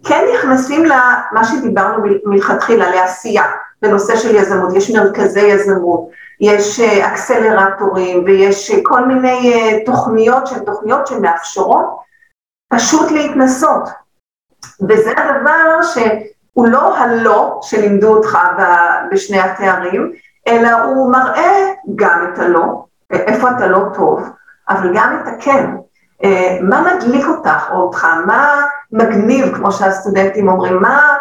כן 0.04 0.26
נכנסים 0.34 0.86
למה 0.86 1.44
שדיברנו 1.44 2.04
מלכתחילה, 2.26 2.90
לעשייה, 2.90 3.44
בנושא 3.82 4.16
של 4.16 4.36
יזמות, 4.36 4.76
יש 4.76 4.92
מרכזי 4.92 5.42
יזמות, 5.42 6.10
יש 6.40 6.80
אה, 6.80 7.08
אקסלרטורים 7.08 8.24
ויש 8.26 8.72
אה, 8.72 8.80
כל 8.84 9.06
מיני 9.06 9.54
אה, 9.54 9.86
תוכניות 9.86 10.48
שהן 10.48 10.66
תוכניות 10.66 11.08
שמאפשרות 11.08 11.86
פשוט 12.74 13.12
להתנסות. 13.12 13.90
וזה 14.90 15.12
הדבר 15.18 15.82
שהוא 15.82 16.68
לא 16.68 16.98
הלא 16.98 17.60
שלימדו 17.62 18.16
אותך 18.16 18.38
בשני 19.12 19.40
התארים, 19.40 20.12
אלא 20.48 20.72
הוא 20.72 21.12
מראה 21.12 21.74
גם 21.96 22.28
את 22.34 22.40
הלא, 22.40 22.86
איפה 23.12 23.52
אתה 23.52 23.68
לא 23.68 23.80
טוב, 23.94 24.30
אבל 24.70 24.92
גם 24.96 25.20
את 25.22 25.28
הכן. 25.28 25.66
מה 26.62 26.82
מדליק 26.82 27.26
אותך 27.26 27.70
או 27.72 27.76
אותך, 27.76 28.08
מה 28.26 28.62
מגניב, 28.92 29.56
כמו 29.56 29.72
שהסטודנטים 29.72 30.48
אומרים, 30.48 30.82
מה, 30.82 31.18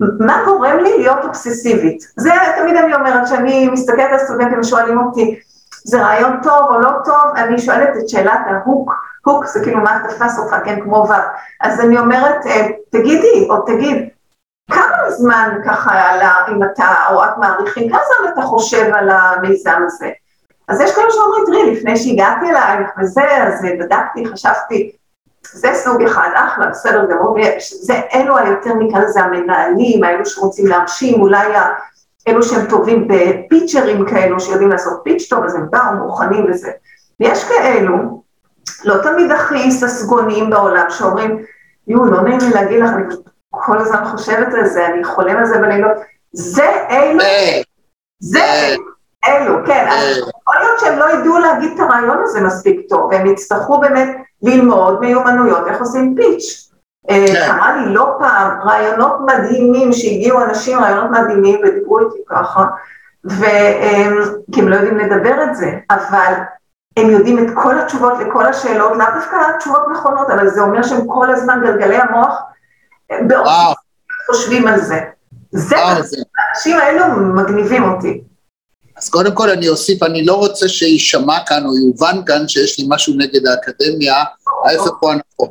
מה 0.00 0.42
גורם 0.44 0.78
לי 0.78 0.98
להיות 0.98 1.24
אובססיבית? 1.24 2.12
זה 2.16 2.30
תמיד 2.56 2.76
אני 2.76 2.94
אומרת, 2.94 3.24
כשאני 3.24 3.68
מסתכלת 3.68 4.10
על 4.12 4.18
סטודנטים 4.18 4.60
ושואלים 4.60 4.98
אותי, 4.98 5.40
זה 5.84 6.02
רעיון 6.02 6.40
טוב 6.42 6.66
או 6.68 6.80
לא 6.80 6.90
טוב, 7.04 7.36
אני 7.36 7.58
שואלת 7.58 7.88
את 7.98 8.08
שאלת 8.08 8.40
ההוק, 8.46 8.92
הוק 9.24 9.46
זה 9.46 9.60
כאילו 9.62 9.80
מה 9.80 10.00
תפס 10.08 10.38
אותך, 10.38 10.56
כן, 10.64 10.80
כמו 10.80 11.06
ו', 11.08 11.12
אז 11.60 11.80
אני 11.80 11.98
אומרת, 11.98 12.46
אה, 12.46 12.66
תגידי, 12.90 13.46
או 13.50 13.60
תגיד, 13.60 14.08
כמה 14.70 15.10
זמן 15.10 15.58
ככה, 15.64 15.94
על 15.94 16.20
אם 16.48 16.62
אתה 16.62 16.92
או 17.10 17.24
את 17.24 17.38
מעריכים, 17.38 17.90
כמה 17.90 18.00
זמן 18.00 18.32
אתה 18.32 18.42
חושב 18.42 18.90
על 18.94 19.10
המיזם 19.10 19.80
הזה? 19.86 20.08
אז 20.68 20.80
יש 20.80 20.94
כאלה 20.94 21.10
שאומרים, 21.10 21.44
תראי, 21.46 21.74
לפני 21.74 21.96
שהגעתי 21.96 22.50
אלייך 22.50 22.90
וזה, 22.98 23.46
אז 23.46 23.66
בדקתי, 23.78 24.26
חשבתי, 24.26 24.92
זה 25.52 25.70
סוג 25.74 26.02
אחד, 26.02 26.28
אחלה, 26.34 26.66
בסדר 26.66 27.06
גמור, 27.10 27.36
זה 27.58 28.00
אלו 28.14 28.38
היותר 28.38 28.74
נקרא 28.74 29.00
לזה 29.00 29.20
המנהלים, 29.20 30.04
האלו 30.04 30.26
שרוצים 30.26 30.66
להרשים, 30.66 31.20
אולי 31.20 31.46
אלו 32.28 32.42
שהם 32.42 32.66
טובים 32.66 33.08
בפיצ'רים 33.08 34.06
כאלו, 34.06 34.40
שיודעים 34.40 34.70
לעשות 34.70 35.00
פיץ' 35.04 35.28
טוב, 35.30 35.44
אז 35.44 35.54
הם 35.54 35.66
באו 35.70 35.94
מוכנים 35.94 36.46
לזה. 36.46 36.70
ויש 37.20 37.44
כאלו, 37.44 38.22
לא 38.84 39.02
תמיד 39.02 39.30
הכי 39.30 39.70
ססגוניים 39.70 40.50
בעולם, 40.50 40.86
שאומרים, 40.90 41.44
יו, 41.88 42.04
לא 42.04 42.22
נעים 42.22 42.38
לי 42.40 42.50
להגיד 42.50 42.80
לך, 42.80 42.90
אני 42.90 43.04
כל 43.50 43.78
הזמן 43.78 44.04
חושבת 44.04 44.54
על 44.54 44.66
זה, 44.66 44.86
אני 44.86 45.04
חולם 45.04 45.36
על 45.36 45.46
זה 45.46 45.58
בלילות, 45.58 45.96
זה 46.32 46.70
אלו, 46.90 47.24
זה 48.20 48.44
אלו, 49.24 49.66
כן, 49.66 49.86
יכול 50.28 50.56
להיות 50.60 50.80
שהם 50.80 50.98
לא 50.98 51.10
ידעו 51.10 51.38
להגיד 51.38 51.72
את 51.74 51.80
הרעיון 51.80 52.18
הזה 52.22 52.40
מספיק 52.40 52.80
טוב, 52.88 53.10
והם 53.10 53.26
יצטרכו 53.26 53.80
באמת 53.80 54.16
ללמוד 54.42 55.00
מיומנויות, 55.00 55.66
איך 55.66 55.80
עושים 55.80 56.14
פיץ'. 56.16 56.68
אה, 57.10 57.26
כן. 57.26 57.46
קרה 57.46 57.76
לי 57.76 57.94
לא 57.94 58.16
פעם 58.18 58.60
רעיונות 58.60 59.16
מדהימים 59.26 59.92
שהגיעו 59.92 60.42
אנשים, 60.42 60.78
רעיונות 60.78 61.10
מדהימים 61.10 61.60
ודיברו 61.64 61.98
איתי 61.98 62.18
ככה, 62.28 62.64
ו... 63.30 63.44
כי 64.52 64.60
הם 64.60 64.68
לא 64.68 64.76
יודעים 64.76 64.98
לדבר 64.98 65.42
את 65.44 65.56
זה, 65.56 65.72
אבל 65.90 66.32
הם 66.96 67.10
יודעים 67.10 67.38
את 67.38 67.54
כל 67.54 67.78
התשובות 67.78 68.12
לכל 68.18 68.46
השאלות, 68.46 68.96
לאו 68.96 69.06
דווקא 69.14 69.36
תשובות 69.58 69.82
נכונות, 69.92 70.30
אבל 70.30 70.48
זה 70.48 70.60
אומר 70.60 70.82
שהם 70.82 71.06
כל 71.06 71.30
הזמן 71.30 71.60
גלגלי 71.64 71.96
המוח, 71.96 72.42
חושבים 74.26 74.68
על 74.68 74.80
זה. 74.80 75.00
זה, 75.50 75.76
האנשים 75.78 76.78
האלו 76.78 77.16
מגניבים 77.16 77.84
אותי. 77.84 78.22
אז 78.98 79.08
קודם 79.08 79.34
כל 79.34 79.50
אני 79.50 79.68
אוסיף, 79.68 80.02
אני 80.02 80.24
לא 80.24 80.34
רוצה 80.34 80.68
שיישמע 80.68 81.38
כאן 81.46 81.66
או 81.66 81.76
יובן 81.76 82.20
כאן 82.26 82.48
שיש 82.48 82.78
לי 82.78 82.84
משהו 82.88 83.14
נגד 83.14 83.46
האקדמיה, 83.46 84.14
ההפך 84.64 84.92
הוא 85.00 85.10
הנכון. 85.10 85.48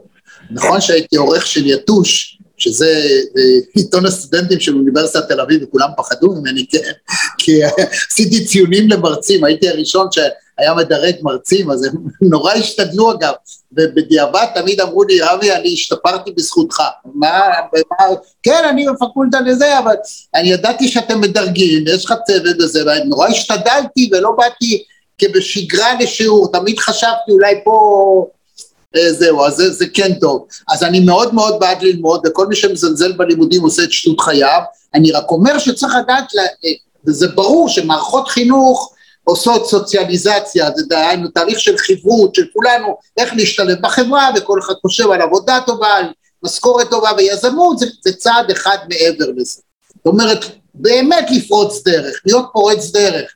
נכון 0.51 0.81
שהייתי 0.81 1.15
עורך 1.15 1.47
של 1.47 1.67
יתוש, 1.67 2.39
שזה 2.57 3.01
אה, 3.37 3.59
עיתון 3.75 4.05
הסטודנטים 4.05 4.59
של 4.59 4.75
אוניברסיטת 4.75 5.27
תל 5.27 5.41
אביב, 5.41 5.63
וכולם 5.63 5.89
פחדו 5.97 6.35
ממני, 6.35 6.65
כן, 6.69 6.91
כי 7.37 7.59
עשיתי 8.11 8.45
ציונים 8.45 8.89
למרצים, 8.89 9.43
הייתי 9.43 9.69
הראשון 9.69 10.07
ש... 10.11 10.19
היה 10.57 10.73
מדרג 10.73 11.15
מרצים, 11.21 11.71
אז 11.71 11.83
הם 11.83 11.93
נורא 12.31 12.53
השתדלו 12.53 13.11
אגב, 13.11 13.33
ובדיעבד 13.71 14.45
תמיד 14.55 14.81
אמרו 14.81 15.03
לי, 15.03 15.21
רבי, 15.21 15.51
אני 15.51 15.73
השתפרתי 15.73 16.31
בזכותך. 16.31 16.81
מה, 17.05 17.39
מה, 17.73 18.05
כן, 18.43 18.63
אני 18.69 18.85
בפקולטה 18.89 19.41
לזה, 19.41 19.79
אבל 19.79 19.95
אני 20.35 20.49
ידעתי 20.49 20.87
שאתם 20.87 21.21
מדרגים, 21.21 21.83
יש 21.87 22.05
לך 22.05 22.13
צוות 22.27 22.55
וזה, 22.59 22.83
ונורא 22.85 23.27
השתדלתי 23.27 24.09
ולא 24.11 24.31
באתי 24.37 24.83
כבשגרה 25.17 25.93
לשיעור, 25.99 26.51
תמיד 26.51 26.79
חשבתי 26.79 27.31
אולי 27.31 27.55
פה... 27.63 28.27
אה, 28.95 29.13
זהו, 29.13 29.45
אז 29.45 29.53
זה, 29.53 29.71
זה 29.71 29.85
כן 29.93 30.13
טוב. 30.13 30.47
אז 30.69 30.83
אני 30.83 30.99
מאוד 30.99 31.33
מאוד 31.33 31.59
בעד 31.59 31.81
ללמוד, 31.81 32.27
וכל 32.27 32.47
מי 32.47 32.55
שמזלזל 32.55 33.11
בלימודים 33.11 33.61
עושה 33.61 33.83
את 33.83 33.91
שטות 33.91 34.21
חייו. 34.21 34.61
אני 34.93 35.11
רק 35.11 35.31
אומר 35.31 35.59
שצריך 35.59 35.93
לדעת, 36.03 36.25
אה, 36.35 36.71
וזה 37.07 37.27
ברור 37.27 37.69
שמערכות 37.69 38.27
חינוך 38.27 38.93
עושות 39.27 39.69
סוציאליזציה, 39.69 40.69
זה 40.75 40.83
דהיינו 40.89 41.27
תהליך 41.27 41.59
של 41.59 41.77
חברות 41.77 42.35
של 42.35 42.45
כולנו, 42.53 42.97
איך 43.17 43.33
להשתלב 43.33 43.77
בחברה, 43.81 44.29
וכל 44.35 44.59
אחד 44.59 44.73
חושב 44.81 45.11
על 45.11 45.21
עבודה 45.21 45.59
טובה, 45.65 45.87
על 45.87 46.05
משכורת 46.43 46.89
טובה 46.89 47.09
ויזמות, 47.17 47.79
זה, 47.79 47.85
זה 48.03 48.13
צעד 48.13 48.51
אחד 48.51 48.77
מעבר 48.89 49.25
לזה. 49.35 49.61
זאת 49.95 50.05
אומרת, 50.05 50.45
באמת 50.73 51.31
לפרוץ 51.31 51.83
דרך, 51.85 52.21
להיות 52.25 52.45
פורץ 52.53 52.91
דרך. 52.91 53.31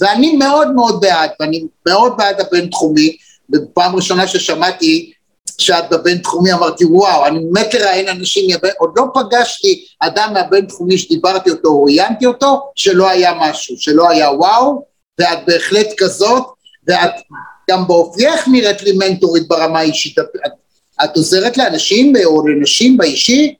ואני 0.00 0.36
מאוד 0.36 0.70
מאוד 0.74 1.00
בעד, 1.00 1.30
ואני 1.40 1.64
מאוד 1.86 2.12
בעד 2.16 2.40
הבינתחומי, 2.40 3.16
בפעם 3.48 3.96
ראשונה 3.96 4.26
ששמעתי 4.26 5.12
שאת 5.58 5.90
בבינתחומי 5.90 6.52
אמרתי 6.52 6.84
וואו, 6.84 7.26
אני 7.26 7.40
מת 7.52 7.74
לראיין 7.74 8.08
אנשים, 8.08 8.56
עוד 8.78 8.90
לא 8.96 9.04
פגשתי 9.14 9.84
אדם 10.00 10.30
מהבינתחומי 10.32 10.98
שדיברתי 10.98 11.50
אותו, 11.50 11.82
ראיינתי 11.82 12.26
אותו, 12.26 12.70
שלא 12.74 13.08
היה 13.08 13.32
משהו, 13.40 13.76
שלא 13.78 14.10
היה 14.10 14.30
וואו, 14.30 14.95
ואת 15.18 15.38
בהחלט 15.46 15.86
כזאת, 15.96 16.44
ואת 16.88 17.10
גם 17.70 17.86
באופייך 17.86 18.48
נראית 18.52 18.82
לי 18.82 18.92
מנטורית 18.92 19.48
ברמה 19.48 19.78
האישית, 19.78 20.18
את, 20.18 20.24
את, 21.04 21.16
עוזרת 21.16 21.56
לאנשים 21.56 22.12
או 22.24 22.48
לנשים 22.48 22.96
באישי? 22.96 23.54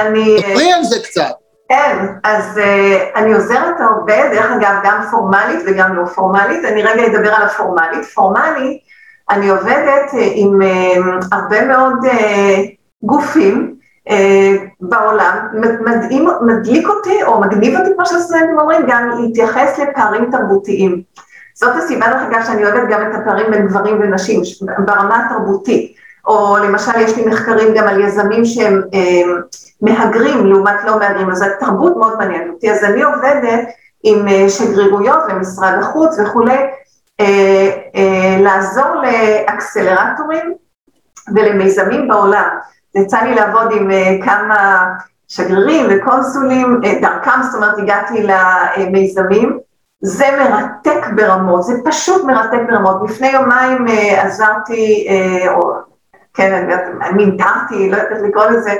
אני... 0.00 0.36
תפרי 0.42 0.72
על 0.72 0.84
זה 0.84 0.96
קצת. 1.04 1.32
כן, 1.68 2.06
אז 2.24 2.58
uh, 2.58 3.18
אני 3.18 3.34
עוזרת 3.34 3.80
הרבה, 3.80 4.28
דרך 4.28 4.50
אגב, 4.50 4.74
גם 4.84 5.00
פורמלית 5.10 5.60
וגם 5.66 5.96
לא 5.96 6.06
פורמלית. 6.06 6.64
אני 6.64 6.82
רגע 6.82 7.06
אדבר 7.06 7.34
על 7.34 7.42
הפורמלית. 7.42 8.04
פורמלית, 8.14 8.80
אני 9.30 9.48
עובדת 9.48 10.10
uh, 10.10 10.16
עם 10.18 10.62
uh, 10.62 11.26
הרבה 11.32 11.64
מאוד 11.64 11.94
uh, 12.04 12.10
גופים 13.02 13.74
uh, 14.08 14.12
בעולם. 14.80 15.36
מדהים, 15.80 16.28
מדליק 16.42 16.88
אותי, 16.88 17.22
או 17.22 17.40
מגניב 17.40 17.78
אותי, 17.78 17.90
כמו 17.96 18.06
שהסטודנטים 18.06 18.58
אומרים, 18.58 18.82
גם 18.88 19.10
להתייחס 19.20 19.78
לפערים 19.78 20.30
תרבותיים. 20.30 21.02
זאת 21.54 21.76
הסיבה, 21.76 22.06
דרך 22.06 22.22
אגב, 22.22 22.44
שאני 22.46 22.64
אוהבת 22.64 22.88
גם 22.90 23.02
את 23.02 23.14
הפערים 23.14 23.50
בין 23.50 23.66
גברים 23.66 24.00
ונשים, 24.00 24.40
ברמה 24.86 25.26
התרבותית. 25.26 25.96
או 26.26 26.56
למשל 26.56 27.00
יש 27.00 27.16
לי 27.16 27.26
מחקרים 27.26 27.74
גם 27.74 27.88
על 27.88 28.00
יזמים 28.00 28.44
שהם 28.44 28.82
אה, 28.94 29.22
מהגרים 29.80 30.46
לעומת 30.46 30.84
לא 30.84 30.98
מהגרים, 30.98 31.30
אז 31.30 31.42
התרבות 31.42 31.96
מאוד 31.96 32.18
מעניינת 32.18 32.54
אותי, 32.54 32.70
אז 32.70 32.84
אני 32.84 33.02
עובדת 33.02 33.68
עם 34.02 34.28
אה, 34.28 34.48
שגרירויות 34.48 35.22
ומשרד 35.28 35.78
החוץ 35.80 36.18
וכולי, 36.18 36.58
אה, 37.20 37.70
אה, 37.96 38.36
לעזור 38.40 39.02
לאקסלרטורים 39.02 40.54
ולמיזמים 41.34 42.08
בעולם. 42.08 42.48
יצא 42.94 43.20
לי 43.22 43.34
לעבוד 43.34 43.72
עם 43.72 43.90
כמה 44.24 44.86
שגרירים 45.28 45.86
וקונסולים, 45.90 46.80
דרכם, 47.00 47.42
זאת 47.42 47.54
אומרת 47.54 47.78
הגעתי 47.78 48.26
למיזמים, 48.26 49.58
זה 50.00 50.26
מרתק 50.38 51.06
ברמות, 51.16 51.62
זה 51.62 51.72
פשוט 51.84 52.24
מרתק 52.24 52.58
ברמות. 52.68 53.10
לפני 53.10 53.28
יומיים 53.28 53.86
עזרתי, 54.16 55.08
או 55.48 55.72
כן, 56.34 56.68
אני 57.02 57.24
מינטרתי, 57.24 57.90
לא 57.90 57.96
יודעת 57.96 58.22
לקרוא 58.22 58.46
לזה, 58.46 58.74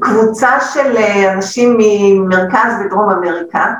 קבוצה 0.00 0.60
של 0.72 0.96
אה, 0.96 1.32
אנשים 1.32 1.76
ממרכז 1.78 2.72
ודרום 2.80 3.10
אמריקה, 3.10 3.72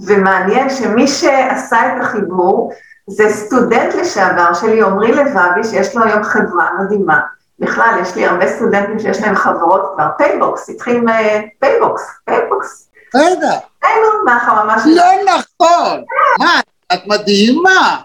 ומעניין 0.00 0.70
שמי 0.70 1.08
שעשה 1.08 1.86
את 1.86 2.00
החיבור 2.00 2.72
זה 3.06 3.28
סטודנט 3.28 3.94
לשעבר 3.94 4.54
שלי, 4.54 4.82
עמרי 4.82 5.12
לבבי, 5.12 5.64
שיש 5.64 5.96
לו 5.96 6.04
היום 6.04 6.22
חברה 6.22 6.70
מדהימה. 6.80 7.20
בכלל, 7.58 7.98
יש 8.02 8.16
לי 8.16 8.26
הרבה 8.26 8.56
סטודנטים 8.56 8.98
שיש 8.98 9.20
להם 9.20 9.34
חברות 9.34 9.92
כבר, 9.94 10.06
פייבוקס, 10.18 10.70
התחיל 10.70 10.96
עם 10.96 11.08
אה, 11.08 11.40
פייבוקס, 11.60 12.02
פייבוקס. 12.24 12.90
רגע. 13.14 13.58
פייבוקס, 13.80 14.16
מה 14.24 14.64
ממש... 14.64 14.82
לא 14.86 15.34
נכון. 15.34 16.04
מה, 16.38 16.60
את 16.92 17.00
מדהימה. 17.06 18.00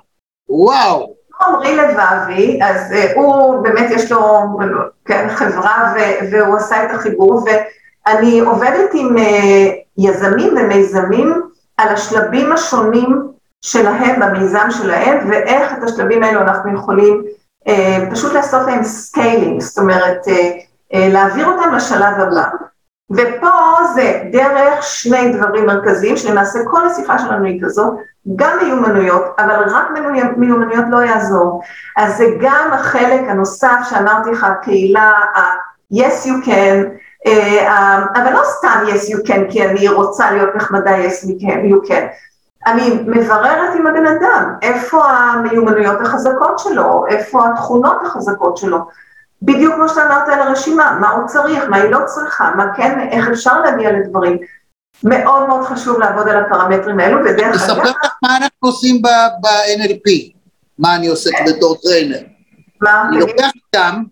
וואו. 0.49 1.16
עמרי 1.41 1.75
לבבי, 1.75 2.59
אז 2.63 2.91
אה, 2.91 3.15
הוא 3.15 3.63
באמת 3.63 3.91
יש 3.91 4.11
לו 4.11 4.43
כן, 5.05 5.27
חברה 5.29 5.93
ו, 5.95 5.99
והוא 6.31 6.55
עשה 6.57 6.83
את 6.83 6.91
החיבור, 6.91 7.45
ואני 7.45 8.39
עובדת 8.39 8.89
עם 8.93 9.17
אה, 9.17 9.21
יזמים 9.97 10.53
ומיזמים 10.57 11.41
על 11.77 11.87
השלבים 11.87 12.51
השונים 12.51 13.27
שלהם 13.61 14.19
במיזם 14.19 14.67
שלהם, 14.69 15.29
ואיך 15.29 15.73
את 15.73 15.83
השלבים 15.83 16.23
האלו 16.23 16.41
אנחנו 16.41 16.73
יכולים 16.73 17.23
אה, 17.67 17.71
פשוט 18.11 18.33
לעשות 18.33 18.67
להם 18.67 18.83
scaling, 18.83 19.61
זאת 19.61 19.77
אומרת, 19.77 20.21
להעביר 20.93 21.47
אותם 21.47 21.75
לשלב 21.75 22.19
הבא. 22.19 22.47
ופה 23.11 23.83
זה 23.95 24.21
דרך 24.31 24.83
שני 24.83 25.37
דברים 25.37 25.65
מרכזיים, 25.65 26.17
שלמעשה 26.17 26.59
כל 26.67 26.87
השיחה 26.87 27.19
שלנו 27.19 27.45
היא 27.45 27.61
כזאת, 27.63 27.93
גם 28.35 28.57
מיומנויות, 28.63 29.23
אבל 29.39 29.63
רק 29.69 29.87
מיומנויות 30.37 30.85
לא 30.89 30.97
יעזור. 30.97 31.61
אז 31.97 32.17
זה 32.17 32.25
גם 32.41 32.69
החלק 32.73 33.21
הנוסף 33.29 33.77
שאמרתי 33.89 34.31
לך, 34.31 34.43
הקהילה, 34.43 35.11
ה-yes 35.35 36.25
you 36.25 36.45
can, 36.45 36.87
אה, 37.27 38.03
אבל 38.15 38.33
לא 38.33 38.41
סתם 38.43 38.83
yes 38.87 39.13
you 39.13 39.27
can 39.27 39.51
כי 39.51 39.65
אני 39.65 39.87
רוצה 39.87 40.31
להיות 40.31 40.55
נחמדה 40.55 41.05
yes 41.05 41.25
you 41.25 41.43
can. 41.87 41.99
אני 42.67 43.03
מבררת 43.07 43.75
עם 43.75 43.87
הבן 43.87 44.07
אדם, 44.07 44.53
איפה 44.61 45.05
המיומנויות 45.05 46.01
החזקות 46.01 46.59
שלו, 46.59 47.05
איפה 47.07 47.47
התכונות 47.47 47.97
החזקות 48.05 48.57
שלו. 48.57 48.77
בדיוק 49.41 49.75
כמו 49.75 49.89
שאתה 49.89 50.05
אמרת 50.05 50.29
על 50.29 50.41
הרשימה, 50.41 50.97
מה 51.01 51.09
הוא 51.09 51.27
צריך, 51.27 51.63
מה 51.69 51.77
היא 51.77 51.91
לא 51.91 51.99
צריכה, 52.05 52.51
מה 52.57 52.65
כן, 52.77 53.07
איך 53.11 53.27
אפשר 53.27 53.61
להגיע 53.61 53.91
לדברים. 53.91 54.37
מאוד 55.03 55.47
מאוד 55.47 55.65
חשוב 55.65 55.99
לעבוד 55.99 56.27
על 56.27 56.43
הפרמטרים 56.43 56.99
האלו, 56.99 57.17
ודרך 57.25 57.39
אגב... 57.39 57.55
תספר 57.55 57.89
לך 57.89 58.11
מה 58.23 58.37
אנחנו 58.37 58.67
עושים 58.67 59.01
ב-NLP, 59.01 60.33
מה 60.79 60.95
אני 60.95 61.07
עושה 61.07 61.29
בתור 61.47 61.75
trainer. 61.83 62.19
מה? 62.81 63.07
אני 63.09 63.19
לוקח 63.19 63.51
איתם, 63.55 64.03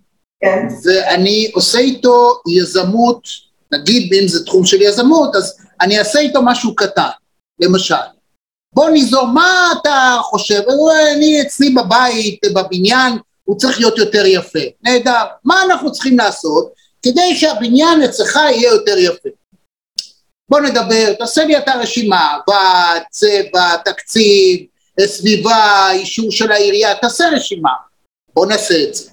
כן. 0.44 0.68
ואני 0.84 1.52
עושה 1.54 1.78
איתו 1.80 2.42
יזמות, 2.48 3.22
נגיד 3.72 4.14
אם 4.14 4.28
זה 4.28 4.46
תחום 4.46 4.66
של 4.66 4.82
יזמות, 4.82 5.36
אז 5.36 5.58
אני 5.82 6.00
אעשה 6.00 6.20
איתו 6.20 6.42
משהו 6.42 6.76
קטן, 6.76 7.10
למשל. 7.60 7.96
בוא 8.74 8.90
ניזום, 8.90 9.28
מה 9.28 9.70
אתה 9.82 10.18
חושב? 10.22 10.62
אני 11.16 11.42
אצלי 11.42 11.70
בבית, 11.70 12.40
בבניין, 12.54 13.18
הוא 13.46 13.58
צריך 13.58 13.80
להיות 13.80 13.98
יותר 13.98 14.26
יפה. 14.26 14.60
נהדר. 14.84 15.24
מה 15.44 15.64
אנחנו 15.64 15.92
צריכים 15.92 16.18
לעשות 16.18 16.74
כדי 17.02 17.36
שהבניין 17.36 18.04
אצלך 18.04 18.36
יהיה 18.36 18.70
יותר 18.70 18.98
יפה? 18.98 19.30
בוא 20.50 20.60
נדבר, 20.60 21.14
תעשה 21.14 21.46
לי 21.46 21.58
את 21.58 21.68
הרשימה, 21.68 22.38
ועד, 22.48 23.02
צבע, 23.10 23.78
תקציב, 23.86 24.66
סביבה, 25.06 25.92
אישור 25.92 26.32
של 26.32 26.52
העירייה, 26.52 26.96
תעשה 26.96 27.30
רשימה. 27.30 27.70
בוא 28.34 28.46
נעשה 28.46 28.84
את 28.84 28.96
זה. 28.96 29.10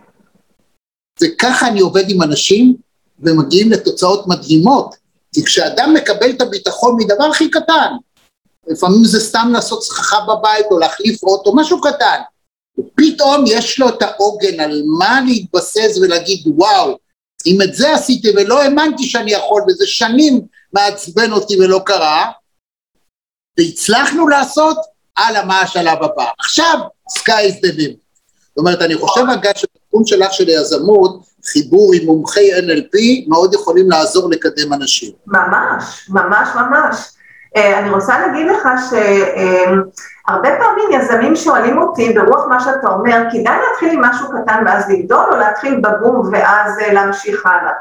וככה 1.22 1.68
אני 1.68 1.80
עובד 1.80 2.10
עם 2.10 2.22
אנשים 2.22 2.76
ומגיעים 3.18 3.72
לתוצאות 3.72 4.26
מדהימות. 4.26 4.94
כי 5.34 5.44
כשאדם 5.44 5.94
מקבל 5.94 6.30
את 6.30 6.40
הביטחון 6.40 6.96
מדבר 6.98 7.24
הכי 7.24 7.50
קטן, 7.50 7.92
לפעמים 8.66 9.04
זה 9.04 9.20
סתם 9.20 9.50
לעשות 9.52 9.84
סככה 9.84 10.16
בבית 10.20 10.66
או 10.70 10.78
להחליף 10.78 11.22
אוטו, 11.22 11.56
משהו 11.56 11.80
קטן. 11.80 12.20
ופתאום 12.78 13.44
יש 13.46 13.78
לו 13.78 13.88
את 13.88 14.02
העוגן 14.02 14.60
על 14.60 14.82
מה 14.98 15.20
להתבסס 15.26 15.98
ולהגיד 16.02 16.42
וואו, 16.46 16.98
אם 17.46 17.62
את 17.62 17.74
זה 17.74 17.94
עשיתי 17.94 18.28
ולא 18.36 18.62
האמנתי 18.62 19.04
שאני 19.04 19.32
יכול 19.32 19.62
וזה 19.68 19.86
שנים 19.86 20.40
מעצבן 20.72 21.32
אותי 21.32 21.60
ולא 21.60 21.80
קרה, 21.86 22.30
והצלחנו 23.58 24.28
לעשות, 24.28 24.76
הלאה, 25.16 25.44
מה 25.44 25.60
השלב 25.60 26.02
הבא. 26.02 26.24
עכשיו, 26.38 26.78
sky 27.18 27.50
is 27.50 27.66
the 27.66 27.78
limit. 27.78 28.02
זאת 28.48 28.58
אומרת, 28.58 28.82
אני 28.82 28.94
חושב 28.94 29.24
אגב 29.32 29.52
שבתחום 29.56 30.04
שלך 30.04 30.32
של 30.32 30.48
היזמות, 30.48 31.22
חיבור 31.44 31.92
עם 31.94 32.06
מומחי 32.06 32.58
NLP 32.58 32.98
מאוד 33.28 33.54
יכולים 33.54 33.90
לעזור 33.90 34.30
לקדם 34.30 34.72
אנשים. 34.72 35.12
ממש, 35.26 36.08
ממש 36.08 36.48
ממש. 36.54 36.96
אה, 37.56 37.78
אני 37.78 37.90
רוצה 37.90 38.18
להגיד 38.18 38.46
לך 38.46 38.68
שהרבה 38.90 40.48
פעמים 40.58 40.88
יזמים 40.90 41.36
שואלים 41.36 41.78
אותי 41.78 42.12
ברוח 42.12 42.46
מה 42.48 42.60
שאתה 42.60 42.88
אומר, 42.88 43.22
כדאי 43.32 43.58
להתחיל 43.68 43.90
עם 43.92 44.00
משהו 44.00 44.28
קטן 44.28 44.62
ואז 44.66 44.90
לגדול, 44.90 45.24
או 45.32 45.36
להתחיל 45.36 45.80
בבום 45.80 46.28
ואז 46.32 46.78
אה, 46.80 46.92
להמשיך 46.92 47.46
הלאה. 47.46 47.72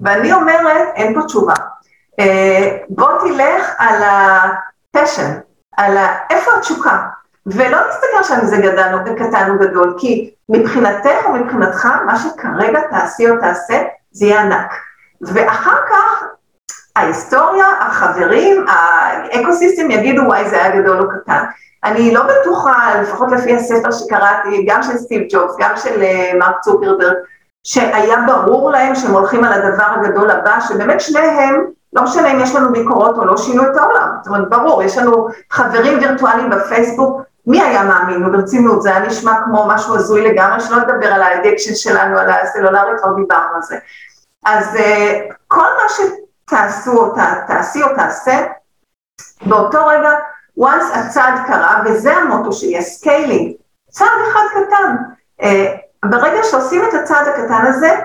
ואני 0.00 0.32
אומרת, 0.32 0.88
אין 0.94 1.14
פה 1.14 1.26
תשובה. 1.26 1.54
אה, 2.20 2.76
בוא 2.88 3.08
תלך 3.20 3.74
על 3.78 4.02
ה-passion, 4.02 5.40
על. 5.76 5.96
איפה 6.30 6.50
התשוקה? 6.56 7.02
ולא 7.46 7.78
נסתכל 7.88 8.18
עכשיו 8.18 8.36
אם 8.42 8.46
זה 8.46 8.56
גדל 8.56 8.94
או 8.94 9.16
קטן 9.16 9.50
או 9.50 9.58
גדול, 9.58 9.94
כי 9.98 10.30
מבחינתך 10.48 11.24
או 11.24 11.32
מבחינתך, 11.32 11.88
מה 12.06 12.18
שכרגע 12.18 12.80
תעשי 12.90 13.30
או 13.30 13.36
תעשה, 13.40 13.82
זה 14.10 14.26
יהיה 14.26 14.42
ענק. 14.42 14.72
ואחר 15.20 15.76
כך 15.90 16.24
ההיסטוריה, 16.96 17.66
החברים, 17.80 18.64
האקוסיסטם 18.68 19.90
יגידו 19.90 20.22
וואי 20.22 20.48
זה 20.48 20.64
היה 20.64 20.80
גדול 20.80 21.00
או 21.00 21.08
קטן. 21.08 21.44
אני 21.84 22.14
לא 22.14 22.22
בטוחה, 22.22 23.00
לפחות 23.02 23.32
לפי 23.32 23.56
הספר 23.56 23.90
שקראתי, 23.90 24.66
גם 24.68 24.82
של 24.82 24.98
סטיב 24.98 25.22
ג'ובס, 25.32 25.56
גם 25.58 25.70
של 25.76 26.02
uh, 26.02 26.36
מרק 26.36 26.60
צוקרברג, 26.60 27.14
שהיה 27.64 28.16
ברור 28.26 28.70
להם 28.70 28.94
שהם 28.94 29.12
הולכים 29.12 29.44
על 29.44 29.52
הדבר 29.52 29.84
הגדול 29.84 30.30
הבא, 30.30 30.60
שבאמת 30.60 31.00
שניהם, 31.00 31.64
לא 31.92 32.02
משנה 32.02 32.32
אם 32.32 32.40
יש 32.40 32.54
לנו 32.54 32.72
ביקורות 32.72 33.18
או 33.18 33.24
לא, 33.24 33.36
שינו 33.36 33.62
את 33.62 33.76
העולם. 33.76 34.08
זאת 34.22 34.34
אומרת, 34.34 34.50
ברור, 34.50 34.82
יש 34.82 34.98
לנו 34.98 35.28
חברים 35.50 35.98
וירטואליים 35.98 36.50
בפייסבוק, 36.50 37.22
מי 37.46 37.62
היה 37.62 37.84
מאמין, 37.84 38.26
וברצינות, 38.26 38.82
זה 38.82 38.90
היה 38.90 39.06
נשמע 39.06 39.32
כמו 39.44 39.66
משהו 39.68 39.94
הזוי 39.94 40.20
לגמרי, 40.20 40.60
שלא 40.60 40.76
לדבר 40.76 41.06
על 41.06 41.22
ה 41.22 41.27
addiction 41.27 41.74
שלנו, 41.74 42.18
על 42.18 42.30
הסלולרי, 42.30 42.98
כבר 42.98 43.12
דיברנו 43.16 43.54
על 43.54 43.62
זה. 43.62 43.76
אז 44.46 44.74
אה, 44.74 45.34
כל 45.48 45.60
מה 45.82 45.88
שתעשו 46.46 46.92
או 46.92 47.14
תעשי 47.46 47.82
או 47.82 47.88
תעשה, 47.96 48.46
באותו 49.46 49.86
רגע, 49.86 50.10
once 50.60 50.96
הצעד 50.98 51.34
קרה, 51.46 51.82
וזה 51.84 52.16
המוטו 52.16 52.52
שלי, 52.52 52.78
ה 52.78 52.86
scaling, 52.86 53.52
צעד 53.90 54.08
אחד 54.30 54.40
קטן. 54.50 54.96
Uh, 55.42 55.46
ברגע 56.04 56.42
שעושים 56.42 56.82
את 56.88 56.94
הצעד 56.94 57.28
הקטן 57.28 57.66
הזה, 57.66 58.00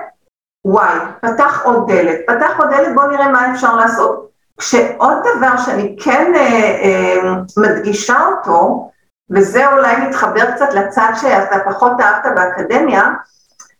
וואי, 0.64 0.98
פתח 1.20 1.62
עוד 1.64 1.92
דלת, 1.92 2.18
פתח 2.26 2.50
עוד 2.58 2.70
דלת, 2.70 2.94
בואו 2.94 3.06
נראה 3.06 3.28
מה 3.28 3.54
אפשר 3.54 3.76
לעשות. 3.76 4.28
כשעוד 4.58 5.16
דבר 5.36 5.56
שאני 5.56 5.96
כן 6.04 6.32
uh, 6.34 6.38
uh, 6.84 7.60
מדגישה 7.62 8.26
אותו, 8.26 8.90
וזה 9.30 9.72
אולי 9.72 9.96
מתחבר 9.96 10.50
קצת 10.50 10.74
לצד 10.74 11.12
שאתה 11.20 11.56
פחות 11.70 11.92
אהבת 12.00 12.32
באקדמיה, 12.34 13.10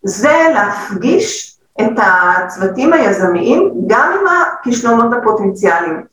זה 0.04 0.46
להפגיש 0.54 1.51
את 1.80 1.92
הצוותים 1.96 2.92
היזמיים 2.92 3.72
גם 3.86 4.12
עם 4.20 4.26
הכישלונות 4.26 5.12
הפוטנציאליים. 5.12 6.04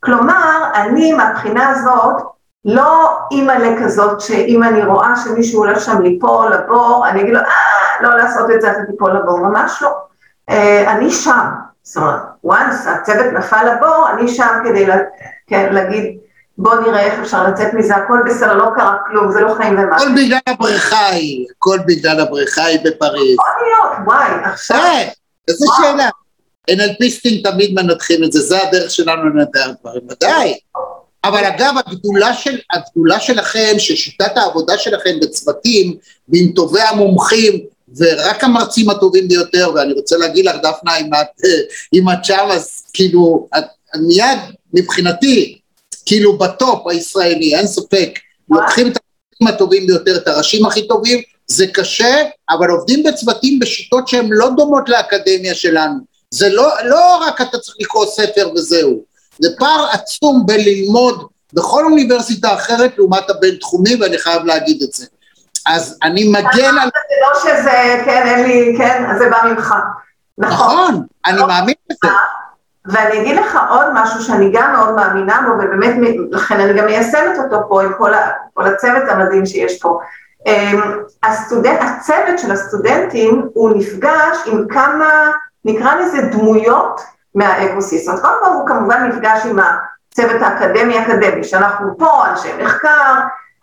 כלומר, 0.00 0.70
אני 0.74 1.12
מהבחינה 1.12 1.68
הזאת 1.68 2.22
לא 2.64 3.18
אימא'לה 3.30 3.82
כזאת 3.84 4.20
שאם 4.20 4.62
אני 4.62 4.84
רואה 4.84 5.16
שמישהו 5.16 5.64
הולך 5.64 5.80
שם 5.80 6.00
ליפול 6.00 6.52
לבור, 6.54 7.06
אני 7.08 7.20
אגיד 7.20 7.34
לו, 7.34 7.40
אה, 7.40 8.02
לא 8.02 8.16
לעשות 8.16 8.50
את 8.50 8.60
זה, 8.60 8.70
אתה 8.70 8.84
תיפול 8.90 9.16
לבור, 9.16 9.38
ממש 9.38 9.82
לא. 9.82 9.90
אה, 10.50 10.92
אני 10.92 11.10
שם, 11.10 11.48
זאת 11.82 11.96
אומרת, 11.96 12.20
once 12.46 12.88
הצוות 12.88 13.32
נפל 13.32 13.74
לבור, 13.74 14.06
אני 14.10 14.28
שם 14.28 14.60
כדי 14.64 14.86
לה, 14.86 14.96
כן, 15.46 15.68
להגיד, 15.72 16.18
בוא 16.58 16.74
נראה 16.74 17.00
איך 17.00 17.20
אפשר 17.22 17.48
לצאת 17.48 17.74
מזה, 17.74 17.96
הכל 17.96 18.18
בסדר, 18.26 18.54
לא 18.54 18.70
קרה 18.76 18.96
כלום, 19.06 19.32
זה 19.32 19.40
לא 19.40 19.54
חיים 19.54 19.72
ומה. 19.72 19.96
הכל 19.96 20.08
בגלל 20.16 20.38
הבריכה 20.46 21.06
היא, 21.08 21.46
הכל 21.56 21.78
בגלל 21.86 22.20
הבריכה 22.20 22.64
היא 22.64 22.78
בפריז. 22.84 23.34
יכול 23.34 23.46
להיות, 23.62 24.06
וואי, 24.06 24.28
עכשיו... 24.44 24.76
אה, 24.76 25.08
איזה 25.48 25.66
שאלה. 25.76 26.08
NLPיסטים 26.70 27.50
תמיד 27.50 27.74
מנתחים 27.74 28.24
את 28.24 28.32
זה, 28.32 28.40
זה 28.40 28.62
הדרך 28.62 28.90
שלנו 28.90 29.28
לנתח 29.28 29.66
דברים, 29.80 30.02
ודאי. 30.10 30.58
אבל 31.24 31.44
אגב, 31.44 31.74
הגדולה, 31.86 32.34
של, 32.34 32.58
הגדולה 32.72 33.20
שלכם, 33.20 33.74
ששיטת 33.78 34.36
העבודה 34.36 34.78
שלכם 34.78 35.20
בצוותים, 35.20 35.96
ועם 36.28 36.52
טובי 36.54 36.80
המומחים, 36.80 37.60
ורק 37.96 38.44
המרצים 38.44 38.90
הטובים 38.90 39.28
ביותר, 39.28 39.70
ואני 39.74 39.92
רוצה 39.92 40.16
להגיד 40.16 40.46
לך, 40.46 40.56
דפנה, 40.56 40.96
אם 40.96 41.14
את, 41.14 41.44
אם 41.94 42.10
את 42.10 42.24
שם, 42.24 42.46
אז 42.50 42.82
כאילו, 42.92 43.48
את 43.58 43.64
מיד, 44.08 44.38
מבחינתי, 44.74 45.58
כאילו 46.06 46.38
בטופ 46.38 46.86
הישראלי, 46.86 47.56
אין 47.56 47.66
ספק, 47.66 48.18
לוקחים 48.50 48.86
את 48.86 48.96
המרצים 48.96 49.54
הטובים 49.54 49.86
ביותר, 49.86 50.16
את 50.16 50.28
הראשים 50.28 50.66
הכי 50.66 50.88
טובים, 50.88 51.22
זה 51.46 51.66
קשה, 51.66 52.22
אבל 52.50 52.70
עובדים 52.70 53.02
בצוותים 53.02 53.58
בשיטות 53.58 54.08
שהן 54.08 54.26
לא 54.30 54.50
דומות 54.56 54.88
לאקדמיה 54.88 55.54
שלנו. 55.54 55.94
זה 56.30 56.48
לא, 56.48 56.68
לא 56.84 57.16
רק 57.16 57.40
אתה 57.40 57.58
צריך 57.58 57.76
לקרוא 57.80 58.06
ספר 58.06 58.50
וזהו, 58.54 59.04
זה 59.38 59.48
פער 59.58 59.86
עצום 59.92 60.46
בין 60.46 60.60
ללמוד 60.60 61.26
בכל 61.52 61.84
אוניברסיטה 61.84 62.54
אחרת 62.54 62.98
לעומת 62.98 63.30
הבינתחומי, 63.30 63.96
ואני 63.96 64.18
חייב 64.18 64.44
להגיד 64.44 64.82
את 64.82 64.92
זה. 64.92 65.06
אז 65.66 65.98
אני 66.02 66.28
מגן 66.28 66.78
על... 66.82 66.88
זה 67.08 67.16
לא 67.20 67.40
שזה, 67.40 68.02
כן, 68.04 68.22
אין 68.26 68.46
לי, 68.46 68.74
כן, 68.78 69.04
זה 69.18 69.30
בא 69.30 69.38
ממך. 69.44 69.74
נכון, 70.38 71.06
אני 71.26 71.42
מאמין 71.42 71.74
בזה. 71.90 72.12
ואני 72.86 73.20
אגיד 73.20 73.36
לך 73.36 73.58
עוד 73.70 73.86
משהו 73.92 74.22
שאני 74.22 74.50
גם 74.52 74.72
מאוד 74.72 74.94
מאמינה 74.94 75.40
בו, 75.46 75.52
ובאמת, 75.54 75.94
לכן 76.30 76.60
אני 76.60 76.78
גם 76.78 76.86
מיישמת 76.86 77.38
אותו 77.38 77.68
פה 77.68 77.82
עם 77.82 77.92
כל, 77.98 78.14
ה, 78.14 78.30
כל 78.54 78.66
הצוות 78.66 79.02
המדהים 79.08 79.46
שיש 79.46 79.82
פה. 79.82 80.00
אמ, 80.46 80.80
הסטודנט, 81.22 81.80
הצוות 81.80 82.38
של 82.38 82.52
הסטודנטים 82.52 83.48
הוא 83.54 83.70
נפגש 83.76 84.38
עם 84.46 84.68
כמה, 84.68 85.30
נקרא 85.64 85.94
לזה 85.94 86.22
דמויות 86.22 87.00
מהאקוסיסטם. 87.34 88.16
קודם 88.16 88.34
כל 88.42 88.50
הוא 88.50 88.68
כמובן 88.68 89.04
נפגש 89.08 89.46
עם 89.46 89.58
הצוות 89.58 90.42
האקדמי-אקדמי, 90.42 91.44
שאנחנו 91.44 91.98
פה, 91.98 92.28
אנשי 92.28 92.48
מחקר, 92.62 93.14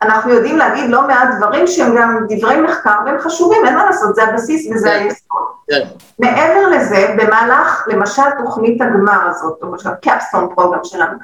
אנחנו 0.02 0.34
יודעים 0.34 0.58
להגיד 0.58 0.90
לא 0.90 1.08
מעט 1.08 1.28
דברים 1.38 1.68
שהם 1.68 1.96
גם 1.96 2.26
דברי 2.30 2.62
מחקר 2.62 2.96
והם 3.06 3.20
חשובים, 3.20 3.66
אין 3.66 3.76
מה 3.76 3.86
לעשות, 3.86 4.16
זה 4.16 4.24
הבסיס 4.24 4.72
וזה 4.76 4.90
כן. 4.90 4.96
היסוד. 4.96 5.38
כן. 5.70 5.82
מעבר 6.20 6.68
לזה, 6.70 7.16
במהלך, 7.18 7.88
למשל, 7.88 8.22
תוכנית 8.44 8.82
הגמר 8.82 9.28
הזאת, 9.30 9.60
או 9.62 9.68
למשל 9.68 9.90
קפסטון 10.02 10.50
פרוגרם 10.56 10.84
שלנו, 10.84 11.18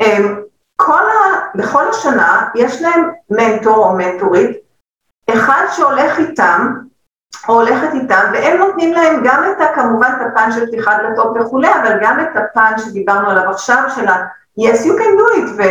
אמ, 0.00 0.40
כל 0.76 0.92
ה, 0.92 1.46
בכל 1.54 1.88
השנה 1.88 2.48
יש 2.54 2.82
להם 2.82 3.10
מנטור 3.30 3.76
או 3.76 3.92
מנטורית, 3.92 4.50
אחד 5.30 5.64
שהולך 5.72 6.18
איתם, 6.18 6.72
או 7.48 7.54
הולכת 7.54 7.94
איתם, 7.94 8.24
והם 8.32 8.58
נותנים 8.58 8.92
להם 8.92 9.22
גם 9.24 9.44
את 9.52 9.60
ה, 9.60 9.74
כמובן 9.74 10.12
את 10.16 10.26
הפן 10.26 10.52
של 10.52 10.66
פתיחת 10.66 10.96
דלתות 11.02 11.36
וכולי, 11.40 11.68
אבל 11.82 11.98
גם 12.02 12.20
את 12.20 12.36
הפן 12.36 12.72
שדיברנו 12.78 13.30
עליו 13.30 13.50
עכשיו, 13.50 13.82
של 13.94 14.08
ה- 14.08 14.26
yes 14.60 14.78
you 14.84 14.92
can 14.98 15.12
do 15.18 15.38
it, 15.38 15.62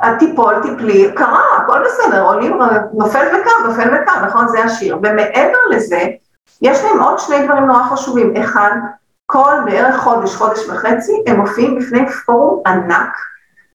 והטיפול, 0.00 0.54
טיפלי, 0.62 1.12
קרה, 1.14 1.42
הכל 1.56 1.84
בסדר, 1.84 2.22
עולים, 2.22 2.58
נופל 2.92 3.26
וקם, 3.26 3.68
נופל 3.68 3.88
וקם, 3.94 4.24
נכון? 4.26 4.48
זה 4.48 4.64
השיר. 4.64 4.96
ומעבר 4.96 5.58
לזה, 5.70 6.02
יש 6.62 6.84
להם 6.84 7.00
עוד 7.00 7.18
שני 7.18 7.46
דברים 7.46 7.64
נורא 7.64 7.82
חשובים. 7.82 8.36
אחד, 8.36 8.70
כל 9.26 9.54
בערך 9.64 9.96
חודש, 9.96 10.36
חודש 10.36 10.68
וחצי, 10.68 11.22
הם 11.26 11.40
מופיעים 11.40 11.78
בפני 11.78 12.10
פורום 12.26 12.62
ענק 12.66 13.16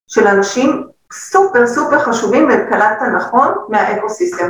של 0.07 0.27
אנשים 0.27 0.87
סופר 1.13 1.67
סופר 1.67 1.99
חשובים, 1.99 2.49
וקלטת 2.49 3.01
נכון, 3.15 3.53
מהאקוסיסטם. 3.69 4.49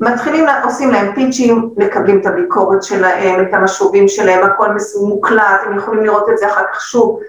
מתחילים, 0.00 0.44
עושים 0.64 0.90
להם 0.90 1.14
פיצ'ים, 1.14 1.70
מקבלים 1.76 2.20
את 2.20 2.26
הביקורת 2.26 2.82
שלהם, 2.82 3.48
את 3.48 3.54
המשובים 3.54 4.08
שלהם, 4.08 4.44
הכל 4.44 4.68
מוקלט, 5.00 5.60
הם 5.66 5.76
יכולים 5.76 6.04
לראות 6.04 6.28
את 6.30 6.38
זה 6.38 6.46
אחר 6.46 6.64
כך 6.72 6.80
שוב. 6.80 7.20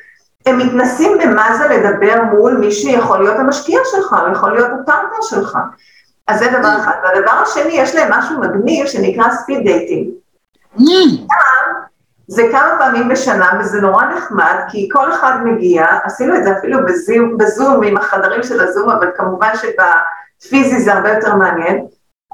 הם 0.49 0.57
מתנסים 0.57 1.17
במה 1.17 1.57
זה 1.57 1.67
לדבר 1.67 2.21
מול 2.31 2.57
מי 2.57 2.71
שיכול 2.71 3.19
להיות 3.19 3.39
המשקיע 3.39 3.79
שלך, 3.91 4.15
או 4.25 4.31
יכול 4.31 4.51
להיות 4.51 4.69
הפרטנר 4.71 5.21
שלך. 5.21 5.57
אז 6.27 6.39
זה 6.39 6.47
דבר 6.59 6.77
אחד. 6.79 6.91
והדבר 7.03 7.31
השני, 7.31 7.73
יש 7.73 7.95
להם 7.95 8.11
משהו 8.11 8.39
מגניב 8.39 8.87
שנקרא 8.87 9.31
speed 9.31 9.63
dating. 9.63 10.09
זה 12.27 12.43
כמה 12.51 12.75
פעמים 12.79 13.09
בשנה, 13.09 13.51
וזה 13.59 13.81
נורא 13.81 14.05
נחמד, 14.05 14.55
כי 14.69 14.89
כל 14.91 15.13
אחד 15.13 15.37
מגיע, 15.43 15.85
עשינו 16.03 16.35
את 16.35 16.43
זה 16.43 16.57
אפילו 16.57 16.85
בזום, 16.85 17.37
בזום 17.37 17.83
עם 17.83 17.97
החדרים 17.97 18.43
של 18.43 18.59
הזום, 18.59 18.89
אבל 18.89 19.11
כמובן 19.17 19.51
שבפיזי 19.55 20.81
זה 20.81 20.93
הרבה 20.93 21.13
יותר 21.13 21.35
מעניין. 21.35 21.85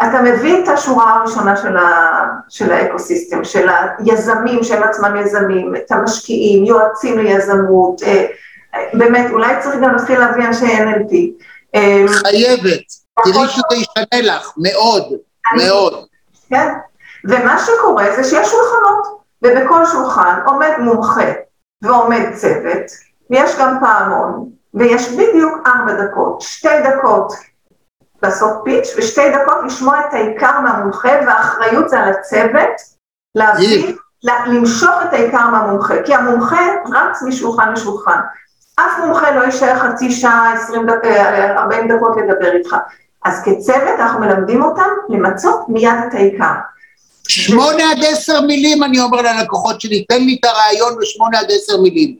אתה 0.03 0.21
מבין 0.21 0.63
את 0.63 0.67
השורה 0.67 1.13
הראשונה 1.13 1.57
של, 1.57 1.77
ה, 1.77 2.25
של 2.49 2.71
האקוסיסטם, 2.71 3.43
של 3.43 3.67
היזמים 3.97 4.63
שהם 4.63 4.83
עצמם 4.83 5.15
יזמים, 5.15 5.75
את 5.75 5.91
המשקיעים, 5.91 6.65
יועצים 6.65 7.19
ליזמות, 7.19 8.03
אה, 8.03 8.25
באמת, 8.93 9.31
אולי 9.31 9.55
צריך 9.63 9.75
גם 9.81 9.91
להתחיל 9.95 10.19
להביא 10.19 10.47
אנשי 10.47 10.65
NLP. 10.65 11.43
אה, 11.75 12.05
חייבת, 12.07 12.83
תראי 13.23 13.47
שזה 13.47 13.75
ישנה 13.75 14.35
לך, 14.35 14.51
מאוד, 14.57 15.03
מאוד. 15.57 16.05
כן, 16.49 16.73
ומה 17.25 17.59
שקורה 17.65 18.15
זה 18.15 18.23
שיש 18.23 18.47
שולחנות, 18.47 19.19
ובכל 19.41 19.85
שולחן 19.85 20.39
עומד 20.45 20.71
מומחה 20.79 21.31
ועומד 21.81 22.25
צוות, 22.33 22.85
ויש 23.29 23.51
גם 23.59 23.77
פעמון, 23.81 24.49
ויש 24.73 25.09
בדיוק 25.09 25.67
ארבע 25.67 26.05
דקות, 26.05 26.41
שתי 26.41 26.81
דקות 26.83 27.33
לעשות 28.23 28.53
פיץ' 28.63 28.87
ושתי 28.97 29.21
דקות 29.31 29.57
לשמוע 29.65 29.99
את 29.99 30.13
העיקר 30.13 30.59
מהמומחה, 30.59 31.09
והאחריות 31.27 31.89
זה 31.89 31.99
על 31.99 32.09
הצוות 32.09 32.69
להביא, 33.35 33.93
למשוך 34.23 34.93
את 35.03 35.13
העיקר 35.13 35.49
מהמומחה, 35.49 35.93
כי 36.05 36.15
המומחה 36.15 36.61
רץ 36.93 37.21
משולחן 37.27 37.73
לשולחן. 37.73 38.19
אף 38.75 38.99
מומחה 39.05 39.31
לא 39.31 39.43
יישאר 39.43 39.79
חצי 39.79 40.11
שעה, 40.11 40.53
20 40.53 40.87
דק, 40.87 41.05
40 41.57 41.87
דקות 41.87 42.17
לדבר 42.17 42.55
איתך. 42.55 42.75
אז 43.25 43.41
כצוות 43.45 43.99
אנחנו 43.99 44.19
מלמדים 44.19 44.63
אותם 44.63 44.89
למצות 45.09 45.59
מיד 45.69 45.93
את 46.07 46.13
העיקר. 46.13 46.53
שמונה 47.27 47.91
עד 47.91 48.03
עשר 48.03 48.41
מילים 48.41 48.83
אני 48.83 48.99
אומר 48.99 49.21
ללקוחות 49.21 49.81
שלי, 49.81 50.05
תן 50.05 50.23
לי 50.23 50.37
את 50.39 50.45
הרעיון 50.45 50.95
בשמונה 51.01 51.39
עד 51.39 51.47
עשר 51.49 51.81
מילים. 51.81 52.15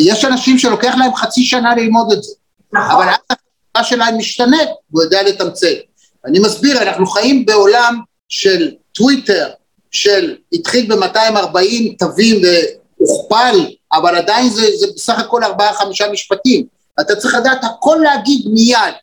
יש 0.00 0.24
אנשים 0.24 0.58
שלוקח 0.58 0.94
להם 0.98 1.14
חצי 1.14 1.42
שנה 1.42 1.74
ללמוד 1.74 2.12
את 2.12 2.22
זה. 2.22 2.32
נכון. 2.72 2.96
אבל 2.96 3.08
אז 3.08 3.36
שלהם 3.84 4.18
משתנית, 4.18 4.68
והוא 4.90 5.02
יודע 5.02 5.22
לתמצת. 5.22 5.76
אני 6.26 6.38
מסביר, 6.38 6.82
אנחנו 6.82 7.06
חיים 7.06 7.46
בעולם 7.46 8.00
של 8.28 8.70
טוויטר, 8.92 9.48
של 9.90 10.36
התחיל 10.52 10.94
ב-240 10.94 11.96
תווים 11.98 12.42
והוכפל, 13.00 13.66
אבל 13.92 14.16
עדיין 14.16 14.50
זה, 14.50 14.76
זה 14.76 14.86
בסך 14.96 15.18
הכל 15.18 15.44
ארבעה-חמישה 15.44 16.12
משפטים. 16.12 16.66
אתה 17.00 17.16
צריך 17.16 17.34
לדעת 17.34 17.64
הכל 17.64 17.98
להגיד 18.02 18.42
מיד, 18.46 18.94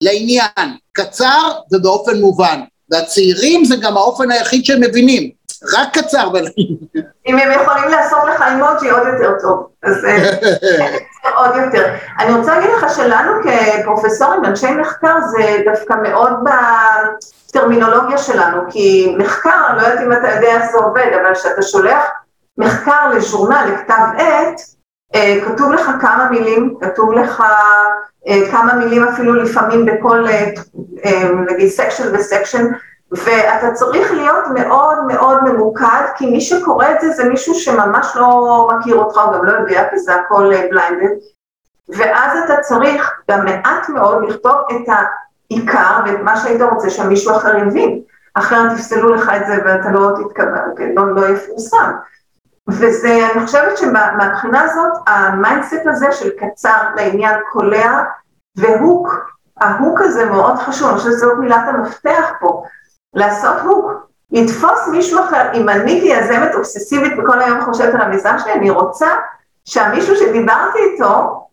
לעניין, 0.00 0.76
קצר 0.92 1.52
ובאופן 1.72 2.20
מובן. 2.20 2.60
והצעירים 2.90 3.64
זה 3.64 3.76
גם 3.76 3.96
האופן 3.96 4.30
היחיד 4.30 4.64
שהם 4.64 4.80
מבינים, 4.80 5.30
רק 5.62 5.98
קצר 5.98 6.28
ולעניין. 6.32 6.76
אם 7.26 7.38
הם 7.38 7.50
יכולים 7.52 7.88
לעשות 7.88 8.18
לך 8.24 8.42
אימוג'י 8.42 8.90
עוד 8.90 9.06
יותר 9.06 9.32
טוב, 9.40 9.66
אז 9.82 10.04
אה, 10.04 10.96
עוד 11.36 11.56
יותר. 11.56 11.94
אני 12.18 12.34
רוצה 12.34 12.54
להגיד 12.54 12.70
לך 12.76 12.94
שלנו 12.96 13.32
כפרופסורים, 13.42 14.44
אנשי 14.44 14.70
מחקר, 14.70 15.20
זה 15.20 15.62
דווקא 15.64 15.94
מאוד 16.02 16.32
בטרמינולוגיה 17.48 18.18
שלנו, 18.18 18.62
כי 18.70 19.14
מחקר, 19.18 19.74
לא 19.76 19.82
יודעת 19.82 20.00
אם 20.00 20.12
אתה 20.12 20.28
יודע 20.28 20.48
איך 20.48 20.70
זה 20.72 20.78
עובד, 20.78 21.10
אבל 21.22 21.34
כשאתה 21.34 21.62
שולח 21.62 22.04
מחקר 22.58 23.08
לז'ורנל, 23.08 23.70
לכתב 23.74 24.02
עת, 24.18 24.60
אה, 25.14 25.38
כתוב 25.46 25.72
לך 25.72 25.90
כמה 26.00 26.28
מילים, 26.30 26.74
כתוב 26.80 27.12
לך 27.12 27.42
אה, 28.28 28.50
כמה 28.50 28.74
מילים 28.74 29.08
אפילו 29.08 29.34
לפעמים 29.34 29.86
בכל, 29.86 30.26
נגיד 31.48 31.68
section 31.68 32.14
ו 32.14 32.20
section, 32.20 32.66
ואתה 33.12 33.72
צריך 33.72 34.12
להיות 34.12 34.44
מאוד 34.54 35.04
מאוד 35.06 35.44
ממוקד, 35.44 36.02
כי 36.16 36.30
מי 36.30 36.40
שקורא 36.40 36.86
את 36.90 37.00
זה 37.00 37.10
זה 37.10 37.28
מישהו 37.28 37.54
שממש 37.54 38.16
לא 38.16 38.68
מכיר 38.72 38.96
אותך, 38.96 39.18
הוא 39.18 39.32
גם 39.32 39.44
לא 39.44 39.52
יודע, 39.52 39.88
כי 39.90 39.98
זה 39.98 40.14
הכל 40.14 40.52
blinded, 40.70 41.04
אה, 41.04 41.16
ואז 41.88 42.38
אתה 42.44 42.60
צריך 42.60 43.20
גם 43.30 43.44
מעט 43.44 43.88
מאוד 43.88 44.24
לכתוב 44.28 44.54
את 44.70 44.94
העיקר 45.50 46.00
ואת 46.06 46.20
מה 46.20 46.36
שהיית 46.36 46.62
רוצה 46.62 46.90
שמישהו 46.90 47.36
אחר 47.36 47.56
יבין, 47.56 48.00
אחרת 48.34 48.72
יפסלו 48.72 49.14
לך 49.14 49.30
את 49.36 49.46
זה 49.46 49.58
ואתה 49.64 49.90
לא 49.90 50.10
תתקבל, 50.16 50.60
כן, 50.76 50.90
לא, 50.96 51.14
לא 51.14 51.28
יפורסם. 51.28 51.92
וזה, 52.68 53.28
אני 53.34 53.46
חושבת 53.46 53.78
שמהבחינה 53.78 54.62
הזאת, 54.62 54.92
ה 55.06 55.16
mindset 55.16 55.86
הזה 55.86 56.12
של 56.12 56.30
קצר 56.30 56.82
לעניין 56.96 57.34
קולע 57.52 58.02
והוק, 58.56 59.32
ההוק 59.60 60.00
הזה 60.00 60.24
מאוד 60.24 60.58
חשוב, 60.58 60.88
אני 60.88 60.98
חושבת 60.98 61.12
שזאת 61.12 61.38
מילת 61.38 61.68
המפתח 61.68 62.32
פה. 62.40 62.64
לעשות 63.14 63.56
hook, 63.64 63.92
לתפוס 64.30 64.88
מישהו 64.90 65.20
אחר. 65.24 65.52
אם 65.54 65.68
אני 65.68 66.00
כיזמת 66.00 66.54
אובססיבית 66.54 67.12
וכל 67.18 67.40
היום 67.40 67.60
חושבת 67.64 67.94
על 67.94 68.00
המיזם 68.00 68.36
שלי, 68.44 68.52
אני 68.52 68.70
רוצה 68.70 69.08
שהמישהו 69.64 70.16
שדיברתי 70.16 70.78
איתו, 70.92 71.44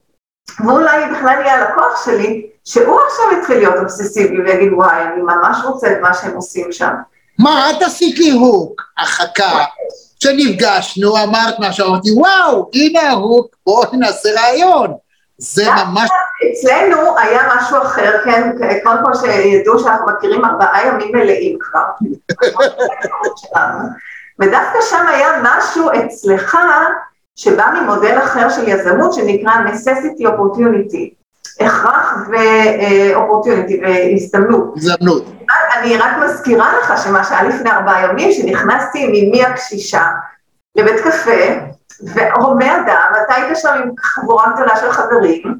ואולי 0.65 1.05
בכלל 1.11 1.41
יהיה 1.41 1.53
הלקוח 1.53 2.05
שלי, 2.05 2.49
שהוא 2.65 2.99
עכשיו 3.07 3.25
יתחיל 3.39 3.57
להיות 3.57 3.75
אובססיבי 3.79 4.41
ויגיד 4.41 4.73
וואי, 4.73 5.01
אני 5.01 5.21
ממש 5.21 5.57
רוצה 5.65 5.91
את 5.91 5.97
מה 6.01 6.13
שהם 6.13 6.35
עושים 6.35 6.71
שם. 6.71 6.93
מה, 7.39 7.71
את 7.71 7.81
עשית 7.81 8.19
לי 8.19 8.31
hook, 8.31 8.81
החכה, 8.97 9.63
כשנפגשנו 10.19 11.23
אמרת 11.23 11.55
משהו, 11.59 11.87
אמרתי 11.87 12.11
וואו, 12.11 12.69
הנה 12.73 13.01
ה 13.01 13.11
hook, 13.11 13.55
בואו 13.65 13.89
נעשה 13.93 14.29
רעיון. 14.35 14.93
זה 15.38 15.65
ממש... 15.71 16.09
אצלנו 16.51 17.17
היה 17.17 17.41
משהו 17.55 17.77
אחר, 17.77 18.23
כן, 18.23 18.51
קודם 18.83 18.97
כל 19.05 19.13
שידעו 19.13 19.79
שאנחנו 19.79 20.05
מכירים 20.07 20.45
ארבעה 20.45 20.88
ימים 20.88 21.15
מלאים 21.15 21.57
כבר. 21.59 21.86
ודווקא 24.39 24.81
שם 24.89 25.07
היה 25.07 25.29
משהו 25.43 25.89
אצלך 25.89 26.57
שבא 27.36 27.71
ממודל 27.81 28.17
אחר 28.23 28.49
של 28.49 28.67
יזמות 28.67 29.13
שנקרא 29.13 29.53
necessity 29.65 30.23
opportunity. 30.23 31.15
הכרח 31.59 32.13
ו-opportunity, 32.29 33.81
והזדמנות. 33.81 34.73
הזדמנות. 34.77 35.25
אני 35.77 35.97
רק 35.97 36.11
מזכירה 36.23 36.73
לך 36.79 37.03
שמה 37.03 37.23
שהיה 37.23 37.43
לפני 37.43 37.71
ארבעה 37.71 38.03
ימים, 38.03 38.31
שנכנסתי 38.31 39.03
עם 39.03 39.09
אמי 39.09 39.43
הקשישה 39.43 40.07
לבית 40.75 40.99
קפה, 40.99 41.31
והומה 42.03 42.75
אדם, 42.75 43.11
ואתה 43.13 43.35
היית 43.35 43.57
שם 43.57 43.73
עם 43.83 43.91
חבורה 43.99 44.51
גדולה 44.55 44.77
של 44.77 44.91
חברים, 44.91 45.59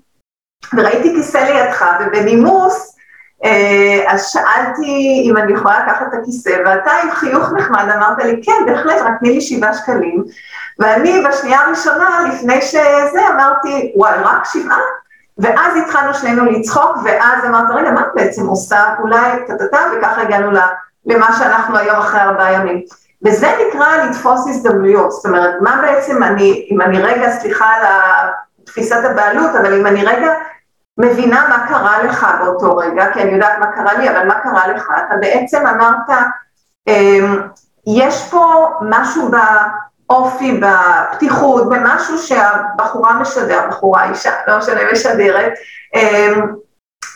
וראיתי 0.74 1.14
כיסא 1.16 1.38
לידך, 1.38 1.86
ובנימוס, 2.00 2.96
אה, 3.44 4.04
אז 4.08 4.28
שאלתי 4.28 5.22
אם 5.30 5.38
אני 5.38 5.54
יכולה 5.54 5.80
לקחת 5.80 6.08
את 6.08 6.20
הכיסא, 6.22 6.58
ואתה 6.66 6.92
עם 7.04 7.12
חיוך 7.12 7.52
נחמד 7.52 7.86
אמרת 7.96 8.24
לי, 8.24 8.42
כן, 8.44 8.66
בהחלט, 8.66 9.02
רק 9.02 9.14
תני 9.20 9.34
לי 9.34 9.42
שבעה 9.42 9.74
שקלים. 9.74 10.24
ואני 10.80 11.24
בשנייה 11.30 11.62
הראשונה, 11.62 12.20
לפני 12.34 12.62
שזה, 12.62 13.28
אמרתי, 13.34 13.94
וואי, 13.96 14.14
רק 14.24 14.46
שבעה? 14.46 14.80
ואז 15.38 15.78
התחלנו 15.78 16.14
שנינו 16.14 16.46
לצחוק, 16.46 16.98
ואז 17.04 17.46
אמרת, 17.46 17.70
רגע, 17.70 17.92
מה 17.92 18.02
את 18.02 18.08
בעצם 18.16 18.48
עושה? 18.48 18.96
אולי 19.00 19.20
טה-טה-טה, 19.48 19.80
וככה 19.98 20.22
הגענו 20.22 20.52
למה 21.06 21.38
שאנחנו 21.38 21.78
היום 21.78 21.96
אחרי 21.96 22.22
ארבעה 22.22 22.54
ימים. 22.54 22.84
וזה 23.26 23.52
נקרא 23.68 23.98
לתפוס 23.98 24.48
הזדמנויות, 24.48 25.12
זאת 25.12 25.26
אומרת, 25.26 25.56
מה 25.62 25.82
בעצם 25.82 26.24
אני, 26.24 26.68
אם 26.72 26.82
אני 26.82 27.02
רגע, 27.02 27.32
סליחה 27.32 27.66
על 27.66 27.86
תפיסת 28.66 29.06
הבעלות, 29.06 29.56
אבל 29.56 29.80
אם 29.80 29.88
אני 29.88 30.06
רגע 30.06 30.34
מבינה 30.98 31.46
מה 31.50 31.68
קרה 31.68 32.04
לך 32.04 32.28
באותו 32.40 32.78
רגע, 32.78 33.14
כי 33.14 33.22
אני 33.22 33.32
יודעת 33.32 33.60
מה 33.60 33.72
קרה 33.72 33.94
לי, 33.94 34.10
אבל 34.10 34.28
מה 34.28 34.40
קרה 34.40 34.68
לך, 34.68 34.88
אתה 35.08 35.16
בעצם 35.22 35.68
אמרת, 35.68 36.18
אמ, 36.88 37.42
יש 37.88 38.30
פה 38.32 38.70
משהו 38.82 39.32
באופי, 40.08 40.62
בפתיחות, 40.62 41.70
במשהו 41.70 42.18
שהבחורה 42.18 43.14
משדר, 43.14 43.60
בחורה, 43.70 44.10
אישה, 44.10 44.32
לא 44.48 44.58
משנה, 44.58 44.82
משדרת, 44.92 45.54
אמ, 45.96 46.56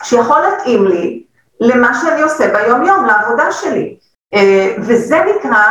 שיכול 0.03 0.39
להתאים 0.39 0.87
לי 0.87 1.23
למה 1.59 1.93
שאני 2.01 2.21
עושה 2.21 2.53
ביום-יום, 2.53 3.05
לעבודה 3.05 3.51
שלי. 3.51 3.98
אה, 4.33 4.75
וזה 4.77 5.17
נקרא 5.35 5.63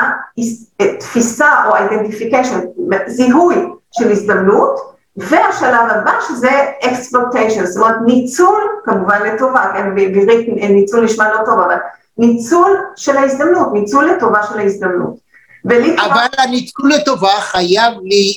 אה, 0.81 0.97
תפיסה 1.01 1.65
או 1.67 1.77
identification, 1.77 2.61
זיהוי 3.07 3.57
של 3.93 4.11
הזדמנות, 4.11 4.99
והשלב 5.17 5.91
הבא 5.91 6.13
שזה 6.29 6.51
exploitation, 6.83 7.65
זאת 7.65 7.83
אומרת 7.83 7.97
ניצול, 8.07 8.63
כמובן 8.85 9.23
לטובה, 9.23 9.71
כן, 9.75 9.95
בעברית 9.95 10.49
ניצול 10.71 11.05
נשמע 11.05 11.33
לא 11.33 11.45
טוב, 11.45 11.61
אבל 11.61 11.77
ניצול 12.19 12.77
של 12.97 13.17
ההזדמנות, 13.17 13.69
ניצול 13.73 14.11
לטובה 14.11 14.41
של 14.49 14.59
ההזדמנות. 14.59 15.29
אבל 15.67 16.27
הניצול 16.39 16.93
לטובה 16.93 17.41
חייב, 17.41 17.95
לי, 18.03 18.33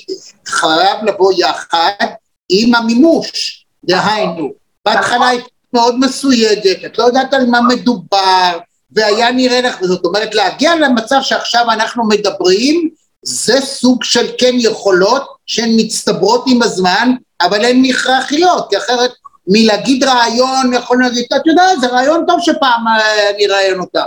חייב 0.47 0.97
לבוא 1.03 1.33
יחד 1.37 2.05
עם 2.49 2.75
המימוש, 2.75 3.65
דהיינו, 3.83 4.53
בהתחלה 4.85 5.27
היא 5.27 5.41
מאוד 5.73 5.99
מסויגת, 5.99 6.85
את 6.85 6.97
לא 6.97 7.03
יודעת 7.03 7.33
על 7.33 7.45
מה 7.45 7.61
מדובר, 7.61 8.59
והיה 8.95 9.31
נראה 9.31 9.61
לך, 9.61 9.75
זאת 9.81 10.05
אומרת 10.05 10.35
להגיע 10.35 10.75
למצב 10.75 11.17
שעכשיו 11.21 11.71
אנחנו 11.71 12.07
מדברים, 12.07 12.89
זה 13.25 13.61
סוג 13.61 14.03
של 14.03 14.25
כן 14.37 14.53
יכולות 14.53 15.35
שהן 15.45 15.69
מצטברות 15.77 16.43
עם 16.47 16.61
הזמן, 16.61 17.13
אבל 17.41 17.65
הן 17.65 17.77
מכרחיות, 17.81 18.69
כי 18.69 18.77
אחרת 18.77 19.11
מלהגיד 19.47 20.03
רעיון, 20.03 20.73
יכול 20.73 21.03
להגיד, 21.03 21.25
את 21.35 21.45
יודעת, 21.45 21.81
זה 21.81 21.87
רעיון 21.87 22.25
טוב 22.27 22.39
שפעם 22.41 22.87
אה, 22.87 23.29
אני 23.29 23.45
אראיין 23.45 23.79
אותך. 23.79 23.99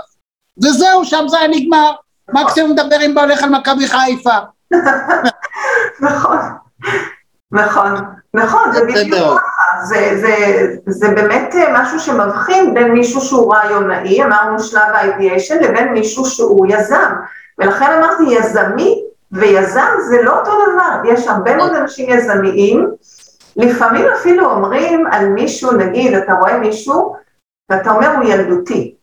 וזהו, 0.63 1.05
שם 1.05 1.25
זה 1.29 1.39
היה 1.39 1.49
נגמר. 1.49 1.93
מקסימום 2.33 2.71
מדבר 2.71 3.01
עם 3.01 3.15
בעלך 3.15 3.43
על 3.43 3.51
מכבי 3.51 3.89
חיפה. 3.89 4.37
נכון, 6.11 6.39
נכון, 7.53 8.05
נכון, 8.35 8.73
זה 8.73 8.85
בדיוק 8.85 9.41
ככה, 9.41 9.85
זה, 9.85 10.17
זה, 10.21 10.67
זה 10.87 11.09
באמת 11.09 11.55
אה, 11.55 11.83
משהו 11.83 12.01
שמבחין 12.01 12.75
בין 12.75 12.93
מישהו 12.93 13.21
שהוא 13.21 13.55
רעיונאי, 13.55 14.25
אמרנו 14.25 14.61
שלב 14.61 14.89
האידיאשן, 14.95 15.63
לבין 15.63 15.93
מישהו 15.93 16.25
שהוא 16.25 16.67
יזם. 16.69 17.13
ולכן 17.59 17.91
אמרתי, 17.99 18.23
יזמי 18.23 19.03
ויזם 19.33 19.91
זה 20.09 20.23
לא 20.23 20.39
אותו 20.39 20.51
דבר, 20.51 21.13
יש 21.13 21.29
הרבה 21.29 21.57
מאוד 21.57 21.75
אנשים 21.75 22.11
יזמיים, 22.11 22.91
לפעמים 23.57 24.07
אפילו 24.17 24.51
אומרים 24.51 25.07
על 25.07 25.29
מישהו, 25.29 25.73
נגיד, 25.73 26.15
אתה 26.15 26.33
רואה 26.33 26.59
מישהו, 26.59 27.17
ואתה 27.71 27.91
אומר 27.91 28.17
הוא 28.17 28.25
ילדותי. 28.25 28.95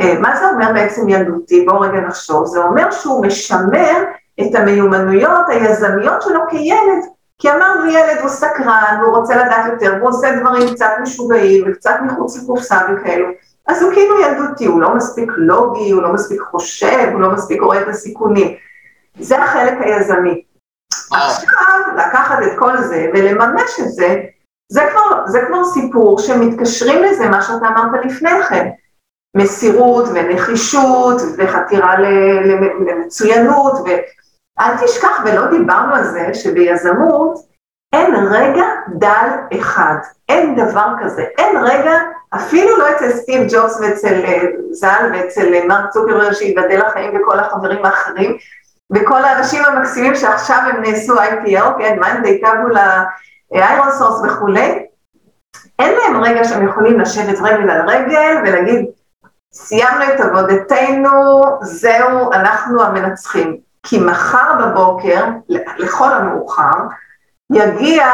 אה, 0.00 0.14
מה 0.20 0.36
זה 0.36 0.50
אומר 0.50 0.72
בעצם 0.72 1.08
ילדותי? 1.08 1.64
בואו 1.64 1.80
רגע 1.80 2.00
נחשוב. 2.00 2.46
זה 2.46 2.58
אומר 2.58 2.90
שהוא 2.90 3.26
משמר 3.26 4.02
את 4.40 4.54
המיומנויות 4.54 5.48
היזמיות 5.48 6.22
שלו 6.22 6.40
כילד, 6.50 7.04
כי 7.42 7.50
אמרנו 7.50 7.90
ילד 7.90 8.18
הוא 8.20 8.28
סקרן, 8.28 8.98
והוא 9.00 9.16
רוצה 9.16 9.36
לדעת 9.36 9.72
יותר, 9.72 9.94
והוא 9.96 10.08
עושה 10.08 10.36
דברים 10.40 10.74
קצת 10.74 10.90
משוגעים 11.02 11.64
וקצת 11.66 11.94
מחוץ 12.06 12.42
לקופסה 12.42 12.78
וכאלו. 12.92 13.26
אז 13.66 13.82
הוא 13.82 13.92
כאילו 13.92 14.20
ילדותי, 14.20 14.66
הוא 14.66 14.80
לא 14.80 14.94
מספיק 14.94 15.30
לוגי, 15.36 15.90
הוא 15.90 16.02
לא 16.02 16.12
מספיק 16.12 16.40
חושב, 16.40 17.08
הוא 17.12 17.20
לא 17.20 17.30
מספיק 17.30 17.62
רואה 17.62 17.82
את 17.82 17.88
הסיכונים. 17.88 18.56
זה 19.20 19.42
החלק 19.42 19.74
היזמי. 19.80 20.44
עכשיו, 21.12 21.80
לקחת 21.96 22.38
את 22.42 22.58
כל 22.58 22.78
זה 22.78 23.10
ולממש 23.14 23.80
את 23.80 23.88
זה, 23.88 24.16
זה 24.72 24.80
כבר, 24.92 25.26
זה 25.26 25.40
כבר 25.46 25.64
סיפור 25.64 26.18
שמתקשרים 26.18 27.02
לזה, 27.02 27.28
מה 27.28 27.42
שאתה 27.42 27.68
אמרת 27.68 28.04
לפני 28.04 28.42
כן. 28.48 28.68
מסירות 29.36 30.04
ונחישות 30.14 31.22
וחתירה 31.38 32.00
למצוינות, 32.00 33.74
ואל 34.62 34.86
תשכח, 34.86 35.20
ולא 35.24 35.46
דיברנו 35.46 35.94
על 35.94 36.04
זה, 36.04 36.34
שביזמות 36.34 37.38
אין 37.92 38.14
רגע 38.14 38.64
דל 38.88 39.28
אחד, 39.60 39.94
אין 40.28 40.56
דבר 40.56 40.86
כזה, 41.00 41.22
אין 41.38 41.56
רגע, 41.64 41.92
אפילו 42.34 42.78
לא 42.78 42.90
אצל 42.90 43.10
סטיב 43.10 43.42
ג'ובס 43.50 43.80
ואצל 43.80 44.24
אה, 44.24 44.42
ז"ל 44.72 45.10
ואצל 45.12 45.54
אה, 45.54 45.66
מרק 45.66 45.90
צוקרברג 45.90 46.32
שייבדל 46.32 46.80
לחיים 46.80 47.20
וכל 47.20 47.38
החברים 47.38 47.84
האחרים, 47.84 48.36
וכל 48.94 49.24
האנשים 49.24 49.64
המקסימים 49.64 50.14
שעכשיו 50.14 50.58
הם 50.68 50.82
נעשו 50.82 51.14
IPO, 51.14 51.78
כן, 51.78 51.98
Monday, 52.00 52.40
Taboola, 52.40 53.04
ironSource 53.54 54.22
וכולי, 54.24 54.86
אין 55.78 55.94
להם 55.94 56.24
רגע 56.24 56.44
שהם 56.44 56.68
יכולים 56.68 57.00
לשבת 57.00 57.38
רגל 57.42 57.70
על 57.70 57.88
רגל 57.88 58.36
ולהגיד, 58.42 58.86
סיימנו 59.52 60.04
את 60.14 60.20
עבודתנו, 60.20 61.42
זהו, 61.62 62.32
אנחנו 62.32 62.82
המנצחים. 62.82 63.71
כי 63.86 63.98
מחר 63.98 64.52
בבוקר, 64.60 65.24
לכל 65.78 66.12
המאוחר, 66.12 66.78
יגיע 67.52 68.06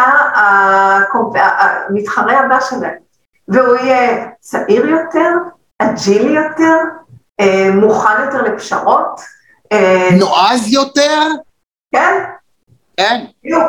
המתחרה 1.89 2.39
הבא 2.41 2.59
שלהם, 2.61 2.99
והוא 3.49 3.77
יהיה 3.77 4.27
צעיר 4.41 4.87
יותר, 4.87 5.31
אג'ילי 5.79 6.31
יותר, 6.31 6.77
אה, 7.41 7.71
מוכן 7.75 8.25
יותר 8.25 8.43
לפשרות. 8.43 9.21
אה, 9.73 10.09
נועז 10.19 10.73
יותר? 10.73 11.23
כן. 11.95 12.25
כן, 12.97 13.25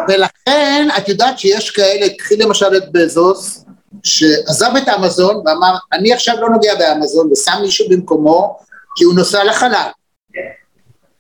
ולכן 0.08 0.88
את 0.98 1.10
יודעת 1.10 1.40
שיש 1.40 1.72
כאלה, 1.72 2.06
קחי 2.18 2.38
למשל 2.38 2.78
את 2.78 2.92
בזוס, 2.92 3.66
שעזב 4.04 4.76
את 4.78 4.88
האמזון 4.88 5.36
ואמר, 5.46 5.76
אני 5.94 6.14
עכשיו 6.14 6.36
לא 6.42 6.50
נוגע 6.50 6.76
באמזון 6.76 7.32
ושם 7.32 7.54
מישהו 7.62 7.90
במקומו, 7.90 8.60
כי 8.96 9.04
הוא 9.04 9.16
נוסע 9.16 9.44
לחלל. 9.44 9.90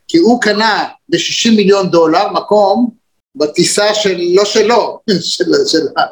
כי 0.09 0.17
הוא 0.17 0.41
קנה 0.41 0.85
ב-60 1.09 1.51
מיליון 1.55 1.89
דולר 1.89 2.31
מקום 2.33 2.89
בטיסה 3.35 3.93
של 3.93 4.17
לא 4.35 4.45
שלו, 4.45 4.99
של, 5.21 5.45
שלה. 5.67 6.03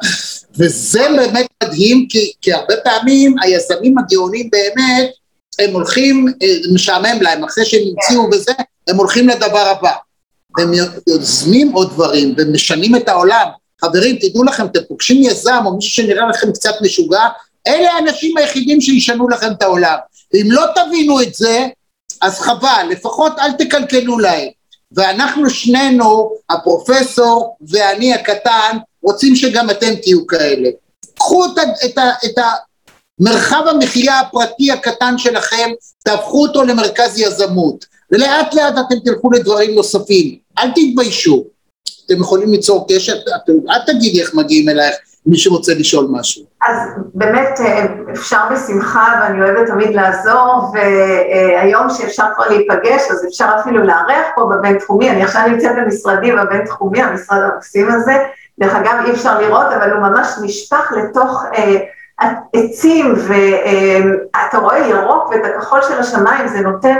וזה 0.58 1.06
באמת 1.16 1.46
מדהים, 1.64 2.06
כי, 2.08 2.32
כי 2.40 2.52
הרבה 2.52 2.74
פעמים 2.84 3.34
היזמים 3.42 3.98
הגאונים 3.98 4.50
באמת, 4.52 5.10
הם 5.58 5.74
הולכים, 5.74 6.26
אה, 6.42 6.56
משעמם 6.74 7.22
להם, 7.22 7.44
אחרי 7.44 7.64
שהם 7.64 7.80
המציאו 7.88 8.28
וזה, 8.32 8.52
הם 8.88 8.96
הולכים 8.96 9.28
לדבר 9.28 9.74
הבא. 9.78 9.92
הם 10.58 10.72
יוזמים 11.08 11.72
עוד 11.72 11.90
דברים 11.90 12.34
ומשנים 12.38 12.96
את 12.96 13.08
העולם. 13.08 13.46
חברים, 13.80 14.16
תדעו 14.16 14.44
לכם, 14.44 14.66
אתם 14.66 14.80
פוגשים 14.88 15.22
יזם 15.22 15.62
או 15.66 15.76
מישהו 15.76 15.92
שנראה 15.92 16.28
לכם 16.28 16.52
קצת 16.52 16.74
משוגע, 16.82 17.22
אלה 17.66 17.92
האנשים 17.92 18.36
היחידים 18.36 18.80
שישנו 18.80 19.28
לכם 19.28 19.52
את 19.52 19.62
העולם. 19.62 19.96
אם 20.34 20.50
לא 20.50 20.64
תבינו 20.74 21.20
את 21.20 21.34
זה, 21.34 21.68
אז 22.20 22.38
חבל, 22.40 22.86
לפחות 22.90 23.32
אל 23.38 23.52
תקלקלו 23.52 24.18
להם. 24.18 24.48
ואנחנו 24.92 25.50
שנינו, 25.50 26.30
הפרופסור 26.50 27.56
ואני 27.68 28.14
הקטן, 28.14 28.76
רוצים 29.02 29.36
שגם 29.36 29.70
אתם 29.70 29.94
תהיו 29.94 30.26
כאלה. 30.26 30.68
קחו 31.14 31.46
את, 31.46 31.58
את, 31.84 31.98
את 32.24 32.38
המרחב 33.20 33.62
המחיה 33.66 34.20
הפרטי 34.20 34.72
הקטן 34.72 35.18
שלכם, 35.18 35.70
תהפכו 36.04 36.42
אותו 36.42 36.62
למרכז 36.62 37.18
יזמות, 37.18 37.84
ולאט 38.12 38.54
לאט 38.54 38.74
אתם 38.74 38.98
תלכו 39.04 39.30
לדברים 39.30 39.74
נוספים. 39.74 40.38
אל 40.58 40.70
תתביישו. 40.70 41.44
אתם 42.06 42.20
יכולים 42.20 42.52
ליצור 42.52 42.86
קשר, 42.88 43.16
אל 43.70 43.82
תגידי 43.86 44.20
איך 44.20 44.34
מגיעים 44.34 44.68
אלייך, 44.68 44.96
מי 45.26 45.36
שרוצה 45.36 45.72
לשאול 45.78 46.06
משהו. 46.10 46.44
אז 46.68 46.76
באמת 47.14 47.60
אה, 47.60 47.86
אפשר 48.12 48.40
בשמחה, 48.52 49.20
ואני 49.22 49.42
אוהבת 49.42 49.66
תמיד 49.66 49.94
לעזור, 49.94 50.72
והיום 50.74 51.90
שאפשר 51.90 52.24
כבר 52.36 52.48
להיפגש, 52.48 53.02
אז 53.10 53.26
אפשר 53.28 53.56
אפילו 53.60 53.84
לארח 53.84 54.26
פה 54.34 54.50
בבינתחומי, 54.50 55.10
אני 55.10 55.22
עכשיו 55.22 55.42
נמצאת 55.48 55.76
במשרדי 55.76 56.32
בבינתחומי, 56.32 57.02
המשרד 57.02 57.42
המקסים 57.42 57.90
הזה, 57.90 58.24
דרך 58.60 58.74
אגב 58.74 59.04
אי 59.06 59.10
אפשר 59.10 59.40
לראות, 59.40 59.66
אבל 59.76 59.92
הוא 59.92 60.00
ממש 60.00 60.28
נשפך 60.42 60.92
לתוך 60.96 61.44
אה, 61.54 61.76
עצים, 62.52 63.14
ואתה 63.14 64.56
אה, 64.56 64.62
רואה 64.62 64.78
ירוק 64.78 65.28
ואת 65.28 65.40
הכחול 65.44 65.80
של 65.82 65.98
השמיים, 65.98 66.48
זה 66.48 66.60
נותן 66.60 66.96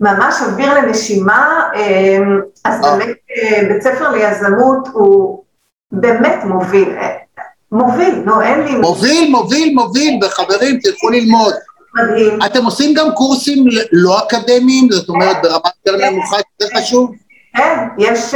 ממש 0.00 0.42
אוויר 0.42 0.74
לנשימה, 0.74 1.70
אמ, 1.74 2.40
אז 2.64 2.84
אה. 2.84 2.96
באמת 2.96 3.16
אה, 3.36 3.68
בית 3.68 3.82
ספר 3.82 4.10
ליזמות 4.10 4.88
הוא 4.92 5.44
באמת 5.92 6.44
מוביל, 6.44 6.88
אה, 6.96 7.16
מוביל, 7.72 8.22
לא, 8.24 8.42
אין 8.42 8.60
לי... 8.60 8.74
מוביל, 8.74 9.30
מוביל, 9.30 9.74
מוביל, 9.74 10.18
וחברים, 10.22 10.78
תלכו 10.82 11.10
ללמוד. 11.10 11.54
מדהים. 11.94 12.38
אתם 12.46 12.64
עושים 12.64 12.94
גם 12.94 13.12
קורסים 13.14 13.64
לא 13.92 14.18
אקדמיים, 14.18 14.88
זאת 14.90 15.08
אומרת 15.08 15.36
ברמה 15.42 15.68
יותר 15.86 16.10
נמוכה, 16.10 16.36
יותר 16.36 16.80
חשוב? 16.80 17.14
כן, 17.56 17.88
יש 17.98 18.34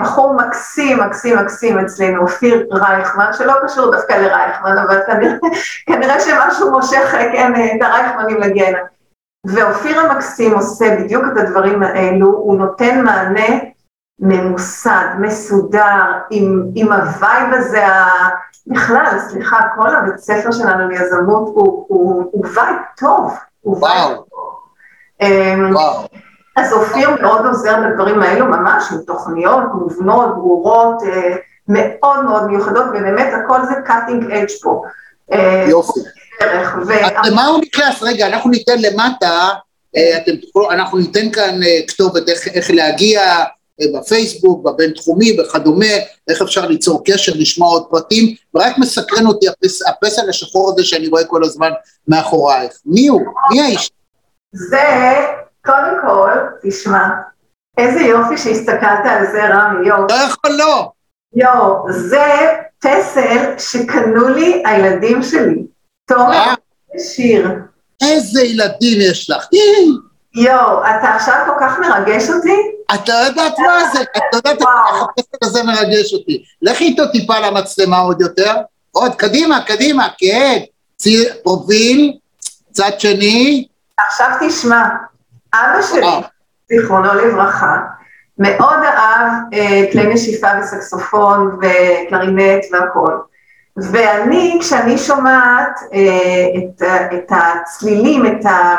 בחור 0.00 0.34
מקסים, 0.34 1.00
מקסים, 1.00 1.38
מקסים 1.38 1.78
אצלנו, 1.78 2.22
אופיר 2.22 2.66
רייכמן, 2.72 3.30
שלא 3.38 3.52
קשור 3.64 3.92
דווקא 3.92 4.12
לרייכמן, 4.12 4.78
אבל 4.78 5.00
כנראה 5.86 6.20
שמשהו 6.24 6.70
מושך, 6.70 7.14
כן, 7.32 7.52
את 7.54 7.82
הרייכמנים 7.82 8.40
לגנה. 8.40 8.78
ואופיר 9.46 10.00
המקסים 10.00 10.54
עושה 10.54 10.96
בדיוק 10.96 11.24
את 11.32 11.38
הדברים 11.38 11.82
האלו, 11.82 12.26
הוא 12.26 12.58
נותן 12.58 13.04
מענה 13.04 13.58
ממוסד, 14.18 15.06
מסודר, 15.18 16.12
עם, 16.30 16.64
עם 16.74 16.92
ה 16.92 17.04
vibe 17.04 17.54
הזה, 17.54 17.86
בכלל, 18.66 19.18
סליחה, 19.28 19.60
כל 19.76 19.96
הבית 19.96 20.18
ספר 20.18 20.52
שלנו 20.52 20.88
ליזמות 20.88 21.52
הוא, 21.54 21.84
הוא, 21.88 22.24
הוא 22.32 22.46
vibe 22.54 22.76
טוב, 22.96 23.34
הוא 23.60 23.84
vibe 23.84 24.16
טוב. 24.16 24.24
אמ, 25.20 25.70
וואו. 25.74 26.06
אז 26.56 26.72
אופיר 26.72 27.10
מאוד 27.22 27.46
עוזר 27.46 27.76
בדברים 27.80 28.22
האלו, 28.22 28.46
ממש, 28.46 28.84
עם 28.92 28.98
תוכניות 29.06 29.64
מובנות, 29.74 30.34
ברורות, 30.34 31.02
אה, 31.02 31.36
מאוד 31.68 32.24
מאוד 32.24 32.46
מיוחדות, 32.46 32.84
ובאמת 32.88 33.32
הכל 33.44 33.58
זה 33.64 33.74
cutting 33.86 34.30
edge 34.30 34.62
פה. 34.62 34.82
אה, 35.32 35.64
יופי. 35.68 36.00
אז 36.40 36.90
למה 37.24 37.46
הוא 37.46 37.60
נכנס? 37.60 38.02
רגע, 38.02 38.26
אנחנו 38.26 38.50
ניתן 38.50 38.78
למטה, 38.78 39.48
אה, 39.96 40.18
אנחנו 40.70 40.98
ניתן 40.98 41.30
כאן 41.30 41.60
כתובת 41.88 42.28
איך, 42.28 42.70
להגיע 42.70 43.22
בפייסבוק, 43.94 44.64
בבינתחומי 44.64 45.40
וכדומה, 45.40 45.94
איך 46.28 46.42
אפשר 46.42 46.66
ליצור 46.66 47.02
קשר, 47.04 47.32
לשמוע 47.34 47.68
עוד 47.68 47.86
פרטים, 47.90 48.34
ורק 48.54 48.78
מסקרן 48.78 49.26
אותי 49.26 49.48
הפס, 49.48 49.86
הפסל 49.86 50.28
השחור 50.28 50.72
הזה 50.72 50.84
שאני 50.84 51.08
רואה 51.08 51.24
כל 51.24 51.44
הזמן 51.44 51.70
מאחורייך. 52.08 52.72
מי 52.86 53.08
הוא? 53.08 53.22
מי 53.50 53.60
האיש? 53.60 53.90
זה, 54.52 55.16
קודם 55.64 55.96
כל, 56.02 56.30
תשמע, 56.62 57.08
איזה 57.78 58.00
יופי 58.00 58.38
שהסתכלת 58.38 59.04
על 59.04 59.26
זה, 59.32 59.48
רמי, 59.48 59.88
יואו. 59.88 60.06
לא 60.10 60.14
יכול 60.14 60.50
לא. 60.50 60.90
יואו, 61.34 61.92
זה 61.92 62.26
פסל 62.78 63.58
שקנו 63.58 64.28
לי 64.28 64.62
הילדים 64.66 65.22
שלי. 65.22 65.66
תומר, 66.08 66.32
אה? 66.32 66.54
שיר. 66.98 67.48
איזה 68.02 68.42
ילדים 68.42 69.00
יש 69.00 69.30
לך. 69.30 69.46
יואו, 70.34 70.78
אתה 70.78 71.14
עכשיו 71.14 71.34
כל 71.46 71.52
כך 71.60 71.78
מרגש 71.78 72.30
אותי? 72.30 72.56
את 72.94 73.08
לא 73.08 73.14
יודעת 73.14 73.58
מה 73.58 73.88
זה, 73.92 74.02
את 74.02 74.22
לא 74.32 74.36
יודעת 74.36 74.58
איך 74.60 75.02
הפסק 75.02 75.36
הזה 75.42 75.62
מרגש 75.62 76.14
אותי. 76.14 76.44
לכי 76.62 76.84
איתו 76.84 77.06
טיפה 77.06 77.38
למצלמה 77.38 77.98
עוד 77.98 78.20
יותר. 78.20 78.56
עוד, 78.90 79.14
קדימה, 79.14 79.64
קדימה, 79.66 80.08
כן. 80.18 80.58
ציר 80.96 81.34
פרופיל, 81.42 82.18
צד 82.72 82.90
שני. 82.98 83.66
עכשיו 83.98 84.28
תשמע, 84.40 84.82
אבא 85.54 85.82
שלי. 85.82 86.06
זיכרונו 86.68 87.14
לברכה, 87.14 87.76
מאוד 88.38 88.78
אהב 88.84 89.32
אה, 89.52 89.84
כלי 89.92 90.14
נשיפה 90.14 90.48
וסקסופון 90.60 91.58
וקלרינט 91.58 92.64
והכול. 92.72 93.22
ואני, 93.76 94.58
כשאני 94.60 94.98
שומעת 94.98 95.80
אה, 95.92 96.46
את, 96.58 96.82
את 97.14 97.30
הצלילים, 97.30 98.26
את 98.26 98.46
ה... 98.46 98.76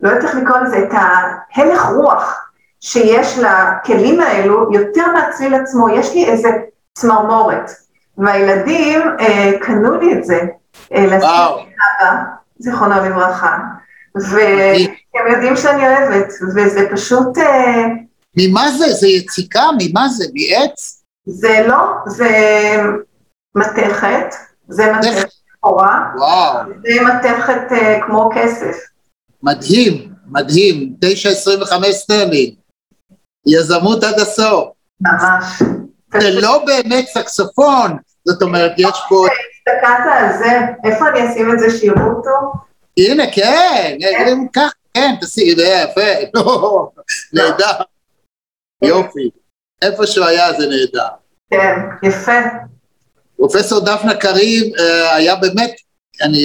לא 0.00 0.08
יודעת 0.08 0.24
איך 0.24 0.34
לקרוא 0.34 0.58
לזה, 0.58 0.78
את 0.78 0.92
ההלך 0.92 1.86
רוח 1.86 2.45
שיש 2.86 3.38
לכלים 3.38 4.20
האלו, 4.20 4.72
יותר 4.72 5.06
מהצליל 5.12 5.54
עצמו, 5.54 5.88
יש 5.88 6.14
לי 6.14 6.24
איזה 6.24 6.48
צמרמורת. 6.94 7.70
והילדים 8.18 9.00
אה, 9.20 9.52
קנו 9.60 10.00
לי 10.00 10.12
את 10.12 10.24
זה, 10.24 10.40
אה, 10.94 11.06
לשים 11.06 11.18
אבא, 11.20 12.22
זיכרונו 12.58 12.94
לברכה, 12.94 13.58
והם 14.14 15.32
יודעים 15.32 15.56
שאני 15.56 15.88
אוהבת, 15.88 16.32
וזה 16.56 16.88
פשוט... 16.92 17.38
אה... 17.38 17.84
ממה 18.36 18.70
זה? 18.78 18.92
זה 18.92 19.08
יציקה? 19.08 19.62
ממה 19.78 20.08
זה? 20.08 20.24
מעץ? 20.34 21.02
זה 21.26 21.64
לא, 21.68 21.92
זה 22.06 22.30
מתכת, 23.54 24.34
זה 24.68 24.92
מתכת 24.92 25.28
שחורה, 25.30 26.10
וואו, 26.16 26.58
זה 26.66 27.02
מתכת 27.02 27.72
אה, 27.72 27.98
כמו 28.06 28.30
כסף. 28.34 28.76
מדהים, 29.42 30.08
מדהים, 30.26 30.94
9.25 31.04 31.92
סטרלינג, 31.92 32.54
יזמות 33.46 34.04
עד 34.04 34.20
הסוף. 34.20 34.68
ממש. 35.00 35.62
זה 36.20 36.30
לא 36.30 36.64
באמת 36.66 37.06
סקסופון, 37.06 37.96
זאת 38.24 38.42
אומרת, 38.42 38.72
יש 38.78 38.98
פה, 39.08 39.26
הסתכלת 39.26 40.06
על 40.12 40.38
זה, 40.38 40.60
איפה 40.84 41.08
אני 41.08 41.30
אשים 41.30 41.52
את 41.52 41.58
זה 41.58 41.78
שיראו 41.78 42.12
אותו? 42.16 42.30
הנה, 42.98 43.24
כן, 43.32 43.96
הנה, 44.00 44.48
כך, 44.52 44.72
כן, 44.94 45.14
תשים, 45.20 45.56
זה 45.56 45.84
יפה, 45.84 46.00
לא, 46.34 46.90
נהדר, 47.32 47.72
יופי, 48.82 49.30
איפה 49.82 50.06
שהוא 50.06 50.26
היה 50.26 50.52
זה 50.52 50.66
נהדר. 50.66 51.08
כן, 51.50 51.74
יפה. 52.02 52.40
פרופסור 53.36 53.80
דפנה 53.80 54.14
קריב 54.14 54.74
אה, 54.78 55.14
היה 55.14 55.34
באמת, 55.34 55.74
אני, 56.22 56.44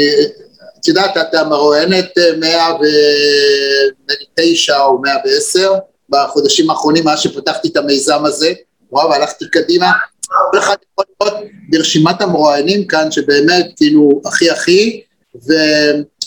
את 0.80 0.88
יודעת, 0.88 1.18
אתה 1.18 1.44
מרואיינת 1.44 2.18
אה, 2.18 2.24
109 4.38 4.80
או 4.80 5.02
110 5.02 5.74
בחודשים 6.12 6.70
האחרונים, 6.70 7.04
מאז 7.06 7.20
שפתחתי 7.20 7.68
את 7.68 7.78
המיזם 7.78 8.26
הזה, 8.26 8.54
וואו, 8.92 9.10
והלכתי 9.10 9.46
קדימה. 9.52 9.92
כל 10.52 10.58
אחד 10.60 10.76
יכול 10.92 11.06
לראות 11.22 11.44
ברשימת 11.70 12.22
המרואיינים 12.22 12.88
כאן, 12.88 13.12
שבאמת, 13.12 13.66
כאילו, 13.76 14.22
הכי 14.26 14.50
הכי, 14.50 15.02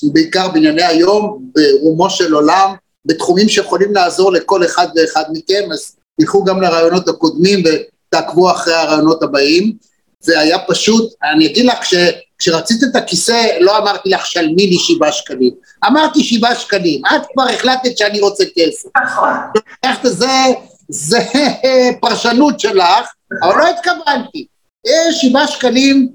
ובעיקר 0.03 0.49
בענייני 0.49 0.85
היום, 0.85 1.51
ברומו 1.55 2.11
של 2.11 2.35
עולם, 2.35 2.74
בתחומים 3.07 3.49
שיכולים 3.49 3.95
לעזור 3.95 4.32
לכל 4.32 4.64
אחד 4.64 4.87
ואחד 4.97 5.24
מכם, 5.32 5.72
אז 5.72 5.97
תלכו 6.20 6.45
גם 6.45 6.61
לרעיונות 6.61 7.09
הקודמים 7.09 7.62
ותעקבו 7.64 8.51
אחרי 8.51 8.74
הרעיונות 8.74 9.22
הבאים. 9.22 9.72
זה 10.25 10.41
היה 10.41 10.59
פשוט, 10.59 11.12
אני 11.33 11.47
אגיד 11.47 11.66
לך, 11.66 11.79
כש, 11.81 11.95
כשרצית 12.39 12.83
את 12.83 12.97
הכיסא, 12.97 13.47
לא 13.61 13.79
אמרתי 13.79 14.09
לך 14.09 14.27
שלמי 14.27 14.66
לי 14.66 14.77
שבעה 14.79 15.12
שקלים, 15.12 15.55
אמרתי 15.87 16.25
שבעה 16.25 16.55
שקלים, 16.55 17.03
את 17.07 17.22
כבר 17.33 17.43
החלטת 17.43 17.99
שאני 17.99 18.20
רוצה 18.20 18.45
כסף. 18.57 18.89
נכון. 19.05 19.31
זה, 20.03 20.27
זה 20.89 21.18
פרשנות 22.01 22.61
שלך, 22.61 23.12
אבל 23.43 23.59
לא 23.59 23.68
התכוונתי. 23.68 24.47
אה, 24.87 25.12
שבעה 25.12 25.49
שקלים, 25.49 26.09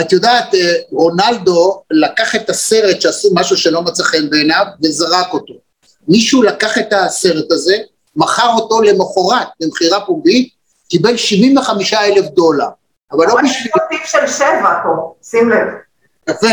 את 0.00 0.12
יודעת, 0.12 0.54
אה, 0.54 0.72
רונלדו 0.92 1.82
לקח 1.90 2.34
את 2.34 2.50
הסרט 2.50 3.00
שעשו 3.00 3.28
משהו 3.34 3.56
שלא 3.56 3.82
מצא 3.82 4.02
חן 4.02 4.30
בעיניו 4.30 4.64
וזרק 4.82 5.32
אותו. 5.32 5.54
מישהו 6.08 6.42
לקח 6.42 6.78
את 6.78 6.92
הסרט 6.92 7.52
הזה, 7.52 7.76
מכר 8.16 8.50
אותו 8.56 8.82
למחרת 8.82 9.48
במכירה 9.60 10.00
פומבית, 10.06 10.48
קיבל 10.88 11.16
75 11.16 11.94
אלף 11.94 12.26
דולר. 12.26 12.68
אבל 13.12 13.26
לא 13.26 13.32
אבל 13.32 13.44
יש 13.44 13.50
בשביל... 13.50 13.72
מוטיב 13.82 14.06
של 14.06 14.26
שבע 14.26 14.80
פה, 14.82 15.14
שים 15.22 15.50
לב. 15.50 15.68
יפה. 16.30 16.46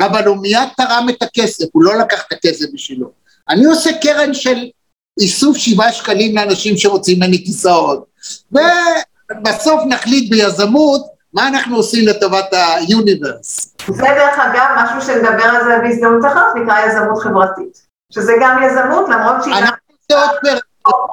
אבל 0.00 0.26
הוא 0.26 0.36
מיד 0.36 0.68
תרם 0.76 1.06
את 1.10 1.22
הכסף, 1.22 1.64
הוא 1.72 1.84
לא 1.84 1.94
לקח 1.94 2.24
את 2.26 2.32
הכסף 2.32 2.64
בשבילו. 2.74 3.10
אני 3.48 3.64
עושה 3.64 3.90
קרן 4.02 4.34
של 4.34 4.56
איסוף 5.20 5.56
שבעה 5.56 5.92
שקלים 5.92 6.36
לאנשים 6.36 6.76
שרוצים 6.76 7.16
ממני 7.16 7.44
כיסאות. 7.44 8.06
ובסוף 8.52 9.80
נחליט 9.88 10.30
ביזמות 10.30 11.06
מה 11.34 11.48
אנחנו 11.48 11.76
עושים 11.76 12.08
לטובת 12.08 12.46
היוניברס. 12.52 13.74
זה 13.88 14.02
דרך 14.02 14.38
אגב 14.38 14.66
משהו 14.76 15.02
שנדבר 15.02 15.44
על 15.44 15.64
זה 15.64 15.78
בהזדמנות 15.82 16.24
אחרת, 16.24 16.54
נקרא 16.62 16.86
יזמות 16.86 17.22
חברתית. 17.22 17.86
שזה 18.12 18.32
גם 18.40 18.62
יזמות, 18.62 19.08
למרות 19.08 19.42
שהיא... 19.44 19.54
אנחנו 19.54 19.76
נעשה 20.10 20.26
עוד 20.26 20.38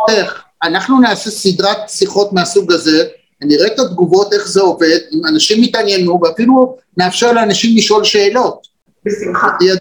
פרק. 0.07 0.41
אנחנו 0.63 0.99
נעשה 0.99 1.29
סדרת 1.31 1.89
שיחות 1.89 2.33
מהסוג 2.33 2.71
הזה, 2.71 3.07
נראה 3.45 3.67
את 3.67 3.79
התגובות, 3.79 4.33
איך 4.33 4.47
זה 4.47 4.61
עובד, 4.61 4.97
אם 5.11 5.25
אנשים 5.25 5.63
יתעניינו, 5.63 6.19
ואפילו 6.23 6.77
נאפשר 6.97 7.31
לאנשים 7.31 7.77
לשאול 7.77 8.03
שאלות. 8.03 8.67
בשמחה. 9.05 9.47
יהיה 9.61 9.75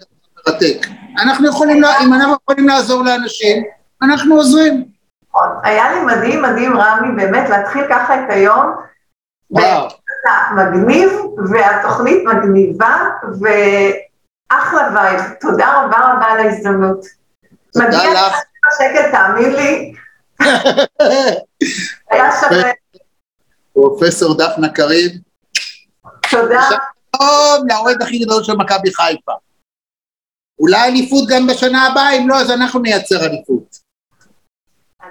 מרתק. 0.47 0.87
אנחנו 1.23 1.47
יכולים, 1.49 1.81
לה- 1.81 1.99
אם 1.99 2.13
אנחנו 2.13 2.35
יכולים 2.43 2.67
לעזור 2.67 3.03
לאנשים, 3.03 3.63
אנחנו 4.01 4.35
עוזרים. 4.35 4.85
נכון. 5.29 5.47
היה 5.63 5.91
לי 5.93 5.99
מדהים, 6.05 6.41
מדהים, 6.41 6.77
רמי, 6.77 7.23
באמת, 7.23 7.49
להתחיל 7.49 7.83
ככה 7.89 8.15
את 8.15 8.29
היום. 8.29 8.65
וואו. 9.51 9.87
אתה 9.87 10.31
מגניב, 10.55 11.09
והתוכנית 11.51 12.23
מגניבה, 12.25 12.95
ואחלה 13.41 14.89
vibe. 14.95 15.21
תודה 15.41 15.81
רבה 15.81 15.97
רבה 15.97 16.25
על 16.25 16.39
ההזדמנות. 16.39 17.05
תודה 17.73 17.87
מגיע 17.87 18.13
לך. 18.13 18.35
שקל, 18.77 19.11
תאמין 19.11 19.53
לי. 19.55 19.93
היה 22.11 22.31
שווה. 22.41 22.71
פרופסור 23.73 24.37
דפנה 24.37 24.69
קריב, 24.69 25.11
תודה. 26.31 26.61
שלום 27.15 27.67
לאוהד 27.69 28.01
הכי 28.01 28.19
גדול 28.19 28.43
של 28.43 28.53
מכבי 28.53 28.93
חיפה. 28.93 29.31
אולי 30.59 30.87
אליפות 30.87 31.23
גם 31.29 31.47
בשנה 31.47 31.87
הבאה, 31.87 32.11
אם 32.11 32.29
לא, 32.29 32.41
אז 32.41 32.51
אנחנו 32.51 32.79
נייצר 32.79 33.25
אליפות. 33.25 33.83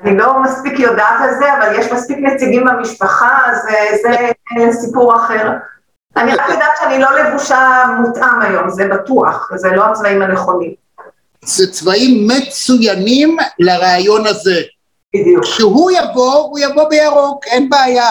אני 0.02 0.16
לא 0.16 0.42
מספיק 0.42 0.78
יודעת 0.78 1.20
על 1.20 1.34
זה, 1.38 1.54
אבל 1.56 1.80
יש 1.80 1.92
מספיק 1.92 2.18
נציגים 2.18 2.64
במשפחה, 2.64 3.38
אז 3.46 3.58
זה 4.02 4.80
סיפור 4.80 5.16
אחר. 5.16 5.50
אני 6.16 6.34
רק 6.34 6.48
יודעת 6.48 6.70
שאני 6.80 6.98
לא 6.98 7.18
לבושה 7.18 7.84
מותאם 8.00 8.42
היום, 8.42 8.70
זה 8.70 8.88
בטוח, 8.88 9.50
זה 9.54 9.68
לא 9.68 9.84
הצבעים 9.84 10.22
הנכונים. 10.22 10.74
זה 11.44 11.72
צבעים 11.72 12.28
מצוינים 12.28 13.36
לרעיון 13.58 14.26
הזה. 14.26 14.60
בדיוק, 15.14 15.44
כשהוא 15.44 15.90
יבוא, 15.90 16.34
הוא 16.34 16.58
יבוא 16.58 16.88
בירוק, 16.88 17.46
אין 17.46 17.68
בעיה. 17.68 18.10